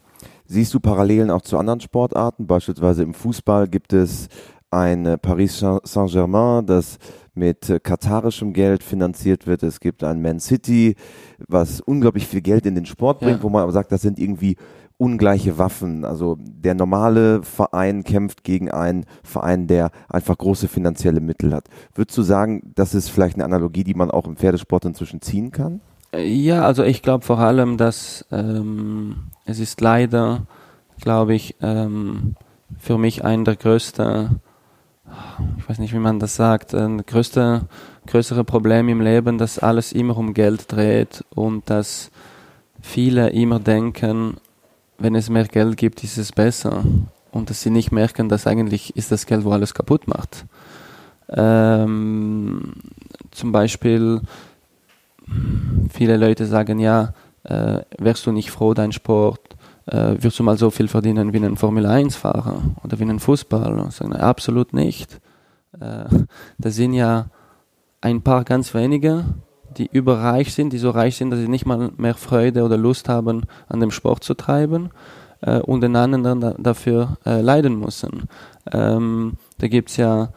Siehst 0.53 0.75
du 0.75 0.81
Parallelen 0.81 1.31
auch 1.31 1.41
zu 1.41 1.57
anderen 1.57 1.81
Sportarten? 1.81 2.47
Beispielsweise 2.47 3.03
im 3.03 3.15
Fußball 3.15 3.69
gibt 3.69 3.95
es 3.95 4.29
ein 4.71 5.17
Paris 5.23 5.59
Saint-Germain, 5.59 6.67
das 6.67 6.99
mit 7.33 7.71
äh, 7.71 7.81
katarischem 7.81 8.53
Geld 8.53 8.83
finanziert 8.83 9.47
wird. 9.47 9.63
Es 9.63 9.81
gibt 9.81 10.05
ein 10.05 10.21
Man 10.21 10.41
City, 10.41 10.97
was 11.49 11.81
unglaublich 11.81 12.27
viel 12.27 12.43
Geld 12.43 12.67
in 12.67 12.75
den 12.75 12.85
Sport 12.85 13.21
bringt, 13.21 13.39
ja. 13.39 13.43
wo 13.43 13.49
man 13.49 13.63
aber 13.63 13.73
sagt, 13.73 13.93
das 13.93 14.03
sind 14.03 14.19
irgendwie 14.19 14.57
ungleiche 14.99 15.57
Waffen. 15.57 16.05
Also 16.05 16.37
der 16.39 16.75
normale 16.75 17.43
Verein 17.43 18.05
kämpft 18.05 18.45
gegen 18.45 18.71
einen 18.71 19.07
Verein, 19.23 19.69
der 19.69 19.91
einfach 20.11 20.37
große 20.37 20.69
finanzielle 20.69 21.23
Mittel 21.23 21.55
hat. 21.55 21.69
Würdest 21.95 22.19
du 22.19 22.23
sagen, 22.23 22.75
das 22.75 22.95
ist 22.95 23.09
vielleicht 23.09 23.37
eine 23.37 23.47
Analogie, 23.47 23.85
die 23.85 23.95
man 23.95 24.11
auch 24.11 24.27
im 24.27 24.37
Pferdesport 24.37 24.85
inzwischen 24.85 25.23
ziehen 25.23 25.51
kann? 25.51 25.81
Ja, 26.15 26.67
also 26.67 26.85
ich 26.85 27.01
glaube 27.01 27.25
vor 27.25 27.39
allem, 27.39 27.79
dass 27.79 28.27
ähm, 28.31 29.31
es 29.53 29.61
ist 29.61 29.81
leider, 29.83 30.47
glaube 31.01 31.35
ich, 31.35 31.55
ähm, 31.61 32.37
für 32.79 32.97
mich 32.97 33.23
ein 33.23 33.45
der 33.45 33.57
größten, 33.57 34.41
ich 35.59 35.69
weiß 35.69 35.79
nicht, 35.79 35.93
wie 35.93 35.99
man 35.99 36.19
das 36.19 36.37
sagt, 36.37 36.75
ein 36.75 37.05
größte, 37.05 37.67
größere 38.07 38.45
Problem 38.45 38.89
im 38.89 39.03
Leben, 39.03 39.37
dass 39.37 39.59
alles 39.59 39.93
immer 39.93 40.17
um 40.17 40.33
Geld 40.33 40.73
dreht 40.73 41.23
und 41.35 41.69
dass 41.69 42.11
viele 42.81 43.29
immer 43.31 43.61
denken, 43.61 44.39
wenn 44.99 45.15
es 45.15 45.29
mehr 45.29 45.45
Geld 45.45 45.77
gibt, 45.77 46.03
ist 46.03 46.17
es 46.17 46.33
besser. 46.33 46.83
Und 47.31 47.51
dass 47.51 47.61
sie 47.61 47.71
nicht 47.71 47.93
merken, 47.93 48.29
dass 48.29 48.47
eigentlich 48.47 48.97
ist 48.97 49.13
das 49.13 49.27
Geld, 49.27 49.45
wo 49.45 49.53
alles 49.53 49.75
kaputt 49.75 50.09
macht. 50.09 50.47
Ähm, 51.29 52.73
zum 53.31 53.53
Beispiel, 53.53 54.23
viele 55.91 56.17
Leute 56.17 56.47
sagen, 56.47 56.79
ja, 56.79 57.13
äh, 57.45 57.81
wärst 57.99 58.27
du 58.27 58.33
nicht 58.33 58.51
froh, 58.51 58.75
dein 58.75 58.93
Sport, 58.93 59.41
äh, 59.87 60.15
wirst 60.19 60.39
du 60.39 60.43
mal 60.43 60.59
so 60.59 60.71
viel 60.71 60.89
verdienen 60.89 61.33
wie 61.33 61.45
ein 61.45 61.57
Formel-1-Fahrer 61.57 62.63
oder 62.85 62.99
wie 62.99 63.05
ein 63.05 63.21
Fußballer? 63.21 63.91
Sagen, 63.91 64.15
absolut 64.15 64.73
nicht. 64.73 65.21
Äh, 65.81 66.05
das 66.59 66.77
sind 66.77 66.93
ja 66.93 67.27
ein 68.01 68.23
paar 68.23 68.45
ganz 68.45 68.75
wenige, 68.75 69.25
die 69.77 69.89
überreich 69.91 70.53
sind, 70.55 70.73
die 70.73 70.79
so 70.79 70.91
reich 70.91 71.17
sind, 71.17 71.31
dass 71.31 71.41
sie 71.41 71.49
nicht 71.49 71.67
mal 71.67 71.91
mehr 71.97 72.15
Freude 72.15 72.63
oder 72.63 72.77
Lust 72.77 73.09
haben, 73.09 73.43
an 73.69 73.81
dem 73.81 73.91
Sport 73.91 74.23
zu 74.23 74.35
treiben 74.35 74.91
äh, 75.41 75.61
und 75.61 75.81
den 75.81 75.97
anderen 75.97 76.41
da, 76.41 76.55
dafür 76.59 77.17
äh, 77.25 77.41
leiden 77.41 77.79
müssen. 77.79 78.29
Ähm, 78.71 79.35
da 79.59 79.69
gibt 79.69 79.91
es 79.91 79.97
ja 79.97 80.31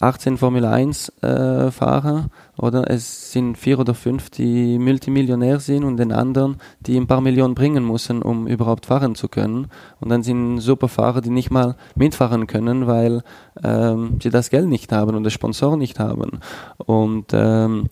18 0.00 0.38
Formel 0.38 0.64
1 0.64 1.22
äh, 1.22 1.70
Fahrer 1.70 2.30
oder 2.56 2.90
es 2.90 3.32
sind 3.32 3.58
vier 3.58 3.78
oder 3.78 3.92
fünf, 3.94 4.30
die 4.30 4.78
Multimillionär 4.78 5.60
sind 5.60 5.84
und 5.84 5.98
den 5.98 6.12
anderen, 6.12 6.56
die 6.80 6.96
ein 6.96 7.06
paar 7.06 7.20
Millionen 7.20 7.54
bringen 7.54 7.86
müssen, 7.86 8.22
um 8.22 8.46
überhaupt 8.46 8.86
fahren 8.86 9.14
zu 9.14 9.28
können. 9.28 9.68
Und 10.00 10.08
dann 10.08 10.22
sind 10.22 10.60
super 10.60 10.88
Fahrer, 10.88 11.20
die 11.20 11.30
nicht 11.30 11.50
mal 11.50 11.76
mitfahren 11.94 12.46
können, 12.46 12.86
weil 12.86 13.22
ähm, 13.62 14.18
sie 14.22 14.30
das 14.30 14.48
Geld 14.48 14.68
nicht 14.68 14.92
haben 14.92 15.14
und 15.14 15.24
das 15.24 15.34
Sponsor 15.34 15.76
nicht 15.76 16.00
haben. 16.00 16.40
Und 16.78 17.26
ähm, 17.32 17.90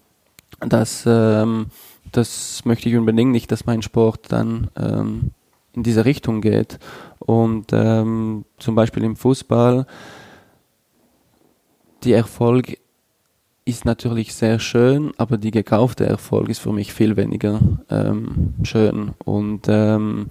das, 0.61 1.05
ähm, 1.07 1.67
das 2.13 2.65
möchte 2.65 2.89
ich 2.89 2.97
unbedingt 2.97 3.33
nicht, 3.33 3.53
dass 3.53 3.67
mein 3.67 3.83
Sport 3.83 4.33
dann 4.33 4.71
ähm, 4.77 5.33
in 5.75 5.83
diese 5.83 6.07
Richtung 6.07 6.41
geht. 6.41 6.79
Und 7.19 7.73
ähm, 7.73 8.47
zum 8.59 8.75
Beispiel 8.75 9.05
im 9.05 9.17
Fußball, 9.17 9.87
der 12.05 12.19
Erfolg 12.19 12.79
ist 13.65 13.85
natürlich 13.85 14.35
sehr 14.35 14.59
schön, 14.59 15.13
aber 15.17 15.39
die 15.39 15.51
gekaufte 15.51 16.07
Erfolg 16.07 16.49
ist 16.49 16.59
für 16.59 16.73
mich 16.73 16.93
viel 16.93 17.17
weniger 17.17 17.61
ähm, 17.89 18.55
schön. 18.63 19.13
Und 19.25 19.63
ähm, 19.69 20.27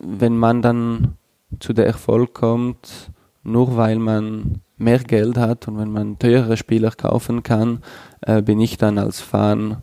wenn 0.00 0.36
man 0.36 0.62
dann 0.62 1.16
zu 1.60 1.72
der 1.72 1.86
Erfolg 1.86 2.34
kommt, 2.34 3.10
nur 3.42 3.76
weil 3.76 3.98
man 3.98 4.62
mehr 4.78 4.98
Geld 4.98 5.36
hat 5.36 5.68
und 5.68 5.78
wenn 5.78 5.92
man 5.92 6.18
teurere 6.18 6.56
Spieler 6.56 6.90
kaufen 6.90 7.42
kann, 7.42 7.82
äh, 8.22 8.42
bin 8.42 8.60
ich 8.60 8.78
dann 8.78 8.98
als 8.98 9.20
Fan, 9.20 9.82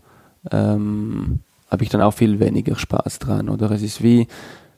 ähm, 0.51 1.39
habe 1.69 1.83
ich 1.83 1.89
dann 1.89 2.01
auch 2.01 2.13
viel 2.13 2.39
weniger 2.39 2.75
Spaß 2.75 3.19
dran. 3.19 3.49
Oder 3.49 3.71
es 3.71 3.81
ist 3.81 4.03
wie 4.03 4.27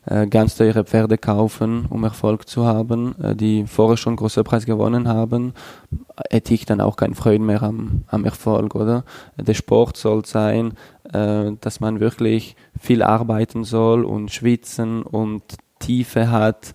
äh, 0.06 0.28
ganz 0.28 0.56
teure 0.56 0.84
Pferde 0.84 1.18
kaufen, 1.18 1.86
um 1.90 2.04
Erfolg 2.04 2.48
zu 2.48 2.66
haben, 2.66 3.16
äh, 3.22 3.36
die 3.36 3.66
vorher 3.66 3.98
schon 3.98 4.16
große 4.16 4.44
Preis 4.44 4.66
gewonnen 4.66 5.08
haben, 5.08 5.54
hätte 6.30 6.54
ich 6.54 6.66
dann 6.66 6.82
auch 6.82 6.96
keinen 6.96 7.16
Freude 7.16 7.44
mehr 7.44 7.64
am, 7.64 8.04
am 8.08 8.26
Erfolg, 8.26 8.76
oder? 8.76 9.04
Der 9.38 9.54
Sport 9.54 9.98
soll 9.98 10.26
sein, 10.26 10.74
äh, 11.12 11.52
dass 11.62 11.80
man 11.80 12.00
wirklich 12.00 12.56
viel 12.80 13.04
arbeiten 13.04 13.64
soll 13.64 14.06
und 14.06 14.32
schwitzen 14.32 15.02
und 15.04 15.44
Tiefe 15.80 16.32
hat 16.32 16.74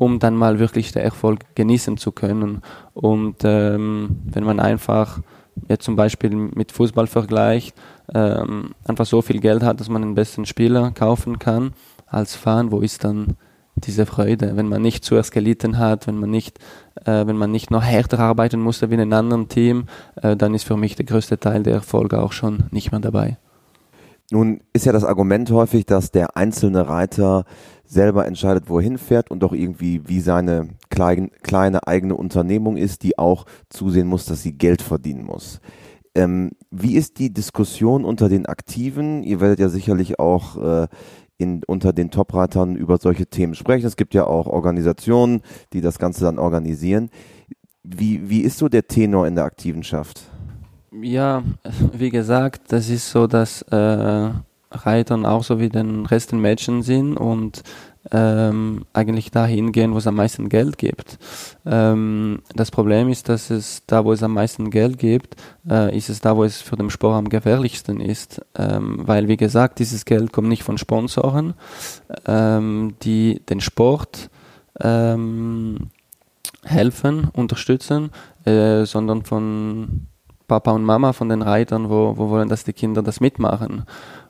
um 0.00 0.18
dann 0.18 0.34
mal 0.34 0.58
wirklich 0.58 0.92
den 0.92 1.02
Erfolg 1.02 1.40
genießen 1.54 1.98
zu 1.98 2.10
können. 2.10 2.62
Und 2.94 3.36
ähm, 3.44 4.22
wenn 4.24 4.44
man 4.44 4.58
einfach 4.58 5.20
jetzt 5.68 5.84
zum 5.84 5.94
Beispiel 5.94 6.30
mit 6.30 6.72
Fußball 6.72 7.06
vergleicht, 7.06 7.76
ähm, 8.14 8.74
einfach 8.84 9.04
so 9.04 9.20
viel 9.20 9.40
Geld 9.40 9.62
hat, 9.62 9.78
dass 9.78 9.90
man 9.90 10.00
den 10.00 10.14
besten 10.14 10.46
Spieler 10.46 10.90
kaufen 10.92 11.38
kann 11.38 11.74
als 12.10 12.34
Fan, 12.34 12.70
wo 12.70 12.80
ist 12.80 13.04
dann 13.04 13.36
diese 13.76 14.04
Freude, 14.04 14.56
wenn 14.56 14.68
man 14.68 14.82
nicht 14.82 15.04
zuerst 15.04 15.32
gelitten 15.32 15.78
hat, 15.78 16.06
wenn 16.06 16.18
man 16.18 16.30
nicht, 16.30 16.58
äh, 17.04 17.26
wenn 17.26 17.36
man 17.36 17.50
nicht 17.50 17.70
noch 17.70 17.82
härter 17.82 18.18
arbeiten 18.18 18.60
musste 18.60 18.90
wie 18.90 18.94
in 18.94 19.00
einem 19.00 19.12
anderen 19.12 19.48
Team, 19.48 19.86
äh, 20.20 20.36
dann 20.36 20.54
ist 20.54 20.64
für 20.64 20.76
mich 20.76 20.96
der 20.96 21.06
größte 21.06 21.38
Teil 21.38 21.62
der 21.62 21.74
Erfolge 21.74 22.20
auch 22.20 22.32
schon 22.32 22.64
nicht 22.70 22.90
mehr 22.92 23.00
dabei. 23.00 23.38
Nun 24.32 24.60
ist 24.72 24.86
ja 24.86 24.92
das 24.92 25.04
Argument 25.04 25.50
häufig, 25.50 25.86
dass 25.86 26.12
der 26.12 26.36
einzelne 26.36 26.88
Reiter 26.88 27.44
selber 27.84 28.26
entscheidet, 28.26 28.68
wohin 28.68 28.98
fährt 28.98 29.30
und 29.30 29.40
doch 29.40 29.52
irgendwie 29.52 30.02
wie 30.06 30.20
seine 30.20 30.68
klein, 30.90 31.30
kleine 31.42 31.86
eigene 31.88 32.14
Unternehmung 32.14 32.76
ist, 32.76 33.02
die 33.02 33.18
auch 33.18 33.46
zusehen 33.68 34.06
muss, 34.06 34.26
dass 34.26 34.42
sie 34.42 34.52
Geld 34.52 34.82
verdienen 34.82 35.24
muss. 35.24 35.60
Ähm, 36.14 36.52
wie 36.70 36.94
ist 36.94 37.18
die 37.18 37.32
Diskussion 37.32 38.04
unter 38.04 38.28
den 38.28 38.46
Aktiven? 38.46 39.24
Ihr 39.24 39.40
werdet 39.40 39.58
ja 39.58 39.68
sicherlich 39.68 40.20
auch 40.20 40.56
äh, 40.56 40.88
in, 41.40 41.62
unter 41.66 41.92
den 41.92 42.10
Top-Reitern 42.10 42.76
über 42.76 42.98
solche 42.98 43.26
Themen 43.26 43.54
sprechen. 43.54 43.86
Es 43.86 43.96
gibt 43.96 44.14
ja 44.14 44.26
auch 44.26 44.46
Organisationen, 44.46 45.40
die 45.72 45.80
das 45.80 45.98
Ganze 45.98 46.24
dann 46.24 46.38
organisieren. 46.38 47.10
Wie, 47.82 48.28
wie 48.28 48.42
ist 48.42 48.58
so 48.58 48.68
der 48.68 48.86
Tenor 48.86 49.26
in 49.26 49.34
der 49.34 49.44
Aktivenschaft? 49.44 50.22
Ja, 51.00 51.42
wie 51.92 52.10
gesagt, 52.10 52.72
das 52.72 52.90
ist 52.90 53.10
so, 53.10 53.26
dass 53.26 53.62
äh, 53.62 54.30
Reitern 54.70 55.24
auch 55.24 55.42
so 55.42 55.58
wie 55.58 55.68
den 55.68 56.04
Rest 56.06 56.32
den 56.32 56.40
Menschen 56.40 56.82
sind 56.82 57.16
und 57.16 57.62
ähm, 58.12 58.84
eigentlich 58.92 59.30
dahin 59.30 59.72
gehen, 59.72 59.92
wo 59.92 59.98
es 59.98 60.06
am 60.06 60.16
meisten 60.16 60.48
Geld 60.48 60.78
gibt. 60.78 61.18
Ähm, 61.64 62.42
das 62.54 62.70
Problem 62.70 63.08
ist, 63.08 63.28
dass 63.28 63.50
es 63.50 63.82
da, 63.86 64.04
wo 64.04 64.12
es 64.12 64.22
am 64.22 64.34
meisten 64.34 64.70
Geld 64.70 64.98
gibt, 64.98 65.36
äh, 65.68 65.96
ist 65.96 66.08
es 66.08 66.20
da, 66.20 66.36
wo 66.36 66.44
es 66.44 66.60
für 66.60 66.76
den 66.76 66.90
Sport 66.90 67.16
am 67.16 67.28
gefährlichsten 67.28 68.00
ist. 68.00 68.44
Ähm, 68.56 69.00
weil, 69.06 69.28
wie 69.28 69.36
gesagt, 69.36 69.78
dieses 69.78 70.04
Geld 70.04 70.32
kommt 70.32 70.48
nicht 70.48 70.62
von 70.62 70.78
Sponsoren, 70.78 71.54
ähm, 72.26 72.94
die 73.02 73.40
den 73.48 73.60
Sport 73.60 74.30
ähm, 74.80 75.90
helfen, 76.64 77.28
unterstützen, 77.32 78.10
äh, 78.44 78.84
sondern 78.84 79.24
von 79.24 80.06
Papa 80.48 80.72
und 80.72 80.84
Mama 80.84 81.12
von 81.12 81.28
den 81.28 81.42
Reitern, 81.42 81.90
wo, 81.90 82.16
wo 82.16 82.28
wollen, 82.28 82.48
dass 82.48 82.64
die 82.64 82.72
Kinder 82.72 83.02
das 83.02 83.20
mitmachen. 83.20 83.84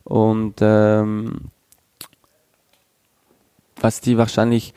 Und 0.04 0.56
ähm, 0.60 1.50
was 3.82 4.00
die 4.00 4.18
wahrscheinlich 4.18 4.74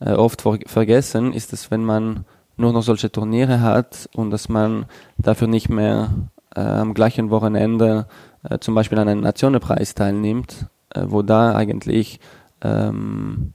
äh, 0.00 0.12
oft 0.12 0.42
ver 0.42 0.58
vergessen, 0.66 1.32
ist, 1.32 1.52
dass 1.52 1.70
wenn 1.70 1.84
man 1.84 2.24
nur 2.56 2.72
noch 2.72 2.82
solche 2.82 3.10
Turniere 3.10 3.60
hat 3.60 4.08
und 4.14 4.30
dass 4.30 4.48
man 4.48 4.86
dafür 5.18 5.48
nicht 5.48 5.68
mehr 5.68 6.10
äh, 6.54 6.60
am 6.60 6.94
gleichen 6.94 7.30
Wochenende 7.30 8.06
äh, 8.48 8.58
zum 8.58 8.74
Beispiel 8.74 8.98
an 8.98 9.08
einem 9.08 9.20
Nationenpreis 9.22 9.94
teilnimmt, 9.94 10.66
äh, 10.94 11.04
wo 11.06 11.22
da 11.22 11.54
eigentlich 11.54 12.20
ähm, 12.62 13.54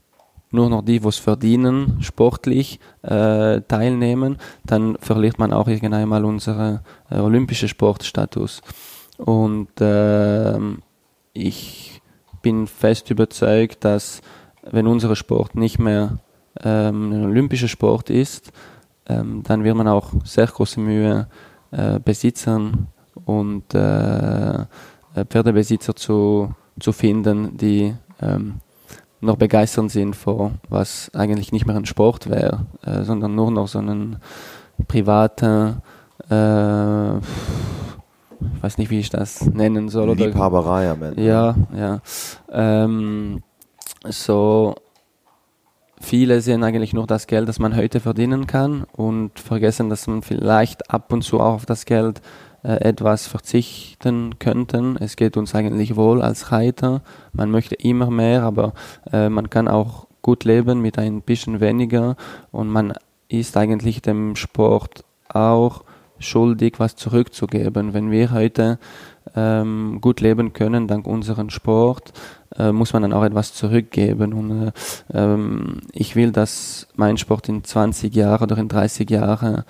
nur 0.52 0.70
noch 0.70 0.82
die, 0.82 1.04
wo 1.04 1.10
es 1.10 1.18
verdienen, 1.18 1.98
sportlich 2.02 2.80
äh, 3.04 3.62
teilnehmen, 3.62 4.38
dann 4.66 4.98
verliert 5.00 5.40
man 5.40 5.54
auch 5.54 5.68
irgendwann 5.68 5.94
einmal 5.94 6.26
unseren 6.26 6.80
äh, 7.10 7.20
olympischen 7.20 7.68
Sportstatus. 7.68 8.62
Und 9.18 9.82
äh, 9.82 10.58
ich 11.34 12.02
bin 12.42 12.68
fest 12.68 13.10
überzeugt, 13.10 13.84
dass 13.84 14.22
wenn 14.72 14.88
unser 14.88 15.16
Sport 15.16 15.56
nicht 15.56 15.80
mehr 15.80 16.20
ähm, 16.64 17.12
ein 17.12 17.26
olympischer 17.26 17.68
Sport 17.68 18.10
ist, 18.10 18.52
ähm, 19.08 19.44
dann 19.44 19.64
wird 19.64 19.76
man 19.76 19.88
auch 19.88 20.12
sehr 20.24 20.48
große 20.48 20.80
Mühe 20.80 21.28
äh, 21.72 22.00
Besitzern 22.00 22.88
und 23.26 23.74
äh, 23.74 24.66
Pferdebesitzer 25.30 25.96
zu, 25.96 26.54
zu 26.80 26.92
finden, 26.92 27.58
die 27.58 27.94
ähm, 28.22 28.56
noch 29.20 29.38
begeistert 29.38 29.90
sind 29.92 30.16
vor 30.16 30.52
was 30.70 31.12
eigentlich 31.14 31.52
nicht 31.52 31.66
mehr 31.66 31.76
ein 31.76 31.86
Sport 31.86 32.30
wäre, 32.30 32.66
äh, 32.86 33.04
sondern 33.04 33.36
nur 33.36 33.52
noch 33.52 33.68
so 33.68 33.80
ein 33.80 34.18
privater, 34.88 35.82
äh, 36.30 37.18
ich 37.18 38.64
weiß 38.64 38.78
nicht, 38.78 38.92
wie 38.92 39.00
ich 39.00 39.10
das 39.10 39.46
nennen 39.46 39.90
soll. 39.90 40.16
Liebhaberei 40.16 40.92
am 40.92 41.02
Ende. 41.02 41.22
Ja, 41.24 41.56
ja. 41.76 42.00
Ähm, 42.52 43.42
so 44.06 44.76
viele 46.00 46.42
sehen 46.42 46.64
eigentlich 46.64 46.94
nur 46.94 47.08
das 47.08 47.28
Geld, 47.28 47.50
das 47.50 47.60
man 47.60 47.76
heute 47.76 48.00
verdienen 48.00 48.48
kann 48.48 48.86
und 48.94 49.40
vergessen, 49.40 49.90
dass 49.90 50.08
man 50.08 50.22
vielleicht 50.22 50.92
ab 50.92 51.12
und 51.12 51.24
zu 51.24 51.40
auch 51.40 51.56
auf 51.56 51.66
das 51.66 51.86
Geld 51.86 52.22
äh, 52.64 52.82
etwas 52.82 53.28
verzichten 53.28 54.40
könnten. 54.40 54.98
Es 54.98 55.16
geht 55.16 55.38
uns 55.38 55.56
eigentlich 55.56 55.96
wohl 55.96 56.22
als 56.22 56.52
Reiter. 56.52 57.02
Man 57.34 57.52
möchte 57.52 57.76
immer 57.76 58.12
mehr, 58.12 58.44
aber 58.44 58.74
äh, 59.12 59.30
man 59.30 59.50
kann 59.50 59.68
auch 59.68 60.08
gut 60.22 60.44
leben 60.44 60.82
mit 60.82 60.98
ein 61.00 61.22
bisschen 61.22 61.60
weniger 61.60 62.16
und 62.52 62.68
man 62.68 62.94
ist 63.30 63.58
eigentlich 63.58 64.02
dem 64.02 64.36
Sport 64.36 65.06
auch 65.30 65.84
schuldig, 66.20 66.80
was 66.80 66.96
zurückzugeben. 66.96 67.94
Wenn 67.94 68.12
wir 68.12 68.32
heute 68.32 68.80
ähm, 69.36 70.00
gut 70.02 70.20
leben 70.20 70.54
können 70.54 70.88
dank 70.88 71.08
unserem 71.08 71.50
Sport, 71.50 72.14
äh, 72.58 72.72
muss 72.72 72.94
man 72.94 73.04
dann 73.04 73.14
auch 73.14 73.24
etwas 73.24 73.54
zurückgeben. 73.54 74.34
Und 74.34 74.68
äh, 74.68 74.72
ähm, 75.14 75.82
ich 75.92 76.16
will, 76.16 76.32
dass 76.32 76.88
mein 76.96 77.18
Sport 77.18 77.50
in 77.50 77.64
20 77.64 78.16
Jahren 78.16 78.44
oder 78.44 78.58
in 78.58 78.68
30 78.68 79.10
Jahren 79.10 79.64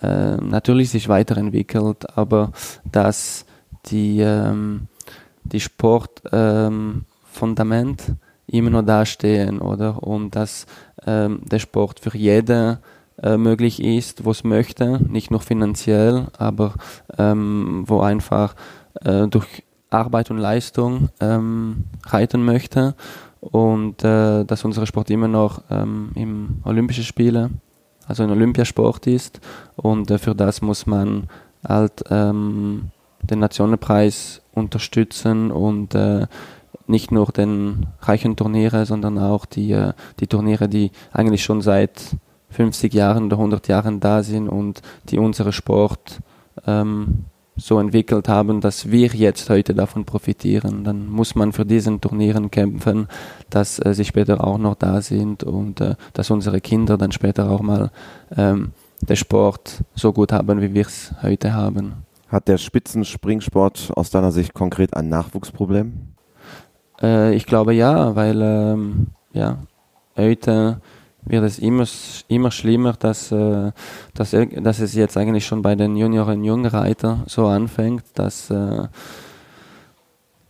äh, 0.00 0.36
natürlich 0.36 0.90
sich 0.90 1.08
weiterentwickelt, 1.08 2.16
aber 2.16 2.52
dass 2.90 3.44
die, 3.86 4.20
ähm, 4.20 4.88
die 5.44 5.60
Sportfundament 5.60 8.02
ähm, 8.08 8.16
immer 8.46 8.70
noch 8.70 8.82
dastehen, 8.82 9.60
oder? 9.60 10.02
Und 10.02 10.36
dass 10.36 10.66
ähm, 11.06 11.40
der 11.44 11.58
Sport 11.58 12.00
für 12.00 12.16
jeden 12.16 12.78
äh, 13.22 13.36
möglich 13.36 13.82
ist, 13.82 14.24
wo 14.24 14.30
es 14.30 14.44
möchte, 14.44 15.00
nicht 15.08 15.30
nur 15.30 15.40
finanziell, 15.40 16.26
aber 16.38 16.74
ähm, 17.18 17.84
wo 17.86 18.00
einfach 18.00 18.54
äh, 19.00 19.26
durch 19.28 19.64
Arbeit 19.92 20.30
und 20.30 20.38
Leistung 20.38 21.08
ähm, 21.20 21.84
reiten 22.06 22.44
möchte 22.44 22.94
und 23.40 24.04
äh, 24.04 24.44
dass 24.44 24.64
unser 24.64 24.86
Sport 24.86 25.10
immer 25.10 25.28
noch 25.28 25.62
ähm, 25.70 26.12
im 26.14 26.62
Olympischen 26.64 27.04
Spiele, 27.04 27.50
also 28.06 28.22
ein 28.22 28.30
Olympiasport 28.30 29.06
ist 29.06 29.40
und 29.76 30.10
äh, 30.10 30.18
für 30.18 30.34
das 30.34 30.62
muss 30.62 30.86
man 30.86 31.28
halt 31.66 32.04
ähm, 32.10 32.90
den 33.22 33.38
Nationenpreis 33.38 34.42
unterstützen 34.52 35.50
und 35.50 35.94
äh, 35.94 36.26
nicht 36.86 37.12
nur 37.12 37.26
den 37.26 37.86
reichen 38.00 38.36
Turniere, 38.36 38.86
sondern 38.86 39.18
auch 39.18 39.46
die, 39.46 39.72
äh, 39.72 39.92
die 40.20 40.26
Turniere, 40.26 40.68
die 40.68 40.90
eigentlich 41.12 41.44
schon 41.44 41.62
seit 41.62 42.16
50 42.50 42.92
Jahren 42.92 43.24
oder 43.26 43.36
100 43.36 43.68
Jahren 43.68 44.00
da 44.00 44.22
sind 44.22 44.48
und 44.48 44.82
die 45.08 45.18
unsere 45.18 45.52
Sport 45.52 46.20
ähm, 46.66 47.24
so 47.56 47.78
entwickelt 47.78 48.28
haben, 48.28 48.60
dass 48.60 48.90
wir 48.90 49.08
jetzt 49.08 49.50
heute 49.50 49.74
davon 49.74 50.04
profitieren. 50.04 50.84
Dann 50.84 51.08
muss 51.08 51.34
man 51.34 51.52
für 51.52 51.66
diesen 51.66 52.00
Turnieren 52.00 52.50
kämpfen, 52.50 53.08
dass 53.50 53.78
äh, 53.78 53.94
sie 53.94 54.04
später 54.04 54.42
auch 54.44 54.58
noch 54.58 54.74
da 54.74 55.02
sind 55.02 55.44
und 55.44 55.80
äh, 55.80 55.96
dass 56.12 56.30
unsere 56.30 56.60
Kinder 56.60 56.96
dann 56.96 57.12
später 57.12 57.50
auch 57.50 57.60
mal 57.60 57.90
ähm, 58.36 58.72
den 59.02 59.16
Sport 59.16 59.82
so 59.94 60.12
gut 60.12 60.32
haben, 60.32 60.60
wie 60.60 60.72
wir 60.74 60.86
es 60.86 61.12
heute 61.22 61.52
haben. 61.52 62.04
Hat 62.28 62.48
der 62.48 62.56
Spitzenspringsport 62.56 63.92
aus 63.94 64.10
deiner 64.10 64.32
Sicht 64.32 64.54
konkret 64.54 64.96
ein 64.96 65.08
Nachwuchsproblem? 65.08 65.92
Äh, 67.02 67.34
ich 67.34 67.44
glaube 67.44 67.74
ja, 67.74 68.16
weil 68.16 68.40
ähm, 68.40 69.08
ja, 69.32 69.58
heute 70.16 70.80
wird 71.24 71.44
es 71.44 71.58
immer, 71.58 71.86
immer 72.28 72.50
schlimmer, 72.50 72.94
dass, 72.94 73.32
äh, 73.32 73.72
dass, 74.14 74.30
dass 74.30 74.78
es 74.80 74.94
jetzt 74.94 75.16
eigentlich 75.16 75.46
schon 75.46 75.62
bei 75.62 75.74
den 75.74 75.96
Junioren 75.96 76.44
Jungreiter 76.44 77.22
so 77.26 77.46
anfängt, 77.46 78.04
dass, 78.14 78.50
äh, 78.50 78.88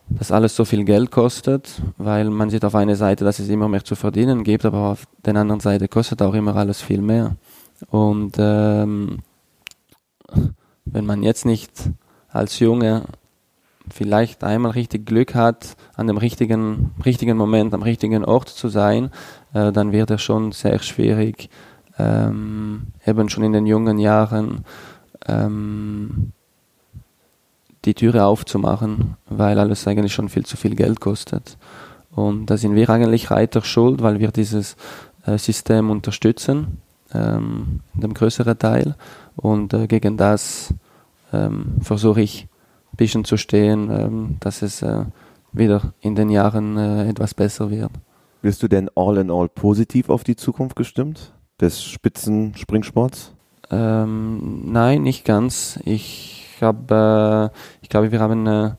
dass 0.09 0.33
alles 0.33 0.57
so 0.57 0.65
viel 0.65 0.85
Geld 0.85 1.11
kostet, 1.11 1.81
weil 1.99 2.31
man 2.31 2.51
sieht 2.51 2.65
auf 2.65 2.75
einer 2.75 2.97
Seite, 2.97 3.25
dass 3.25 3.39
es 3.39 3.49
immer 3.49 3.69
mehr 3.69 3.85
zu 3.85 3.95
verdienen 3.95 4.45
gibt, 4.45 4.65
aber 4.65 4.91
auf 4.91 5.05
der 5.25 5.37
anderen 5.37 5.61
Seite 5.61 5.89
kostet 5.89 6.23
auch 6.23 6.35
immer 6.35 6.57
alles 6.57 6.81
viel 6.81 7.03
mehr. 7.03 7.37
Und 7.91 8.37
ähm, 8.39 9.19
wenn 10.85 11.07
man 11.07 11.23
jetzt 11.23 11.45
nicht 11.45 11.73
als 12.29 12.59
Junge 12.59 13.05
vielleicht 13.91 14.45
einmal 14.45 14.73
richtig 14.73 15.07
Glück 15.07 15.35
hat, 15.35 15.77
an 15.95 16.07
dem 16.07 16.17
richtigen, 16.17 16.93
richtigen 17.05 17.37
Moment, 17.37 17.75
am 17.75 17.83
richtigen 17.83 18.25
Ort 18.25 18.49
zu 18.49 18.69
sein, 18.69 19.11
äh, 19.55 19.73
dann 19.73 19.93
wird 19.93 20.11
es 20.11 20.23
schon 20.23 20.53
sehr 20.53 20.79
schwierig, 20.81 21.49
ähm, 21.99 22.89
eben 23.07 23.29
schon 23.29 23.45
in 23.45 23.53
den 23.53 23.67
jungen 23.67 23.99
Jahren 23.99 24.65
ähm, 25.27 26.33
die 27.85 27.95
Türe 27.95 28.25
aufzumachen, 28.25 29.17
weil 29.29 29.59
alles 29.59 29.87
eigentlich 29.87 30.15
schon 30.15 30.29
viel 30.29 30.47
zu 30.47 30.57
viel 30.57 30.75
Geld 30.75 31.01
kostet. 31.01 31.59
Und 32.11 32.47
da 32.47 32.57
sind 32.57 32.75
wir 32.75 32.89
eigentlich 32.91 33.31
Reiter 33.31 33.63
schuld, 33.63 34.03
weil 34.03 34.21
wir 34.21 34.31
dieses 34.31 34.77
äh, 35.27 35.39
System 35.39 35.91
unterstützen, 35.91 36.79
ähm, 37.13 37.81
dem 37.95 38.15
größeren 38.15 38.59
Teil. 38.59 38.95
Und 39.37 39.73
äh, 39.73 39.87
gegen 39.87 40.17
das 40.17 40.75
ähm, 41.33 41.77
versuche 41.81 42.21
ich 42.21 42.47
ein 42.93 42.97
bisschen 42.97 43.25
zu 43.25 43.37
stehen, 43.37 43.91
ähm, 43.91 44.37
dass 44.41 44.63
es 44.63 44.83
äh, 44.83 45.05
wieder 45.53 45.93
in 46.01 46.15
den 46.15 46.29
Jahren 46.29 46.77
äh, 46.77 47.09
etwas 47.09 47.35
besser 47.35 47.71
wird. 47.71 47.91
Bist 48.43 48.63
du 48.63 48.69
denn 48.69 48.91
all 48.97 49.19
in 49.19 49.31
all 49.31 49.49
positiv 49.49 50.11
auf 50.11 50.25
die 50.25 50.35
Zukunft 50.35 50.75
gestimmt 50.75 51.33
des 51.61 51.83
Spitzenspringsports? 51.85 53.33
Ähm, 53.71 54.73
nein, 54.73 55.03
nicht 55.03 55.25
ganz. 55.25 55.79
Ich 55.85 56.57
habe, 56.61 57.53
äh, 57.53 57.59
ich 57.83 57.89
glaube, 57.89 58.11
wir 58.11 58.19
haben 58.19 58.47
ein 58.47 58.77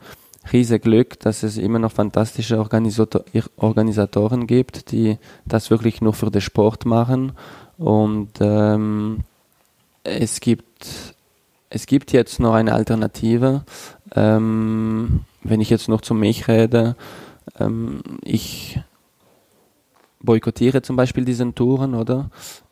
riesiges 0.52 0.84
Glück, 0.84 1.18
dass 1.22 1.44
es 1.44 1.58
immer 1.58 1.80
noch 1.80 1.94
fantastische 1.94 2.60
Organisator 2.60 3.24
Organisatoren 3.56 4.48
gibt, 4.48 4.92
die 4.92 5.18
das 5.46 5.70
wirklich 5.70 6.02
nur 6.02 6.14
für 6.14 6.30
den 6.30 6.42
Sport 6.42 6.86
machen. 6.86 7.32
Und 7.78 8.32
ähm, 8.42 9.22
es 10.04 10.42
gibt 10.42 11.16
es 11.70 11.86
gibt 11.88 12.12
jetzt 12.12 12.40
noch 12.40 12.54
eine 12.54 12.74
Alternative. 12.74 13.64
Ähm, 14.14 15.22
wenn 15.42 15.62
ich 15.62 15.70
jetzt 15.70 15.88
noch 15.88 16.02
zu 16.02 16.14
mich 16.14 16.48
rede, 16.50 16.96
ähm, 17.60 18.02
ich 18.22 18.80
boykottiere 20.24 20.82
zum 20.82 20.96
Beispiel 20.96 21.26
diesen 21.26 21.54
Touren, 21.54 21.94
oder? 21.94 22.30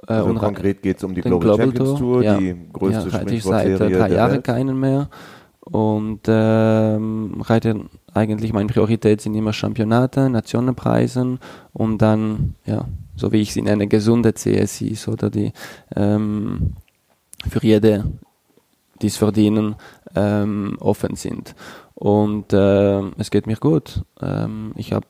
Äh, 0.08 0.14
also 0.14 0.34
konkret 0.36 0.82
geht 0.82 0.98
es 0.98 1.04
um 1.04 1.14
die 1.14 1.22
Global, 1.22 1.58
Global 1.58 1.66
Champions 1.68 2.00
Tour, 2.00 2.24
ja. 2.24 2.38
die 2.38 2.56
größte 2.74 3.10
ja, 3.10 3.18
reite 3.18 3.36
ich 3.36 3.44
seit 3.44 3.80
drei 3.80 4.12
Jahren 4.12 4.42
keinen 4.42 4.80
mehr 4.80 5.10
und 5.60 6.22
ähm, 6.28 7.42
reite 7.42 7.86
eigentlich 8.14 8.52
meine 8.52 8.68
Priorität 8.68 9.22
sind 9.22 9.36
immer 9.36 9.54
Championate, 9.54 10.30
Nationenpreisen 10.30 11.40
und 11.74 12.02
dann, 12.02 12.56
ja, 12.66 12.86
so 13.16 13.32
wie 13.32 13.42
ich 13.42 13.54
sie 13.54 13.62
nenne, 13.62 13.88
gesunde 13.88 14.34
CSIs 14.34 15.08
oder 15.08 15.30
die 15.30 15.54
ähm, 15.96 16.74
für 17.48 17.64
jede, 17.64 18.06
die 19.02 19.08
es 19.08 19.18
verdienen, 19.18 19.76
ähm, 20.16 20.78
offen 20.80 21.16
sind. 21.16 21.56
Und 21.96 22.54
äh, 22.54 23.02
es 23.18 23.32
geht 23.32 23.48
mir 23.48 23.58
gut. 23.58 24.04
Ähm, 24.22 24.74
ich 24.76 24.94
habe 24.94 25.06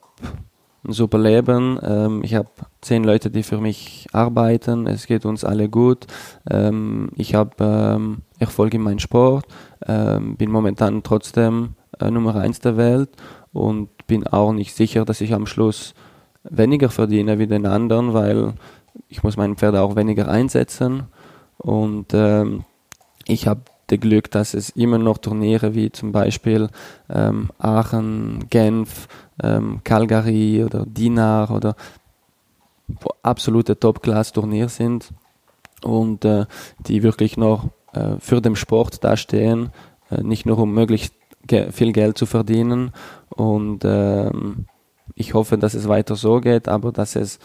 super 0.83 1.19
Leben. 1.19 1.79
Ähm, 1.83 2.21
ich 2.23 2.35
habe 2.35 2.49
zehn 2.81 3.03
Leute, 3.03 3.29
die 3.29 3.43
für 3.43 3.59
mich 3.59 4.07
arbeiten. 4.13 4.87
Es 4.87 5.05
geht 5.05 5.25
uns 5.25 5.43
alle 5.43 5.69
gut. 5.69 6.07
Ähm, 6.49 7.11
ich 7.15 7.35
habe 7.35 7.51
ähm, 7.59 8.21
Erfolg 8.39 8.73
in 8.73 8.81
meinem 8.81 8.99
Sport. 8.99 9.45
Ähm, 9.85 10.37
bin 10.37 10.51
momentan 10.51 11.03
trotzdem 11.03 11.75
äh, 11.99 12.09
Nummer 12.09 12.35
eins 12.35 12.59
der 12.59 12.77
Welt 12.77 13.09
und 13.53 13.89
bin 14.07 14.25
auch 14.27 14.53
nicht 14.53 14.73
sicher, 14.75 15.05
dass 15.05 15.21
ich 15.21 15.33
am 15.33 15.45
Schluss 15.45 15.93
weniger 16.43 16.89
verdiene 16.89 17.39
wie 17.39 17.47
den 17.47 17.65
anderen, 17.65 18.13
weil 18.13 18.53
ich 19.07 19.23
muss 19.23 19.37
mein 19.37 19.55
Pferd 19.55 19.75
auch 19.75 19.95
weniger 19.95 20.27
einsetzen. 20.27 21.03
Und 21.57 22.13
ähm, 22.13 22.65
ich 23.25 23.47
habe 23.47 23.61
das 23.91 23.99
Glück, 23.99 24.31
dass 24.31 24.53
es 24.53 24.69
immer 24.71 24.97
noch 24.97 25.17
Turniere 25.17 25.75
wie 25.75 25.91
zum 25.91 26.11
Beispiel 26.11 26.69
ähm, 27.09 27.49
Aachen, 27.59 28.47
Genf, 28.49 29.07
ähm, 29.43 29.81
Calgary 29.83 30.63
oder 30.63 30.85
Dinar 30.85 31.51
oder 31.51 31.75
absolute 33.23 33.79
Top-Class-Turnier 33.79 34.69
sind 34.69 35.09
und 35.83 36.25
äh, 36.25 36.45
die 36.79 37.03
wirklich 37.03 37.37
noch 37.37 37.69
äh, 37.93 38.15
für 38.19 38.41
den 38.41 38.55
Sport 38.55 39.03
dastehen, 39.03 39.69
äh, 40.09 40.21
nicht 40.21 40.45
nur 40.45 40.57
um 40.59 40.73
möglichst 40.73 41.13
ge 41.47 41.71
viel 41.71 41.91
Geld 41.91 42.17
zu 42.17 42.25
verdienen 42.25 42.91
und 43.29 43.83
ähm, 43.83 44.65
ich 45.15 45.33
hoffe, 45.33 45.57
dass 45.57 45.73
es 45.73 45.87
weiter 45.87 46.15
so 46.15 46.39
geht, 46.39 46.67
aber 46.67 46.91
dass 46.91 47.15
es 47.15 47.39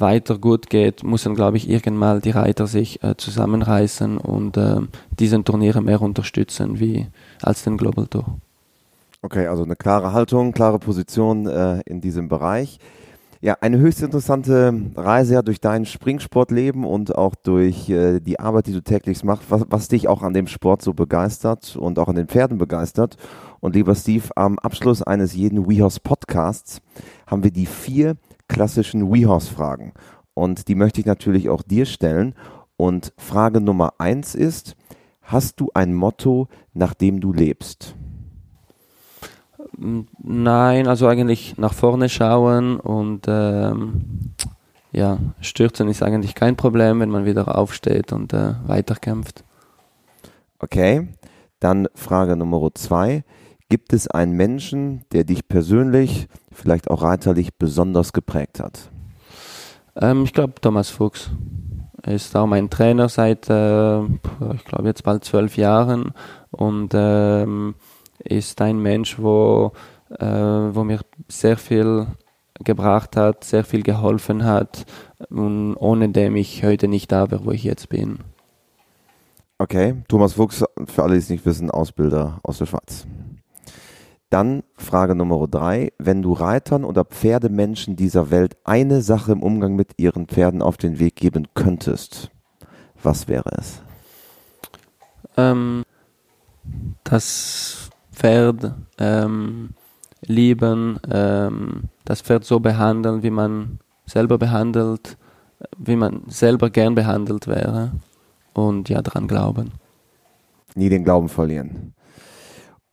weiter 0.00 0.38
gut 0.38 0.70
geht, 0.70 1.02
müssen, 1.02 1.34
glaube 1.34 1.56
ich, 1.56 1.68
irgendwann 1.68 2.20
die 2.20 2.30
Reiter 2.30 2.66
sich 2.66 3.02
äh, 3.02 3.16
zusammenreißen 3.16 4.18
und 4.18 4.56
äh, 4.56 4.80
diesen 5.18 5.44
Turniere 5.44 5.82
mehr 5.82 6.02
unterstützen 6.02 6.80
wie 6.80 7.06
als 7.42 7.64
den 7.64 7.76
Global 7.76 8.06
Tour. 8.06 8.38
Okay, 9.22 9.46
also 9.46 9.64
eine 9.64 9.76
klare 9.76 10.12
Haltung, 10.12 10.52
klare 10.52 10.78
Position 10.78 11.46
äh, 11.46 11.80
in 11.86 12.00
diesem 12.00 12.28
Bereich. 12.28 12.78
Ja, 13.44 13.58
eine 13.60 13.76
höchst 13.76 14.02
interessante 14.02 14.74
Reise 14.96 15.34
ja 15.34 15.42
durch 15.42 15.60
dein 15.60 15.84
Springsportleben 15.84 16.84
und 16.84 17.14
auch 17.14 17.34
durch 17.34 17.90
äh, 17.90 18.20
die 18.20 18.40
Arbeit, 18.40 18.66
die 18.66 18.72
du 18.72 18.82
täglich 18.82 19.22
machst, 19.22 19.50
was, 19.50 19.66
was 19.68 19.88
dich 19.88 20.08
auch 20.08 20.22
an 20.22 20.32
dem 20.32 20.46
Sport 20.46 20.80
so 20.80 20.94
begeistert 20.94 21.76
und 21.76 21.98
auch 21.98 22.08
an 22.08 22.16
den 22.16 22.26
Pferden 22.26 22.56
begeistert. 22.56 23.18
Und 23.60 23.74
lieber 23.74 23.94
Steve, 23.94 24.28
am 24.34 24.58
Abschluss 24.58 25.02
eines 25.02 25.34
jeden 25.34 25.68
WeHorse 25.68 26.00
Podcasts 26.00 26.80
haben 27.26 27.44
wir 27.44 27.50
die 27.50 27.66
vier 27.66 28.16
klassischen 28.48 29.12
WeHorse-Fragen. 29.12 29.92
Und 30.34 30.68
die 30.68 30.74
möchte 30.74 31.00
ich 31.00 31.06
natürlich 31.06 31.48
auch 31.48 31.62
dir 31.62 31.86
stellen. 31.86 32.34
Und 32.76 33.12
Frage 33.16 33.60
Nummer 33.60 33.94
eins 33.98 34.34
ist, 34.34 34.76
Hast 35.24 35.58
du 35.58 35.70
ein 35.72 35.94
Motto, 35.94 36.48
nach 36.74 36.92
dem 36.92 37.20
du 37.20 37.32
lebst? 37.32 37.94
Nein, 39.76 40.86
also 40.86 41.08
eigentlich 41.08 41.56
nach 41.56 41.72
vorne 41.72 42.08
schauen 42.08 42.78
und 42.78 43.24
ähm, 43.26 44.34
ja, 44.92 45.18
stürzen 45.40 45.88
ist 45.88 46.02
eigentlich 46.02 46.34
kein 46.34 46.56
Problem, 46.56 47.00
wenn 47.00 47.08
man 47.08 47.24
wieder 47.24 47.56
aufsteht 47.58 48.12
und 48.12 48.32
äh, 48.32 48.54
weiterkämpft. 48.66 49.44
Okay, 50.58 51.08
dann 51.58 51.88
Frage 51.94 52.36
Nummer 52.36 52.70
zwei. 52.74 53.24
Gibt 53.74 53.92
es 53.92 54.06
einen 54.06 54.36
Menschen, 54.36 55.02
der 55.10 55.24
dich 55.24 55.48
persönlich, 55.48 56.28
vielleicht 56.52 56.88
auch 56.88 57.02
reiterlich, 57.02 57.56
besonders 57.58 58.12
geprägt 58.12 58.60
hat? 58.60 58.88
Ähm, 59.96 60.22
ich 60.22 60.32
glaube 60.32 60.60
Thomas 60.60 60.90
Fuchs. 60.90 61.32
Er 62.00 62.14
ist 62.14 62.36
auch 62.36 62.46
mein 62.46 62.70
Trainer 62.70 63.08
seit, 63.08 63.50
äh, 63.50 64.00
ich 64.04 64.64
glaube 64.64 64.84
jetzt 64.84 65.02
bald 65.02 65.24
zwölf 65.24 65.56
Jahren 65.56 66.12
und 66.52 66.92
ähm, 66.94 67.74
ist 68.20 68.60
ein 68.60 68.78
Mensch, 68.78 69.18
wo, 69.18 69.72
äh, 70.20 70.24
wo 70.24 70.84
mir 70.84 71.00
sehr 71.26 71.56
viel 71.56 72.06
gebracht 72.62 73.16
hat, 73.16 73.42
sehr 73.42 73.64
viel 73.64 73.82
geholfen 73.82 74.44
hat 74.44 74.86
und 75.30 75.74
ohne 75.74 76.10
dem 76.10 76.36
ich 76.36 76.62
heute 76.62 76.86
nicht 76.86 77.10
da 77.10 77.28
wäre, 77.32 77.44
wo 77.44 77.50
ich 77.50 77.64
jetzt 77.64 77.88
bin. 77.88 78.20
Okay, 79.58 79.96
Thomas 80.06 80.34
Fuchs, 80.34 80.64
für 80.86 81.02
alle, 81.02 81.14
die 81.14 81.18
es 81.18 81.28
nicht 81.28 81.44
wissen, 81.44 81.72
Ausbilder 81.72 82.38
aus 82.44 82.58
der 82.58 82.66
Schweiz. 82.66 83.04
Dann 84.34 84.64
Frage 84.74 85.14
Nummer 85.14 85.46
drei. 85.46 85.92
Wenn 85.96 86.20
du 86.20 86.32
Reitern 86.32 86.82
oder 86.82 87.04
Pferdemenschen 87.04 87.94
dieser 87.94 88.32
Welt 88.32 88.56
eine 88.64 89.00
Sache 89.00 89.30
im 89.30 89.44
Umgang 89.44 89.76
mit 89.76 89.92
ihren 89.96 90.26
Pferden 90.26 90.60
auf 90.60 90.76
den 90.76 90.98
Weg 90.98 91.14
geben 91.14 91.46
könntest, 91.54 92.32
was 93.00 93.28
wäre 93.28 93.48
es? 93.56 93.80
Ähm, 95.36 95.84
das 97.04 97.90
Pferd 98.12 98.74
ähm, 98.98 99.70
lieben, 100.26 100.98
ähm, 101.08 101.84
das 102.04 102.20
Pferd 102.20 102.44
so 102.44 102.58
behandeln, 102.58 103.22
wie 103.22 103.30
man 103.30 103.78
selber 104.04 104.36
behandelt, 104.36 105.16
wie 105.78 105.94
man 105.94 106.22
selber 106.26 106.70
gern 106.70 106.96
behandelt 106.96 107.46
wäre 107.46 107.92
und 108.52 108.88
ja, 108.88 109.00
dran 109.00 109.28
glauben. 109.28 109.70
Nie 110.74 110.88
den 110.88 111.04
Glauben 111.04 111.28
verlieren. 111.28 111.94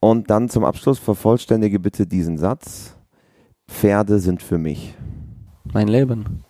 Und 0.04 0.30
dann 0.30 0.48
zum 0.48 0.64
Abschluss 0.64 0.98
vervollständige 0.98 1.78
bitte 1.78 2.08
diesen 2.08 2.36
Satz. 2.36 2.96
Pferde 3.70 4.18
sind 4.18 4.42
für 4.42 4.58
mich. 4.58 4.96
Mein 5.72 5.86
Leben. 5.86 6.42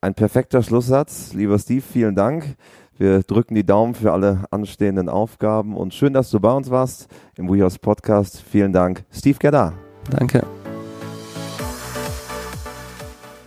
Ein 0.00 0.14
perfekter 0.14 0.62
Schlusssatz. 0.62 1.32
Lieber 1.32 1.58
Steve, 1.58 1.82
vielen 1.82 2.14
Dank. 2.14 2.54
Wir 2.96 3.24
drücken 3.24 3.56
die 3.56 3.66
Daumen 3.66 3.96
für 3.96 4.12
alle 4.12 4.44
anstehenden 4.52 5.08
Aufgaben 5.08 5.76
und 5.76 5.92
schön, 5.92 6.12
dass 6.12 6.30
du 6.30 6.38
bei 6.38 6.52
uns 6.52 6.70
warst 6.70 7.08
im 7.34 7.48
WeHouse 7.48 7.80
Podcast. 7.80 8.40
Vielen 8.40 8.72
Dank, 8.72 9.04
Steve 9.10 9.38
Gerda. 9.40 9.72
Danke. 10.08 10.46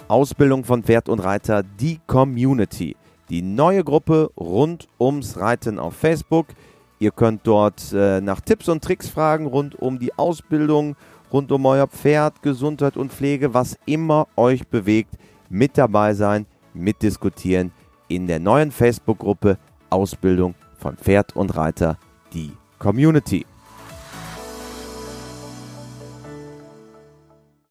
Ausbildung 0.09 0.65
von 0.65 0.83
Pferd 0.83 1.07
und 1.07 1.19
Reiter, 1.19 1.63
die 1.63 2.01
Community. 2.05 2.97
Die 3.29 3.43
neue 3.43 3.85
Gruppe 3.85 4.29
rund 4.37 4.89
ums 4.99 5.37
Reiten 5.37 5.79
auf 5.79 5.95
Facebook. 5.95 6.47
Ihr 6.99 7.11
könnt 7.11 7.47
dort 7.47 7.93
äh, 7.93 8.19
nach 8.19 8.41
Tipps 8.41 8.67
und 8.67 8.83
Tricks 8.83 9.07
fragen 9.07 9.47
rund 9.47 9.75
um 9.75 9.99
die 9.99 10.13
Ausbildung, 10.17 10.97
rund 11.31 11.51
um 11.51 11.65
euer 11.65 11.87
Pferd, 11.87 12.41
Gesundheit 12.41 12.97
und 12.97 13.13
Pflege, 13.13 13.53
was 13.53 13.77
immer 13.85 14.27
euch 14.35 14.67
bewegt. 14.67 15.15
Mit 15.49 15.77
dabei 15.77 16.13
sein, 16.13 16.45
mitdiskutieren 16.73 17.71
in 18.09 18.27
der 18.27 18.39
neuen 18.39 18.71
Facebook-Gruppe 18.71 19.57
Ausbildung 19.89 20.55
von 20.77 20.97
Pferd 20.97 21.35
und 21.35 21.55
Reiter, 21.55 21.97
die 22.33 22.51
Community. 22.77 23.45